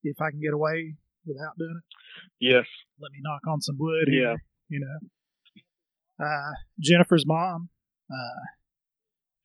If 0.03 0.21
I 0.21 0.31
can 0.31 0.41
get 0.41 0.53
away 0.53 0.95
without 1.25 1.57
doing 1.57 1.79
it, 1.79 1.95
Yes. 2.39 2.65
let 2.99 3.11
me 3.11 3.19
knock 3.21 3.41
on 3.47 3.61
some 3.61 3.77
wood 3.79 4.07
Yeah. 4.07 4.13
here. 4.13 4.43
You 4.69 4.79
know. 4.81 6.25
Uh 6.25 6.51
Jennifer's 6.79 7.25
mom 7.25 7.69
uh 8.11 8.41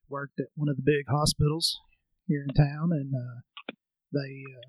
worked 0.09 0.41
at 0.41 0.47
one 0.57 0.69
of 0.69 0.77
the 0.77 0.83
big 0.83 1.05
hospitals 1.09 1.79
here 2.27 2.45
in 2.47 2.55
town 2.55 2.91
and 2.93 3.13
uh 3.15 3.41
they 4.13 4.43
uh 4.57 4.69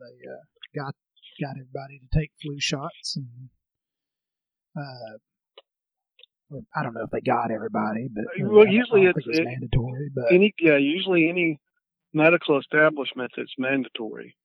they 0.00 0.28
uh 0.28 0.84
got 0.84 0.94
got 1.40 1.50
everybody 1.60 2.00
to 2.00 2.18
take 2.18 2.30
flu 2.42 2.56
shots 2.60 3.16
and 3.16 3.26
uh 4.76 5.18
or 6.50 6.60
I 6.76 6.82
don't 6.84 6.94
know 6.94 7.02
if 7.04 7.10
they 7.10 7.20
got 7.22 7.50
everybody, 7.50 8.08
but 8.12 8.24
Well, 8.38 8.66
usually 8.68 9.02
it's- 9.06 9.24
it's 9.26 9.38
it- 9.40 9.44
mandatory. 9.44 10.10
But 10.14 10.32
Any 10.32 10.54
yeah, 10.60 10.76
usually 10.76 11.28
any 11.28 11.58
medical 12.12 12.58
establishment 12.58 13.32
that's 13.36 13.54
mandatory. 13.58 14.36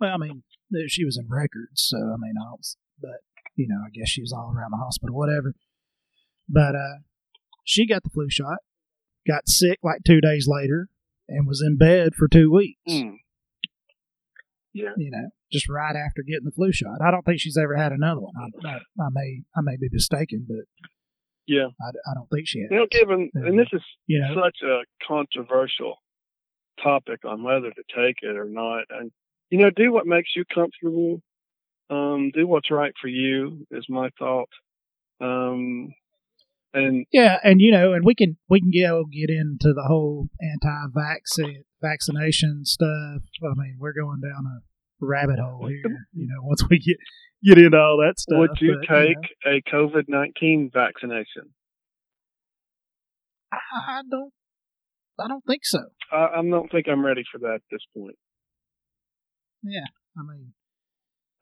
Well, 0.00 0.14
I 0.14 0.16
mean, 0.18 0.42
she 0.88 1.04
was 1.04 1.16
in 1.16 1.28
records, 1.28 1.82
so 1.88 1.96
I 1.98 2.16
mean, 2.18 2.34
I 2.40 2.50
was, 2.50 2.76
but 3.00 3.20
you 3.56 3.66
know, 3.68 3.80
I 3.86 3.90
guess 3.90 4.08
she 4.08 4.20
was 4.20 4.32
all 4.32 4.52
around 4.54 4.70
the 4.72 4.76
hospital, 4.76 5.16
whatever. 5.16 5.54
But 6.48 6.74
uh, 6.74 6.98
she 7.64 7.86
got 7.86 8.02
the 8.02 8.10
flu 8.10 8.28
shot, 8.30 8.58
got 9.26 9.48
sick 9.48 9.78
like 9.82 10.02
two 10.04 10.20
days 10.20 10.46
later, 10.48 10.88
and 11.28 11.46
was 11.46 11.62
in 11.62 11.76
bed 11.76 12.14
for 12.14 12.26
two 12.28 12.50
weeks. 12.52 12.80
Hmm. 12.88 13.14
Yeah. 14.72 14.90
You 14.96 15.10
know, 15.10 15.28
just 15.50 15.68
right 15.68 15.96
after 15.96 16.22
getting 16.22 16.44
the 16.44 16.52
flu 16.52 16.72
shot. 16.72 17.00
I 17.04 17.10
don't 17.10 17.22
think 17.24 17.40
she's 17.40 17.56
ever 17.56 17.76
had 17.76 17.92
another 17.92 18.20
one. 18.20 18.34
I, 18.36 18.68
I, 18.68 18.74
I 18.74 19.08
may, 19.12 19.42
I 19.56 19.60
may 19.62 19.76
be 19.76 19.88
mistaken, 19.90 20.46
but 20.48 20.66
Yeah. 21.46 21.68
I, 21.80 21.88
I 22.10 22.14
don't 22.14 22.28
think 22.32 22.46
she 22.46 22.60
has. 22.60 22.68
You 22.70 22.78
know, 22.78 22.86
given 22.90 23.30
and 23.34 23.58
this 23.58 23.68
is 23.72 23.82
You 24.06 24.20
know, 24.20 24.34
such 24.44 24.58
a 24.62 24.82
controversial 25.06 25.96
topic 26.82 27.24
on 27.24 27.42
whether 27.42 27.70
to 27.70 27.82
take 27.96 28.16
it 28.22 28.36
or 28.36 28.44
not. 28.48 28.84
And 28.90 29.10
you 29.50 29.58
know, 29.58 29.70
do 29.70 29.92
what 29.92 30.06
makes 30.06 30.30
you 30.36 30.44
comfortable. 30.54 31.20
Um, 31.90 32.30
do 32.34 32.46
what's 32.46 32.70
right 32.70 32.92
for 33.00 33.08
you 33.08 33.66
is 33.70 33.86
my 33.88 34.10
thought. 34.18 34.50
Um, 35.20 35.88
and 36.74 37.06
Yeah, 37.12 37.38
and 37.42 37.60
you 37.60 37.72
know, 37.72 37.92
and 37.92 38.04
we 38.04 38.14
can 38.14 38.36
we 38.48 38.60
can 38.60 38.70
go 38.70 39.04
get 39.04 39.30
into 39.30 39.72
the 39.72 39.84
whole 39.86 40.28
anti-vaccine 40.40 41.64
vaccination 41.80 42.64
stuff. 42.64 43.22
I 43.42 43.54
mean, 43.56 43.76
we're 43.78 43.92
going 43.92 44.20
down 44.20 44.44
a 44.46 44.60
rabbit 45.00 45.38
hole 45.38 45.66
here. 45.68 45.82
You 46.12 46.26
know, 46.26 46.42
once 46.42 46.64
we 46.68 46.78
get 46.78 46.96
get 47.42 47.58
into 47.58 47.78
all 47.78 47.98
that 48.04 48.18
stuff. 48.18 48.38
would 48.38 48.60
you 48.60 48.78
but, 48.80 48.94
take 48.94 49.16
know, 49.44 49.52
a 49.52 49.62
COVID 49.70 50.04
nineteen 50.08 50.70
vaccination? 50.72 51.54
I 53.52 54.02
don't. 54.10 54.32
I 55.20 55.26
don't 55.26 55.44
think 55.46 55.62
so. 55.64 55.80
I, 56.12 56.38
I 56.38 56.42
don't 56.42 56.70
think 56.70 56.86
I'm 56.88 57.04
ready 57.04 57.22
for 57.30 57.38
that 57.38 57.54
at 57.54 57.62
this 57.70 57.80
point. 57.96 58.16
Yeah, 59.62 59.86
I 60.16 60.22
mean, 60.22 60.52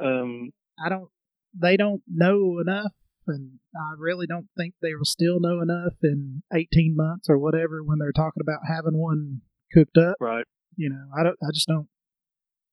Um, 0.01 0.51
I 0.83 0.89
don't. 0.89 1.09
They 1.59 1.77
don't 1.77 2.03
know 2.07 2.59
enough, 2.61 2.93
and 3.27 3.59
I 3.75 3.95
really 3.99 4.27
don't 4.27 4.49
think 4.57 4.75
they 4.81 4.95
will 4.95 5.05
still 5.05 5.41
know 5.41 5.61
enough 5.61 5.95
in 6.03 6.43
eighteen 6.53 6.95
months 6.97 7.29
or 7.29 7.39
whatever 7.39 7.83
when 7.83 7.99
they're 7.99 8.13
talking 8.13 8.41
about 8.41 8.61
having 8.67 8.99
one 8.99 9.41
cooked 9.73 9.99
up. 9.99 10.17
right. 10.21 10.45
You 10.77 10.91
know, 10.91 11.09
I 11.19 11.23
don't. 11.23 11.37
I 11.43 11.49
just 11.53 11.69
don't. 11.69 11.89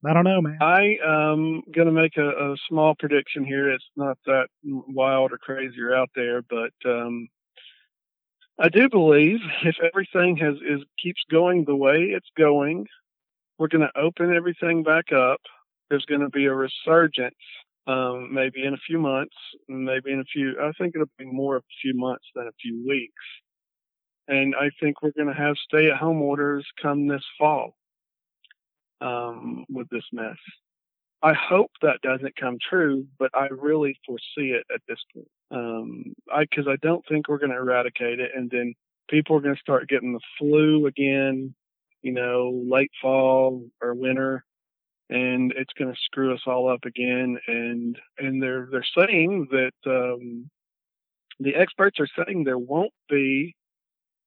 I 0.05 0.13
don't 0.13 0.25
know, 0.25 0.41
man. 0.41 0.57
I 0.61 0.97
am 1.05 1.61
going 1.73 1.87
to 1.87 1.93
make 1.93 2.17
a, 2.17 2.27
a 2.27 2.55
small 2.67 2.93
prediction 2.99 3.45
here. 3.45 3.71
It's 3.71 3.85
not 3.95 4.17
that 4.25 4.47
wild 4.63 5.31
or 5.31 5.37
crazy 5.37 5.79
or 5.79 5.95
out 5.95 6.09
there, 6.13 6.41
but 6.41 6.73
um, 6.85 7.29
I 8.59 8.67
do 8.69 8.89
believe 8.89 9.39
if 9.63 9.77
everything 9.81 10.37
has 10.37 10.55
is 10.55 10.83
keeps 11.01 11.21
going 11.31 11.63
the 11.65 11.75
way 11.75 12.11
it's 12.15 12.29
going, 12.37 12.85
we're 13.57 13.69
going 13.69 13.87
to 13.87 13.99
open 13.99 14.35
everything 14.35 14.83
back 14.83 15.13
up. 15.15 15.39
There's 15.89 16.05
going 16.05 16.21
to 16.21 16.29
be 16.29 16.45
a 16.45 16.53
resurgence, 16.53 17.35
um, 17.87 18.33
maybe 18.33 18.63
in 18.63 18.73
a 18.73 18.85
few 18.87 18.99
months, 18.99 19.35
maybe 19.67 20.11
in 20.11 20.19
a 20.19 20.25
few. 20.25 20.55
I 20.61 20.71
think 20.77 20.95
it'll 20.95 21.07
be 21.17 21.25
more 21.25 21.57
a 21.57 21.61
few 21.81 21.93
months 21.95 22.25
than 22.35 22.47
a 22.47 22.55
few 22.61 22.83
weeks, 22.87 23.23
and 24.27 24.55
I 24.55 24.69
think 24.79 25.01
we're 25.01 25.11
going 25.11 25.33
to 25.33 25.33
have 25.33 25.55
stay-at-home 25.57 26.21
orders 26.21 26.65
come 26.81 27.07
this 27.07 27.25
fall 27.37 27.75
um, 29.01 29.65
with 29.69 29.89
this 29.89 30.05
mess. 30.11 30.37
I 31.21 31.33
hope 31.33 31.71
that 31.81 32.01
doesn't 32.01 32.35
come 32.35 32.57
true, 32.69 33.05
but 33.17 33.31
I 33.33 33.47
really 33.49 33.97
foresee 34.05 34.51
it 34.51 34.65
at 34.73 34.81
this 34.87 34.99
point. 35.13 35.27
Um, 35.51 36.13
I 36.33 36.41
because 36.43 36.67
I 36.67 36.75
don't 36.81 37.03
think 37.07 37.27
we're 37.27 37.37
going 37.37 37.51
to 37.51 37.57
eradicate 37.57 38.19
it, 38.19 38.31
and 38.35 38.49
then 38.49 38.73
people 39.09 39.37
are 39.37 39.41
going 39.41 39.55
to 39.55 39.61
start 39.61 39.87
getting 39.87 40.13
the 40.13 40.19
flu 40.37 40.85
again. 40.87 41.55
You 42.01 42.11
know, 42.11 42.61
late 42.69 42.91
fall 43.01 43.63
or 43.81 43.93
winter, 43.93 44.43
and 45.13 45.53
it's 45.55 45.73
going 45.77 45.93
to 45.93 45.99
screw 46.05 46.33
us 46.33 46.41
all 46.47 46.67
up 46.69 46.85
again. 46.85 47.37
And 47.47 47.97
and 48.17 48.41
they're 48.41 48.67
they're 48.71 48.85
saying 48.97 49.47
that 49.51 49.73
um, 49.85 50.49
the 51.39 51.55
experts 51.55 51.99
are 51.99 52.25
saying 52.25 52.43
there 52.43 52.57
won't 52.57 52.93
be 53.07 53.55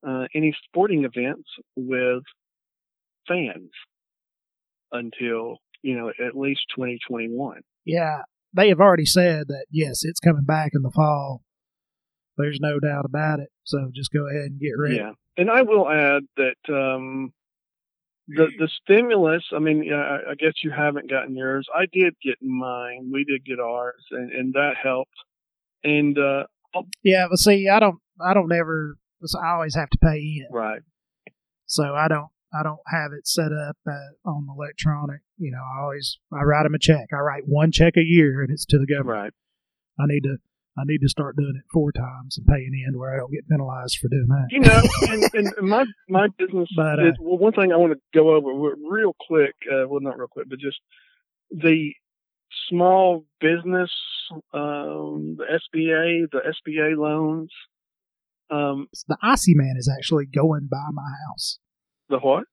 uh, 0.06 0.26
any 0.34 0.56
sporting 0.64 1.04
events 1.04 1.48
with 1.74 2.22
fans 3.26 3.70
until 4.92 5.56
you 5.82 5.96
know 5.96 6.08
at 6.24 6.36
least 6.36 6.60
2021. 6.76 7.62
Yeah, 7.84 8.22
they 8.54 8.68
have 8.68 8.80
already 8.80 9.06
said 9.06 9.48
that 9.48 9.66
yes, 9.70 10.04
it's 10.04 10.20
coming 10.20 10.44
back 10.44 10.70
in 10.72 10.82
the 10.82 10.92
fall. 10.92 11.42
There's 12.38 12.60
no 12.60 12.78
doubt 12.78 13.06
about 13.06 13.40
it. 13.40 13.48
So 13.64 13.90
just 13.92 14.12
go 14.12 14.28
ahead 14.28 14.50
and 14.50 14.60
get 14.60 14.78
ready. 14.78 14.96
Yeah, 14.96 15.12
and 15.36 15.50
I 15.50 15.62
will 15.62 15.88
add 15.90 16.22
that 16.36 16.72
um, 16.72 17.32
the 18.28 18.46
the 18.58 18.68
stimulus. 18.82 19.44
I 19.54 19.58
mean, 19.58 19.92
I, 19.92 20.32
I 20.32 20.34
guess 20.34 20.54
you 20.62 20.70
haven't 20.70 21.10
gotten 21.10 21.36
yours. 21.36 21.66
I 21.74 21.86
did 21.92 22.14
get 22.22 22.36
mine. 22.42 23.10
We 23.12 23.24
did 23.24 23.44
get 23.44 23.60
ours, 23.60 24.04
and 24.10 24.32
and 24.32 24.52
that 24.54 24.74
helped. 24.82 25.14
And 25.84 26.18
uh, 26.18 26.44
Yeah, 27.02 27.26
but 27.30 27.38
see, 27.38 27.68
I 27.68 27.78
don't, 27.78 27.98
I 28.20 28.34
don't 28.34 28.52
ever. 28.52 28.96
I 29.40 29.52
always 29.54 29.74
have 29.74 29.88
to 29.90 29.98
pay 29.98 30.18
in, 30.18 30.46
right, 30.52 30.82
so 31.66 31.94
I 31.94 32.06
don't, 32.08 32.28
I 32.52 32.62
don't 32.62 32.80
have 32.88 33.12
it 33.16 33.26
set 33.26 33.50
up 33.52 33.76
uh, 33.88 34.28
on 34.28 34.46
electronic. 34.54 35.20
You 35.38 35.52
know, 35.52 35.58
I 35.58 35.82
always, 35.82 36.18
I 36.32 36.42
write 36.42 36.64
them 36.64 36.74
a 36.74 36.78
check. 36.78 37.06
I 37.12 37.16
write 37.20 37.42
one 37.46 37.72
check 37.72 37.94
a 37.96 38.02
year, 38.04 38.42
and 38.42 38.50
it's 38.50 38.66
to 38.66 38.78
the 38.78 38.86
government. 38.86 39.18
right. 39.18 39.32
I 39.98 40.04
need 40.06 40.22
to, 40.24 40.36
I 40.78 40.82
need 40.84 40.98
to 40.98 41.08
start 41.08 41.36
doing 41.36 41.54
it 41.56 41.64
four 41.72 41.90
times 41.92 42.36
and 42.36 42.46
paying 42.46 42.72
in 42.86 42.98
where 42.98 43.14
I 43.14 43.18
don't 43.18 43.32
get 43.32 43.48
penalized 43.48 43.98
for 44.00 44.08
doing 44.08 44.28
that. 44.28 44.46
You 44.50 44.60
know, 44.60 44.82
and, 45.12 45.54
and 45.58 45.68
my 45.68 45.84
my 46.08 46.28
business. 46.38 46.68
But, 46.76 46.98
uh, 46.98 47.08
is, 47.08 47.14
well, 47.18 47.38
one 47.38 47.52
thing 47.52 47.72
I 47.72 47.76
want 47.76 47.92
to 47.94 48.00
go 48.14 48.34
over 48.34 48.50
real 48.90 49.16
quick. 49.18 49.54
Uh, 49.70 49.88
well, 49.88 50.00
not 50.00 50.18
real 50.18 50.28
quick, 50.28 50.48
but 50.48 50.58
just 50.58 50.78
the 51.50 51.92
small 52.68 53.24
business, 53.40 53.90
um, 54.52 55.36
the 55.38 55.44
SBA, 55.44 56.30
the 56.30 56.40
SBA 56.40 56.96
loans. 56.96 57.50
Um, 58.50 58.88
the 59.08 59.16
icy 59.22 59.54
man 59.54 59.74
is 59.76 59.90
actually 59.92 60.26
going 60.26 60.68
by 60.70 60.88
my 60.92 61.10
house. 61.28 61.58
the 62.08 62.18
what? 62.18 62.44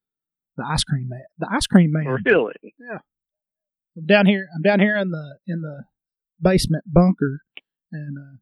The 0.57 0.65
ice 0.71 0.83
cream 0.83 1.07
man. 1.09 1.25
The 1.39 1.47
ice 1.51 1.67
cream 1.67 1.91
man. 1.91 2.17
Really? 2.25 2.53
Yeah. 2.79 2.99
I'm 3.97 4.05
down 4.05 4.25
here. 4.25 4.47
I'm 4.55 4.61
down 4.61 4.79
here 4.79 4.97
in 4.97 5.09
the 5.09 5.37
in 5.47 5.61
the 5.61 5.83
basement 6.41 6.83
bunker, 6.87 7.41
and 7.93 8.17
uh, 8.17 8.37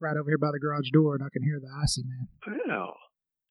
right 0.00 0.16
over 0.16 0.28
here 0.30 0.38
by 0.38 0.52
the 0.52 0.60
garage 0.60 0.90
door, 0.92 1.14
and 1.14 1.24
I 1.24 1.28
can 1.32 1.42
hear 1.42 1.58
the 1.60 1.72
icy 1.82 2.02
man. 2.04 2.28
Wow. 2.68 2.94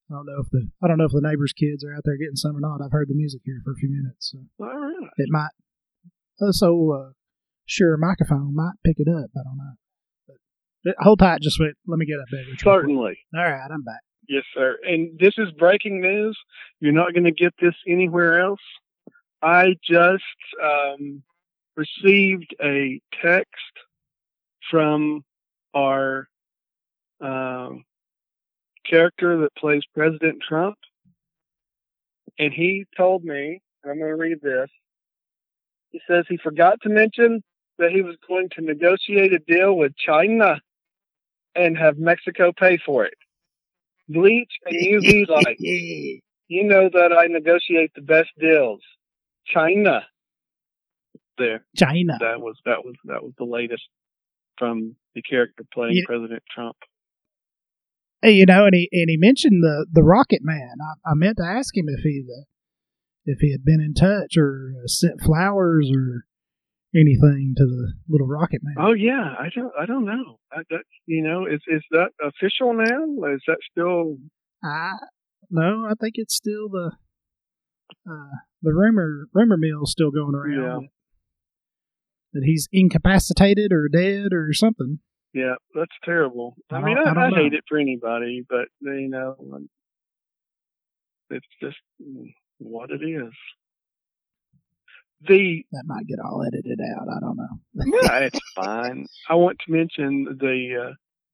I 0.09 0.13
don't 0.13 0.25
know 0.27 0.39
if 0.39 0.49
the 0.51 0.69
I 0.83 0.87
don't 0.87 0.97
know 0.99 1.05
if 1.05 1.11
the 1.11 1.21
neighbors' 1.21 1.53
kids 1.53 1.83
are 1.83 1.93
out 1.93 2.01
there 2.05 2.17
getting 2.17 2.35
some 2.35 2.55
or 2.55 2.61
not. 2.61 2.79
I've 2.83 2.91
heard 2.91 3.09
the 3.09 3.15
music 3.15 3.41
here 3.43 3.59
for 3.65 3.71
a 3.71 3.75
few 3.75 3.89
minutes, 3.89 4.31
so 4.31 4.37
All 4.63 4.77
right. 4.79 5.09
it 5.17 5.29
might. 5.29 5.49
Uh, 6.39 6.51
so 6.51 6.91
uh, 6.93 7.11
sure, 7.65 7.97
microphone 7.97 8.53
might 8.55 8.75
pick 8.85 8.97
it 8.99 9.07
up. 9.09 9.31
I 9.35 9.41
don't 9.43 9.57
know. 9.57 9.73
But 10.83 10.95
hold 10.99 11.17
tight. 11.19 11.41
Just 11.41 11.59
wait. 11.59 11.73
Let 11.87 11.97
me 11.97 12.05
get 12.05 12.17
a 12.19 12.25
beverage. 12.29 12.63
real. 12.63 12.75
Certainly. 12.75 13.17
All 13.35 13.43
right, 13.43 13.69
I'm 13.73 13.81
back. 13.81 14.01
Yes, 14.29 14.43
sir. 14.53 14.77
And 14.83 15.17
this 15.19 15.33
is 15.37 15.51
breaking 15.57 16.01
news. 16.01 16.37
You're 16.79 16.93
not 16.93 17.13
going 17.13 17.23
to 17.25 17.31
get 17.31 17.53
this 17.59 17.73
anywhere 17.87 18.39
else. 18.41 18.59
I 19.41 19.75
just 19.83 20.23
um, 20.63 21.23
received 21.75 22.55
a 22.63 22.99
text 23.23 23.49
from 24.69 25.23
our 25.73 26.27
um, 27.21 27.83
character 28.89 29.41
that 29.41 29.55
plays 29.55 29.83
President 29.93 30.41
Trump, 30.47 30.77
and 32.37 32.53
he 32.53 32.85
told 32.97 33.23
me, 33.23 33.61
and 33.83 33.91
I'm 33.91 33.99
going 33.99 34.11
to 34.11 34.15
read 34.15 34.41
this. 34.41 34.69
He 35.91 36.01
says 36.07 36.25
he 36.27 36.37
forgot 36.37 36.79
to 36.81 36.89
mention 36.89 37.41
that 37.77 37.91
he 37.91 38.01
was 38.01 38.15
going 38.27 38.49
to 38.55 38.61
negotiate 38.61 39.33
a 39.33 39.39
deal 39.39 39.75
with 39.75 39.95
China 39.95 40.59
and 41.55 41.77
have 41.77 41.97
Mexico 41.97 42.51
pay 42.57 42.77
for 42.85 43.05
it. 43.05 43.15
Bleach 44.07 44.51
and 44.65 44.75
UV 44.75 45.27
light. 45.27 45.57
You 46.47 46.63
know 46.63 46.89
that 46.93 47.11
I 47.11 47.25
negotiate 47.25 47.91
the 47.95 48.03
best 48.03 48.29
deals. 48.39 48.81
China. 49.47 50.05
There. 51.39 51.65
China. 51.75 52.19
That 52.19 52.39
was 52.39 52.55
that 52.65 52.85
was 52.85 52.93
that 53.05 53.23
was 53.23 53.33
the 53.39 53.45
latest 53.45 53.81
from 54.57 54.95
the 55.13 55.21
character 55.21 55.63
playing 55.73 55.95
You- 55.95 56.05
President 56.05 56.43
Trump. 56.53 56.77
Hey, 58.21 58.31
you 58.31 58.45
know, 58.45 58.65
and 58.65 58.73
he 58.73 58.89
and 58.91 59.09
he 59.09 59.17
mentioned 59.17 59.63
the 59.63 59.85
the 59.91 60.01
Rocket 60.03 60.39
Man. 60.41 60.77
I, 60.81 61.11
I 61.11 61.13
meant 61.13 61.37
to 61.37 61.43
ask 61.43 61.75
him 61.77 61.85
if 61.87 61.99
he 62.03 62.23
uh, 62.27 62.43
if 63.25 63.39
he 63.39 63.51
had 63.51 63.63
been 63.63 63.81
in 63.81 63.93
touch 63.93 64.35
or 64.37 64.71
uh, 64.83 64.87
sent 64.87 65.21
flowers 65.21 65.91
or 65.93 66.25
anything 66.95 67.53
to 67.57 67.65
the 67.65 67.93
little 68.09 68.27
Rocket 68.27 68.61
Man. 68.63 68.75
Oh 68.79 68.93
yeah, 68.93 69.35
I 69.37 69.49
don't 69.53 69.71
I 69.79 69.85
don't 69.85 70.05
know. 70.05 70.39
I, 70.51 70.61
that 70.71 70.83
you 71.05 71.21
know 71.23 71.45
is 71.45 71.61
is 71.67 71.83
that 71.91 72.09
official 72.23 72.73
now? 72.73 73.27
Is 73.35 73.41
that 73.47 73.57
still 73.71 74.17
I 74.63 74.93
no, 75.51 75.85
I 75.87 75.93
think 76.01 76.13
it's 76.15 76.35
still 76.35 76.67
the 76.69 76.93
uh, 78.09 78.35
the 78.63 78.73
rumor 78.73 79.27
rumor 79.33 79.57
mill's 79.57 79.91
still 79.91 80.09
going 80.09 80.33
around 80.33 80.81
Yeah. 80.81 80.87
That, 82.35 82.43
he's 82.43 82.67
incapacitated 82.71 83.73
or 83.73 83.87
dead 83.87 84.33
or 84.33 84.53
something. 84.53 84.99
Yeah, 85.33 85.55
that's 85.73 85.91
terrible. 86.03 86.55
I, 86.71 86.75
I 86.77 86.81
mean, 86.83 86.97
I, 86.97 87.09
I 87.09 87.25
I 87.25 87.29
hate 87.31 87.53
it 87.53 87.65
for 87.67 87.77
anybody, 87.77 88.45
but 88.47 88.67
you 88.79 89.09
know, 89.09 89.35
it's 91.29 91.45
just 91.61 91.77
what 92.59 92.91
it 92.91 93.03
is. 93.03 93.33
The 95.27 95.63
That 95.71 95.83
might 95.85 96.07
get 96.07 96.19
all 96.19 96.43
edited 96.45 96.79
out. 96.81 97.07
I 97.09 97.19
don't 97.19 97.37
know. 97.37 97.99
yeah, 98.03 98.19
it's 98.19 98.39
fine. 98.55 99.07
I 99.29 99.35
want 99.35 99.59
to 99.65 99.71
mention 99.71 100.37
the, 100.39 100.87
uh, 100.89 100.93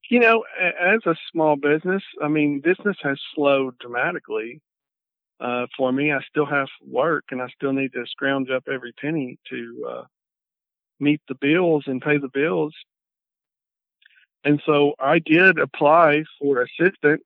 you 0.10 0.20
know, 0.20 0.44
as 0.60 1.02
a 1.06 1.16
small 1.32 1.56
business, 1.56 2.04
I 2.24 2.28
mean, 2.28 2.62
business 2.64 2.98
has 3.04 3.20
slowed 3.36 3.78
dramatically. 3.80 4.62
Uh, 5.40 5.66
for 5.76 5.92
me, 5.92 6.12
I 6.12 6.20
still 6.30 6.46
have 6.46 6.68
work 6.86 7.26
and 7.32 7.42
I 7.42 7.48
still 7.56 7.74
need 7.74 7.94
to 7.94 8.06
scrounge 8.06 8.50
up 8.50 8.64
every 8.72 8.94
penny 8.94 9.40
to, 9.50 9.86
uh, 9.90 10.04
meet 11.02 11.22
the 11.28 11.36
bills 11.36 11.84
and 11.88 12.02
pay 12.02 12.18
the 12.18 12.30
bills. 12.34 12.74
And 14.44 14.62
so 14.66 14.94
I 15.00 15.20
did 15.20 15.60
apply 15.60 16.24
for 16.40 16.62
assistance 16.64 17.24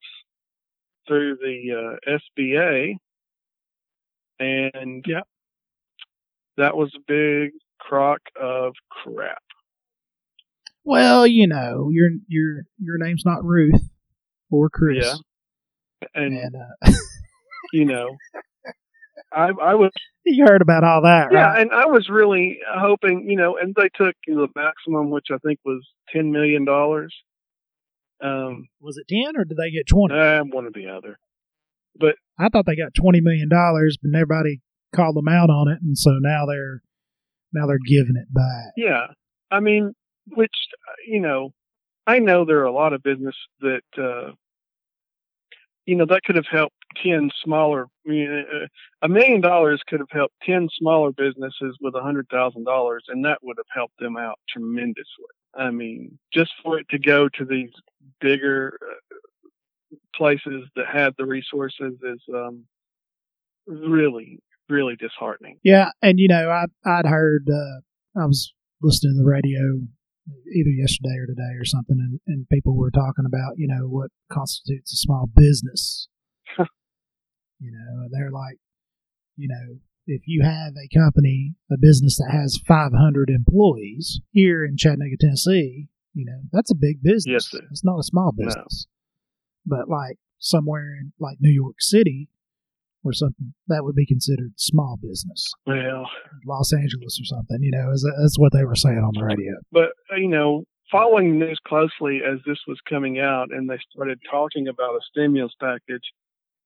through 1.07 1.37
the, 1.37 1.97
uh, 2.07 2.17
SBA 2.39 2.95
and 4.39 5.05
yeah, 5.07 5.21
that 6.57 6.75
was 6.75 6.91
a 6.95 6.99
big 7.07 7.51
crock 7.79 8.21
of 8.39 8.73
crap. 8.89 9.41
Well, 10.83 11.25
you 11.25 11.47
know, 11.47 11.89
your 11.91 12.09
your 12.27 12.63
your 12.79 12.97
name's 12.97 13.23
not 13.25 13.43
Ruth 13.43 13.81
or 14.51 14.69
Chris. 14.69 15.05
Yeah. 15.05 15.15
And, 16.13 16.37
And 16.37 16.55
uh, 16.55 16.91
you 17.73 17.85
know, 17.85 18.15
I 19.35 19.49
I 19.61 19.75
was 19.75 19.91
you 20.25 20.45
heard 20.45 20.61
about 20.61 20.83
all 20.83 21.01
that, 21.03 21.27
yeah, 21.31 21.47
right? 21.53 21.61
and 21.61 21.71
I 21.71 21.85
was 21.85 22.09
really 22.09 22.59
hoping, 22.67 23.29
you 23.29 23.37
know, 23.37 23.57
and 23.57 23.75
they 23.75 23.89
took 23.95 24.15
the 24.25 24.47
maximum, 24.55 25.11
which 25.11 25.27
I 25.31 25.37
think 25.45 25.59
was 25.65 25.85
ten 26.11 26.31
million 26.31 26.65
dollars. 26.65 27.13
Um, 28.23 28.67
Was 28.79 28.97
it 28.97 29.07
ten 29.07 29.35
or 29.37 29.43
did 29.43 29.57
they 29.57 29.71
get 29.71 29.87
twenty? 29.87 30.15
uh, 30.15 30.43
one 30.45 30.65
or 30.65 30.71
the 30.71 30.87
other. 30.87 31.19
But 31.99 32.15
I 32.39 32.49
thought 32.49 32.65
they 32.65 32.75
got 32.75 32.93
twenty 32.99 33.21
million 33.21 33.49
dollars, 33.49 33.97
but 34.01 34.15
everybody 34.15 34.61
called 34.95 35.15
them 35.15 35.27
out 35.27 35.49
on 35.49 35.67
it, 35.67 35.79
and 35.81 35.97
so 35.97 36.11
now 36.19 36.45
they're 36.45 36.81
now 37.53 37.67
they're 37.67 37.77
giving 37.85 38.15
it 38.15 38.33
back. 38.33 38.73
Yeah, 38.77 39.07
I 39.51 39.59
mean, 39.59 39.93
which 40.33 40.55
uh, 40.89 40.95
you 41.07 41.19
know, 41.19 41.53
I 42.07 42.19
know 42.19 42.45
there 42.45 42.59
are 42.59 42.65
a 42.65 42.71
lot 42.73 42.93
of 42.93 43.03
business 43.03 43.35
that 43.61 43.81
uh, 43.97 44.31
you 45.85 45.95
know 45.95 46.05
that 46.05 46.23
could 46.23 46.35
have 46.35 46.47
helped 46.49 46.75
ten 47.03 47.29
smaller. 47.43 47.87
I 48.05 48.09
mean, 48.09 48.45
uh, 48.53 48.67
a 49.01 49.09
million 49.09 49.41
dollars 49.41 49.81
could 49.87 49.99
have 49.99 50.11
helped 50.11 50.35
ten 50.43 50.67
smaller 50.77 51.11
businesses 51.11 51.77
with 51.81 51.95
a 51.95 52.01
hundred 52.01 52.27
thousand 52.29 52.65
dollars, 52.65 53.05
and 53.07 53.23
that 53.25 53.39
would 53.43 53.57
have 53.57 53.65
helped 53.73 53.99
them 53.99 54.17
out 54.17 54.39
tremendously. 54.49 55.05
I 55.55 55.71
mean, 55.71 56.17
just 56.33 56.51
for 56.63 56.79
it 56.79 56.87
to 56.89 56.99
go 56.99 57.29
to 57.29 57.45
these 57.45 57.71
bigger 58.19 58.77
uh, 58.81 59.97
places 60.15 60.65
that 60.75 60.87
had 60.91 61.13
the 61.17 61.25
resources 61.25 61.93
is 62.03 62.21
um, 62.33 62.65
really, 63.67 64.39
really 64.69 64.95
disheartening. 64.95 65.59
Yeah, 65.63 65.89
and 66.01 66.19
you 66.19 66.27
know, 66.27 66.49
I 66.49 66.65
I'd 66.85 67.05
heard 67.05 67.47
uh, 67.49 68.19
I 68.19 68.25
was 68.25 68.53
listening 68.81 69.13
to 69.13 69.23
the 69.23 69.29
radio 69.29 69.87
either 70.27 70.69
yesterday 70.69 71.15
or 71.19 71.27
today 71.27 71.53
or 71.59 71.65
something, 71.65 71.97
and, 71.99 72.19
and 72.27 72.49
people 72.49 72.75
were 72.75 72.91
talking 72.91 73.25
about 73.25 73.53
you 73.57 73.67
know 73.67 73.87
what 73.87 74.11
constitutes 74.31 74.93
a 74.93 74.97
small 74.97 75.27
business. 75.35 76.07
you 76.57 77.71
know, 77.71 78.03
and 78.03 78.11
they're 78.11 78.31
like, 78.31 78.57
you 79.37 79.47
know, 79.47 79.77
if 80.07 80.21
you 80.25 80.43
have 80.43 80.73
a 80.75 80.87
company, 80.97 81.55
a 81.71 81.77
business 81.79 82.17
that 82.17 82.31
has 82.31 82.59
500 82.67 83.29
employees 83.29 84.19
here 84.31 84.63
in 84.65 84.77
Chattanooga, 84.77 85.15
Tennessee, 85.19 85.87
you 86.13 86.25
know, 86.25 86.41
that's 86.51 86.71
a 86.71 86.75
big 86.75 87.01
business. 87.01 87.49
Yes, 87.51 87.51
sir. 87.51 87.67
It's 87.71 87.83
not 87.83 87.99
a 87.99 88.03
small 88.03 88.31
No. 88.35 88.45
business. 88.45 88.87
But 89.65 89.89
like 89.89 90.17
somewhere 90.37 90.95
in 90.99 91.11
like 91.19 91.37
New 91.39 91.51
York 91.51 91.77
City 91.79 92.29
or 93.05 93.13
something, 93.13 93.53
that 93.67 93.83
would 93.83 93.95
be 93.95 94.05
considered 94.05 94.51
small 94.57 94.97
business. 95.01 95.51
Well, 95.65 96.09
Los 96.45 96.73
Angeles 96.73 97.19
or 97.21 97.25
something, 97.25 97.59
you 97.61 97.71
know, 97.71 97.91
is 97.91 98.05
that's 98.19 98.39
what 98.39 98.51
they 98.53 98.65
were 98.65 98.75
saying 98.75 98.97
on 98.97 99.11
the 99.13 99.23
radio. 99.23 99.53
but 99.71 99.91
uh, 100.11 100.17
you 100.17 100.27
know, 100.27 100.63
following 100.91 101.39
news 101.39 101.59
closely 101.67 102.21
as 102.25 102.39
this 102.45 102.59
was 102.67 102.79
coming 102.89 103.19
out 103.19 103.47
and 103.51 103.69
they 103.69 103.79
started 103.93 104.19
talking 104.29 104.67
about 104.67 104.95
a 104.95 104.99
stimulus 105.09 105.53
package, 105.59 106.03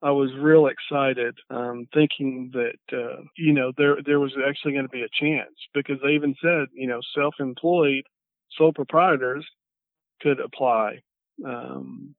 I 0.02 0.12
was 0.12 0.32
real 0.40 0.68
excited, 0.68 1.36
um, 1.50 1.88
thinking 1.94 2.52
that 2.54 2.98
uh, 2.98 3.22
you 3.38 3.54
know 3.54 3.72
there 3.78 3.98
there 4.06 4.20
was 4.20 4.34
actually 4.48 4.74
going 4.74 4.86
to 4.86 4.90
be 4.90 5.04
a 5.04 5.10
chance 5.22 5.56
because 5.74 5.98
they 6.02 6.14
even 6.14 6.36
said 6.42 6.68
you 6.74 6.88
know 6.88 7.02
self-employed 7.16 8.04
sole 8.58 8.74
proprietors 8.74 9.46
could 10.22 10.40
apply. 10.40 11.00
Um, 11.46 12.16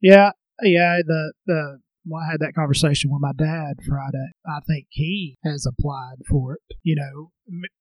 Yeah, 0.00 0.30
yeah. 0.62 0.98
The 1.06 1.32
the 1.46 1.78
well, 2.04 2.22
I 2.26 2.30
had 2.30 2.40
that 2.40 2.54
conversation 2.54 3.10
with 3.10 3.20
my 3.20 3.32
dad 3.32 3.74
Friday. 3.86 4.30
I 4.46 4.60
think 4.66 4.86
he 4.90 5.36
has 5.44 5.66
applied 5.66 6.26
for 6.28 6.54
it. 6.54 6.76
You 6.82 6.96
know, 6.96 7.30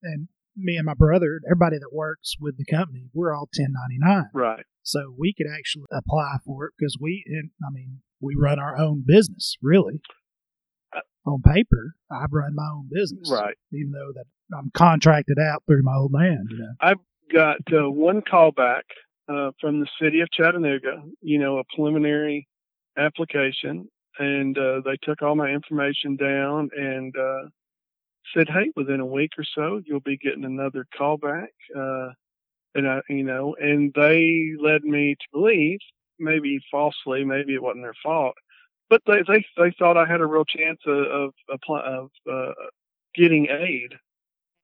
and 0.04 0.28
me 0.56 0.78
and 0.78 0.86
my 0.86 0.94
brother, 0.94 1.42
everybody 1.48 1.78
that 1.78 1.94
works 1.94 2.36
with 2.40 2.58
the 2.58 2.66
company, 2.66 3.10
we're 3.14 3.34
all 3.34 3.50
1099. 3.58 4.30
right. 4.34 4.66
So 4.86 5.16
we 5.18 5.34
could 5.34 5.48
actually 5.48 5.86
apply 5.92 6.38
for 6.46 6.66
it 6.66 6.74
because 6.78 6.98
we, 7.00 7.24
and, 7.26 7.52
I 7.66 7.72
mean, 7.72 8.02
we 8.20 8.36
run 8.38 8.60
our 8.60 8.78
own 8.78 9.04
business, 9.08 9.56
really. 9.62 10.02
On 11.26 11.42
paper, 11.42 11.96
I 12.12 12.26
run 12.30 12.54
my 12.54 12.68
own 12.76 12.90
business. 12.92 13.32
Right. 13.32 13.56
Even 13.72 13.94
though 13.94 14.12
that 14.14 14.26
I'm 14.56 14.72
contracted 14.74 15.38
out 15.40 15.64
through 15.66 15.84
my 15.84 15.96
old 15.96 16.12
man, 16.12 16.46
you 16.50 16.58
know. 16.58 16.74
I've 16.82 16.98
got 17.34 17.60
uh, 17.72 17.90
one 17.90 18.22
call 18.30 18.52
back 18.52 18.84
uh, 19.30 19.52
from 19.62 19.80
the 19.80 19.88
city 20.02 20.20
of 20.20 20.28
Chattanooga, 20.32 21.02
you 21.22 21.40
know, 21.40 21.60
a 21.60 21.64
preliminary 21.74 22.48
application, 22.98 23.88
and 24.20 24.58
uh, 24.58 24.82
they 24.86 24.98
took 25.02 25.22
all 25.22 25.36
my 25.36 25.50
information 25.50 26.16
down 26.16 26.70
and 26.78 27.16
uh, 27.18 27.44
said, 28.36 28.50
"Hey, 28.50 28.72
within 28.76 29.00
a 29.00 29.06
week 29.06 29.32
or 29.38 29.44
so, 29.44 29.82
you'll 29.86 30.00
be 30.02 30.18
getting 30.18 30.46
another 30.46 30.86
call 30.98 31.18
back." 31.18 31.50
Uh, 31.76 32.10
and 32.76 32.88
I, 32.88 33.02
you 33.10 33.24
know, 33.24 33.56
and 33.60 33.94
they 33.96 34.54
led 34.60 34.84
me 34.84 35.16
to 35.16 35.26
believe, 35.34 35.80
maybe 36.20 36.60
falsely, 36.72 37.24
maybe 37.26 37.54
it 37.56 37.64
wasn't 37.64 37.84
their 37.84 37.96
fault, 38.04 38.36
but 38.90 39.02
they 39.08 39.24
they 39.28 39.46
they 39.58 39.72
thought 39.78 39.98
I 39.98 40.06
had 40.06 40.22
a 40.22 40.26
real 40.28 40.46
chance 40.46 40.80
of 40.88 41.34
of, 41.50 41.60
of 41.70 42.12
uh, 42.32 42.54
getting 43.16 43.48
aid, 43.50 43.94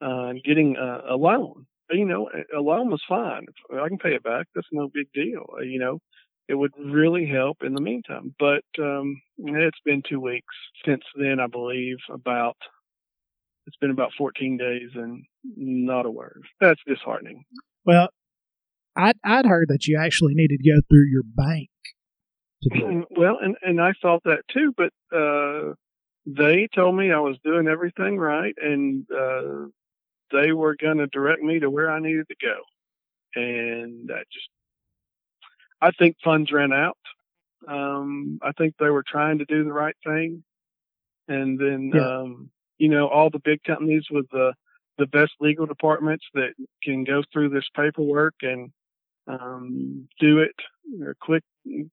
uh, 0.01 0.33
getting 0.43 0.77
a, 0.77 1.15
a 1.15 1.15
loan 1.17 1.65
you 1.91 2.05
know, 2.05 2.29
a 2.55 2.59
loan 2.61 2.89
was 2.89 3.03
fine. 3.07 3.45
I 3.73 3.87
can 3.87 3.97
pay 3.97 4.13
it 4.15 4.23
back. 4.23 4.47
That's 4.53 4.67
no 4.71 4.89
big 4.93 5.07
deal. 5.13 5.45
Uh, 5.57 5.61
You 5.63 5.79
know, 5.79 5.99
it 6.49 6.55
would 6.55 6.73
really 6.77 7.27
help 7.27 7.57
in 7.61 7.75
the 7.75 7.81
meantime. 7.81 8.33
But 8.39 8.63
um, 8.79 9.21
it's 9.37 9.79
been 9.85 10.01
two 10.07 10.19
weeks 10.19 10.55
since 10.83 11.03
then, 11.15 11.39
I 11.39 11.45
believe. 11.45 11.97
About 12.11 12.57
it's 13.67 13.77
been 13.77 13.91
about 13.91 14.11
14 14.17 14.57
days 14.57 14.89
and 14.95 15.23
not 15.55 16.07
a 16.07 16.11
word. 16.11 16.41
That's 16.59 16.81
disheartening. 16.87 17.45
Well, 17.85 18.09
I'd, 18.97 19.17
I'd 19.23 19.45
heard 19.45 19.67
that 19.69 19.85
you 19.85 19.99
actually 20.03 20.33
needed 20.33 20.59
to 20.63 20.71
go 20.71 20.81
through 20.89 21.07
your 21.11 21.23
bank 21.23 21.69
to 22.63 22.69
do 22.69 23.05
well, 23.11 23.37
and 23.41 23.55
and 23.61 23.79
I 23.79 23.93
thought 24.01 24.23
that 24.25 24.41
too, 24.51 24.73
but 24.75 24.91
uh, 25.15 25.73
they 26.25 26.67
told 26.73 26.95
me 26.95 27.11
I 27.11 27.19
was 27.19 27.37
doing 27.43 27.67
everything 27.67 28.17
right, 28.17 28.55
and 28.59 29.05
uh, 29.11 29.67
they 30.31 30.51
were 30.51 30.75
going 30.75 30.97
to 30.97 31.07
direct 31.07 31.43
me 31.43 31.59
to 31.59 31.69
where 31.69 31.91
I 31.91 31.99
needed 31.99 32.25
to 32.27 32.35
go, 32.41 32.57
and 33.39 34.09
that 34.09 34.25
just 34.33 34.49
I 35.81 35.91
think 35.91 36.17
funds 36.23 36.51
ran 36.51 36.73
out. 36.73 36.97
Um, 37.67 38.39
I 38.41 38.51
think 38.53 38.75
they 38.79 38.89
were 38.89 39.03
trying 39.03 39.39
to 39.39 39.45
do 39.45 39.63
the 39.63 39.73
right 39.73 39.95
thing, 40.05 40.43
and 41.27 41.59
then 41.59 41.91
Yeah. 41.93 42.19
um, 42.19 42.49
you 42.77 42.89
know 42.89 43.07
all 43.07 43.29
the 43.29 43.39
big 43.39 43.63
companies 43.63 44.05
with 44.09 44.29
the 44.31 44.53
the 44.97 45.07
best 45.07 45.33
legal 45.39 45.65
departments 45.65 46.25
that 46.33 46.53
can 46.83 47.03
go 47.03 47.23
through 47.31 47.49
this 47.49 47.67
paperwork 47.75 48.35
and 48.41 48.71
um, 49.27 50.07
do 50.19 50.39
it 50.39 50.55
or 51.01 51.15
quick 51.21 51.43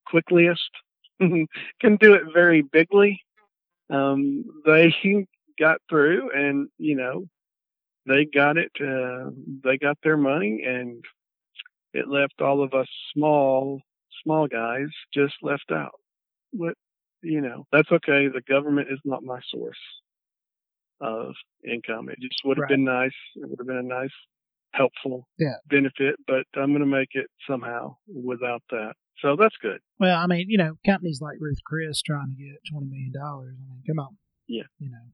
quickliest 0.08 0.70
can 1.20 1.96
do 1.96 2.14
it 2.14 2.22
very 2.32 2.62
bigly. 2.62 3.20
Um, 3.90 4.44
they 4.64 4.94
got 5.58 5.80
through, 5.88 6.30
and 6.32 6.68
you 6.78 6.96
know 6.96 7.26
they 8.06 8.24
got 8.24 8.56
it. 8.56 8.72
Uh, 8.80 9.30
they 9.64 9.78
got 9.78 9.98
their 10.02 10.16
money, 10.16 10.62
and 10.64 11.04
it 11.96 12.08
left 12.08 12.40
all 12.40 12.62
of 12.62 12.74
us 12.74 12.88
small 13.14 13.80
small 14.22 14.46
guys 14.48 14.88
just 15.14 15.34
left 15.42 15.70
out. 15.72 15.92
But 16.52 16.74
you 17.22 17.40
know 17.40 17.64
that's 17.72 17.90
okay. 17.90 18.28
The 18.28 18.42
government 18.48 18.88
is 18.90 19.00
not 19.04 19.22
my 19.24 19.40
source 19.50 19.78
of 21.00 21.34
income. 21.64 22.08
It 22.08 22.18
just 22.20 22.40
would 22.44 22.56
have 22.58 22.62
Right. 22.62 22.70
been 22.70 22.84
nice. 22.84 23.14
It 23.36 23.48
would 23.48 23.58
have 23.58 23.66
been 23.66 23.76
a 23.76 23.82
nice, 23.82 24.14
helpful 24.72 25.28
Yeah. 25.38 25.56
benefit, 25.68 26.16
but 26.26 26.46
I'm 26.54 26.70
going 26.70 26.80
to 26.80 26.86
make 26.86 27.10
it 27.14 27.26
somehow 27.46 27.96
without 28.06 28.62
that. 28.70 28.94
So 29.20 29.36
that's 29.36 29.56
good. 29.60 29.80
Well, 29.98 30.18
I 30.18 30.26
mean, 30.26 30.46
you 30.48 30.56
know, 30.58 30.74
companies 30.86 31.20
like 31.20 31.36
Ruth 31.40 31.58
Chris 31.64 32.00
trying 32.02 32.34
to 32.34 32.42
get 32.42 32.60
$20 32.72 32.88
million. 32.88 33.12
I 33.16 33.44
mean, 33.44 33.82
come 33.86 33.98
on. 33.98 34.16
Yeah. 34.46 34.64
You 34.78 34.90
know, 34.90 35.04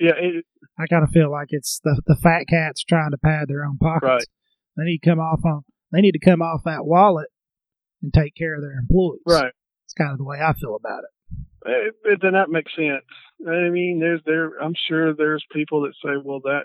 Yeah, 0.00 0.14
it, 0.16 0.44
I 0.78 0.86
kind 0.86 1.04
of 1.04 1.10
feel 1.10 1.30
like 1.30 1.48
it's 1.50 1.80
the, 1.84 2.00
the 2.06 2.16
fat 2.16 2.46
cats 2.48 2.82
trying 2.82 3.10
to 3.12 3.18
pad 3.18 3.46
their 3.48 3.64
own 3.64 3.78
pockets. 3.78 4.02
Right. 4.08 4.26
They 4.76 4.84
need 4.84 4.98
to 5.02 5.10
come 5.10 5.20
off 5.20 5.44
on, 5.44 5.62
they 5.92 6.00
need 6.00 6.12
to 6.12 6.18
come 6.18 6.42
off 6.42 6.62
that 6.64 6.84
wallet 6.84 7.28
and 8.02 8.12
take 8.12 8.34
care 8.34 8.54
of 8.56 8.62
their 8.62 8.72
employees. 8.78 9.20
right. 9.26 9.52
It's 9.84 9.94
kind 9.94 10.10
of 10.12 10.18
the 10.18 10.24
way 10.24 10.38
I 10.40 10.52
feel 10.54 10.74
about 10.74 11.02
it. 11.04 11.94
It, 12.04 12.18
then 12.22 12.32
that 12.32 12.48
makes 12.50 12.72
sense. 12.74 13.04
I 13.46 13.68
mean, 13.68 13.98
there's 14.00 14.20
there. 14.26 14.58
I'm 14.60 14.74
sure 14.88 15.14
there's 15.14 15.44
people 15.52 15.82
that 15.82 15.92
say, 16.04 16.12
well, 16.24 16.40
that 16.40 16.64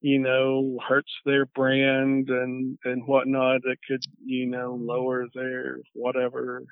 you 0.00 0.20
know 0.20 0.78
hurts 0.88 1.10
their 1.24 1.46
brand 1.46 2.28
and 2.28 2.78
and 2.84 3.02
whatnot. 3.06 3.62
That 3.62 3.78
could 3.88 4.02
you 4.24 4.46
know 4.46 4.78
lower 4.80 5.26
their 5.34 5.78
whatever. 5.94 6.62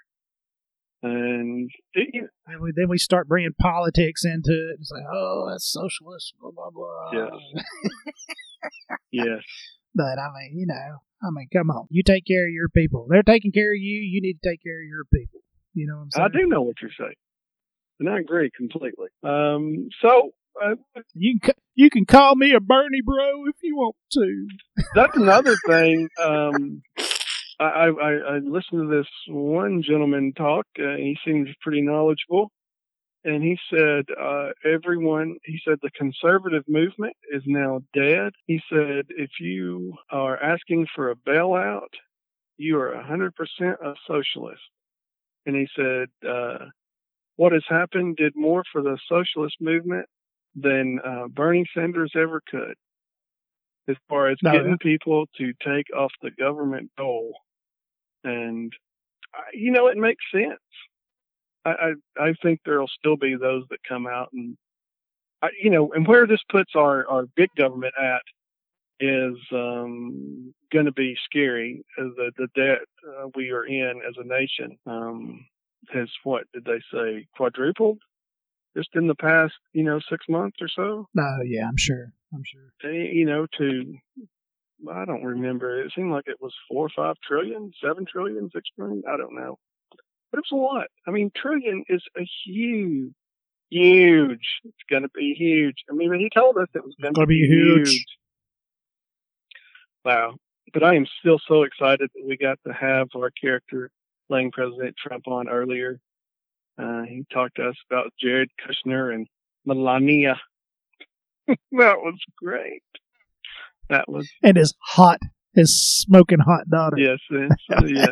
And 1.03 1.70
it, 1.94 2.09
you- 2.12 2.28
And 2.47 2.61
we, 2.61 2.72
then 2.74 2.88
we 2.88 2.99
start 2.99 3.26
bringing 3.28 3.53
politics 3.61 4.24
into 4.24 4.51
it 4.53 4.76
and 4.78 4.86
say, 4.86 4.97
oh, 5.12 5.49
that's 5.51 5.70
socialist, 5.70 6.34
blah, 6.40 6.51
blah, 6.53 6.70
blah. 6.70 7.11
Yes. 7.12 7.62
yes, 9.12 9.42
But 9.94 10.18
I 10.18 10.28
mean, 10.34 10.59
you 10.59 10.66
know, 10.66 10.99
I 11.23 11.29
mean, 11.33 11.49
come 11.53 11.71
on. 11.71 11.87
You 11.91 12.03
take 12.03 12.25
care 12.27 12.47
of 12.47 12.53
your 12.53 12.69
people. 12.69 13.07
They're 13.09 13.23
taking 13.23 13.53
care 13.53 13.73
of 13.73 13.79
you. 13.79 13.99
You 14.01 14.21
need 14.21 14.39
to 14.43 14.51
take 14.51 14.62
care 14.62 14.81
of 14.81 14.87
your 14.87 15.05
people. 15.12 15.41
You 15.75 15.87
know 15.87 15.97
what 15.97 16.03
I'm 16.03 16.11
saying? 16.11 16.29
I 16.35 16.39
do 16.39 16.47
know 16.47 16.62
what 16.62 16.77
you're 16.81 16.91
saying, 16.99 17.14
and 18.01 18.09
I 18.09 18.19
agree 18.21 18.51
completely. 18.57 19.09
Um, 19.23 19.89
so 20.01 20.31
uh, 20.62 20.75
You 21.14 21.39
can, 21.43 21.55
you 21.75 21.91
can 21.91 22.07
call 22.07 22.35
me 22.35 22.53
a 22.55 22.61
Bernie 22.61 23.03
bro 23.05 23.47
if 23.49 23.57
you 23.62 23.77
want 23.77 23.97
to. 24.12 24.47
that's 24.95 25.17
another 25.17 25.55
thing. 25.67 26.09
Um, 26.23 26.83
I, 27.59 27.64
I, 27.89 27.89
I 27.89 28.39
listened 28.39 28.91
to 28.91 28.97
this 28.97 29.07
one 29.29 29.83
gentleman 29.83 30.33
talk. 30.37 30.67
Uh, 30.79 30.97
he 30.97 31.17
seems 31.25 31.49
pretty 31.62 31.81
knowledgeable, 31.83 32.51
and 33.27 33.43
he 33.43 33.59
said 33.68 34.05
uh, 34.18 34.51
everyone. 34.64 35.37
He 35.45 35.61
said 35.64 35.79
the 35.83 35.91
conservative 35.91 36.62
movement 36.68 37.14
is 37.33 37.43
now 37.45 37.81
dead. 37.93 38.33
He 38.47 38.62
said 38.72 39.07
if 39.11 39.31
you 39.41 39.95
are 40.11 40.41
asking 40.41 40.87
for 40.95 41.11
a 41.11 41.16
bailout, 41.16 41.93
you 42.57 42.79
are 42.79 42.93
100% 42.93 43.33
a 43.61 43.95
socialist. 44.07 44.62
And 45.45 45.57
he 45.57 45.68
said, 45.77 46.09
uh, 46.29 46.66
what 47.35 47.53
has 47.53 47.64
happened 47.68 48.16
did 48.16 48.33
more 48.37 48.62
for 48.72 48.81
the 48.81 48.97
socialist 49.09 49.57
movement 49.61 50.07
than 50.55 51.01
uh, 51.05 51.27
Bernie 51.29 51.66
Sanders 51.74 52.12
ever 52.14 52.41
could, 52.49 52.74
as 53.89 53.97
far 54.09 54.29
as 54.29 54.39
No, 54.43 54.53
getting 54.53 54.70
yeah. 54.70 54.77
people 54.81 55.27
to 55.37 55.53
take 55.64 55.87
off 55.97 56.12
the 56.22 56.31
government 56.31 56.93
dole. 56.97 57.35
And, 58.22 58.72
you 59.53 59.72
know, 59.72 59.89
it 59.89 59.97
makes 59.97 60.24
sense. 60.33 60.61
I, 61.67 61.71
I, 62.19 62.29
I 62.29 62.35
think 62.43 62.61
there'll 62.64 62.89
still 62.99 63.17
be 63.17 63.35
those 63.37 63.64
that 63.71 63.79
come 63.89 64.07
out 64.07 64.29
and, 64.33 64.57
I, 65.43 65.49
you 65.62 65.71
know, 65.71 65.93
and 65.93 66.07
where 66.07 66.27
this 66.27 66.41
puts 66.51 66.73
our, 66.75 67.07
our 67.09 67.27
big 67.37 67.51
government 67.57 67.95
at 68.01 68.23
is 68.99 69.37
um, 69.53 70.55
going 70.73 70.87
to 70.87 70.93
be 70.93 71.17
scary. 71.25 71.85
Uh, 71.99 72.05
The 72.17 72.33
the 72.39 72.49
debt 72.55 72.79
uh, 73.07 73.29
we 73.35 73.51
are 73.51 73.64
in 73.64 74.01
as 74.09 74.14
a 74.17 74.27
nation 74.27 74.79
um, 74.87 75.45
has 75.93 76.09
what 76.25 76.45
did 76.55 76.64
they 76.64 76.81
say 76.93 77.27
quadrupled 77.37 77.99
just 78.77 78.89
in 78.95 79.07
the 79.07 79.14
past 79.14 79.53
you 79.75 79.85
know 79.85 80.01
six 80.09 80.25
months 80.29 80.57
or 80.62 80.69
so. 80.69 81.07
No, 81.14 81.39
yeah, 81.45 81.69
I'm 81.69 81.77
sure. 81.77 82.11
I'm 82.33 82.43
sure. 82.45 82.91
Eh, 82.91 83.11
You 83.12 83.27
know 83.27 83.47
to 83.59 83.97
I 84.91 85.05
don't 85.05 85.25
remember. 85.25 85.83
It 85.83 85.93
seemed 85.95 86.12
like 86.12 86.27
it 86.27 86.41
was 86.41 86.55
four 86.69 86.87
or 86.87 86.91
five 86.97 87.17
trillion, 87.27 87.73
seven 87.85 88.07
trillion, 88.11 88.49
six 88.55 88.67
trillion. 88.77 89.03
I 89.07 89.19
don't 89.19 89.35
know, 89.35 89.59
but 90.31 90.39
it 90.39 90.45
was 90.51 90.53
a 90.53 90.57
lot. 90.57 90.87
I 91.07 91.11
mean, 91.11 91.31
trillion 91.35 91.85
is 91.89 92.03
a 92.18 92.27
huge. 92.45 93.12
Huge. 93.70 94.47
It's 94.64 94.77
going 94.89 95.03
to 95.03 95.09
be 95.14 95.35
huge. 95.37 95.77
I 95.91 95.95
mean, 95.95 96.12
he 96.20 96.31
told 96.33 96.57
us 96.57 96.68
it 96.74 96.85
was 96.85 96.95
going 97.03 97.14
to 97.14 97.27
be 97.27 97.41
be 97.43 97.47
huge. 97.49 97.91
huge. 97.91 98.07
Wow. 100.05 100.35
But 100.72 100.83
I 100.85 100.95
am 100.95 101.07
still 101.20 101.39
so 101.47 101.62
excited 101.62 102.11
that 102.14 102.27
we 102.27 102.37
got 102.37 102.59
to 102.66 102.72
have 102.72 103.09
our 103.16 103.31
character 103.31 103.91
playing 104.29 104.53
President 104.53 104.95
Trump 104.97 105.27
on 105.27 105.49
earlier. 105.49 105.99
Uh, 106.79 107.03
he 107.03 107.24
talked 107.33 107.57
to 107.57 107.68
us 107.68 107.77
about 107.91 108.12
Jared 108.20 108.51
Kushner 108.61 109.14
and 109.14 109.27
Melania. 109.64 110.41
that 111.49 111.59
was 111.72 112.18
great. 112.37 112.83
That 113.89 114.09
was, 114.09 114.29
And 114.43 114.57
his 114.57 114.74
hot, 114.81 115.18
his 115.55 115.81
smoking 116.03 116.41
hot 116.41 116.68
daughter. 116.68 116.97
yes, 116.99 117.18
yes. 117.31 117.51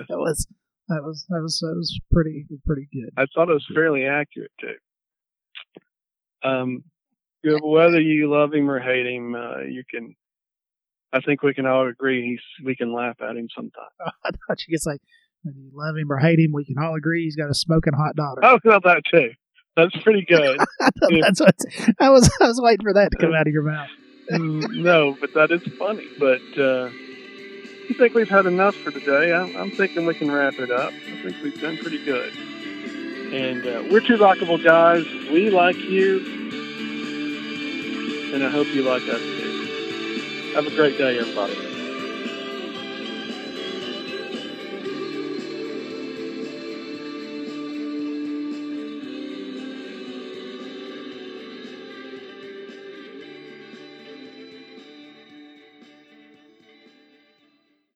that 0.08 0.18
was 0.18 0.46
that 0.88 1.02
was 1.02 1.24
that 1.28 1.40
was 1.40 1.58
that 1.60 1.74
was 1.76 1.98
pretty 2.12 2.46
pretty 2.66 2.88
good. 2.92 3.10
I 3.16 3.26
thought 3.34 3.48
it 3.48 3.54
was 3.54 3.66
fairly 3.74 4.06
accurate 4.06 4.52
too. 4.60 4.74
Um, 6.48 6.84
whether 7.62 8.00
you 8.00 8.30
love 8.30 8.52
him 8.52 8.70
or 8.70 8.80
hate 8.80 9.06
him, 9.06 9.34
uh, 9.34 9.60
you 9.60 9.82
can. 9.88 10.14
I 11.12 11.20
think 11.20 11.42
we 11.44 11.54
can 11.54 11.64
all 11.64 11.88
agree 11.88 12.28
he's, 12.28 12.66
we 12.66 12.74
can 12.74 12.92
laugh 12.92 13.14
at 13.20 13.36
him 13.36 13.46
sometimes. 13.54 13.92
I 14.24 14.30
thought 14.30 14.58
you 14.66 14.74
could 14.74 14.82
say 14.82 14.98
whether 15.44 15.58
you 15.58 15.70
love 15.72 15.96
him 15.96 16.10
or 16.10 16.18
hate 16.18 16.40
him, 16.40 16.52
we 16.52 16.64
can 16.64 16.76
all 16.78 16.96
agree 16.96 17.24
he's 17.24 17.36
got 17.36 17.50
a 17.50 17.54
smoking 17.54 17.92
hot 17.92 18.16
daughter. 18.16 18.40
Oh, 18.42 18.58
well, 18.64 18.80
that 18.82 19.02
too. 19.10 19.30
That's 19.76 19.96
pretty 20.02 20.24
good. 20.28 20.58
I 20.80 20.90
that's 21.20 21.40
what 21.40 21.54
I 22.00 22.10
was. 22.10 22.30
I 22.40 22.46
was 22.46 22.60
waiting 22.62 22.84
for 22.84 22.94
that 22.94 23.10
to 23.12 23.18
come 23.18 23.34
out 23.34 23.46
of 23.46 23.52
your 23.52 23.62
mouth. 23.62 23.88
No, 24.30 25.14
but 25.20 25.34
that 25.34 25.50
is 25.50 25.60
funny. 25.78 26.08
But 26.18 26.40
uh, 26.58 26.88
I 27.90 27.92
think 27.92 28.14
we've 28.14 28.28
had 28.28 28.46
enough 28.46 28.74
for 28.76 28.90
today. 28.90 29.34
I'm, 29.34 29.54
I'm 29.56 29.70
thinking 29.70 30.06
we 30.06 30.14
can 30.14 30.30
wrap 30.30 30.58
it 30.58 30.70
up. 30.70 30.92
I 30.92 31.22
think 31.22 31.42
we've 31.42 31.60
done 31.60 31.76
pretty 31.76 32.02
good. 32.02 32.32
And 33.32 33.66
uh, 33.66 33.84
we're 33.90 34.00
two 34.00 34.16
likable 34.16 34.56
guys. 34.56 35.04
We 35.30 35.50
like 35.50 35.76
you, 35.76 36.20
and 38.32 38.42
I 38.42 38.48
hope 38.48 38.68
you 38.68 38.82
like 38.82 39.02
us 39.02 39.20
too. 39.20 40.52
Have 40.54 40.66
a 40.66 40.70
great 40.70 40.96
day, 40.96 41.18
everybody. 41.18 41.73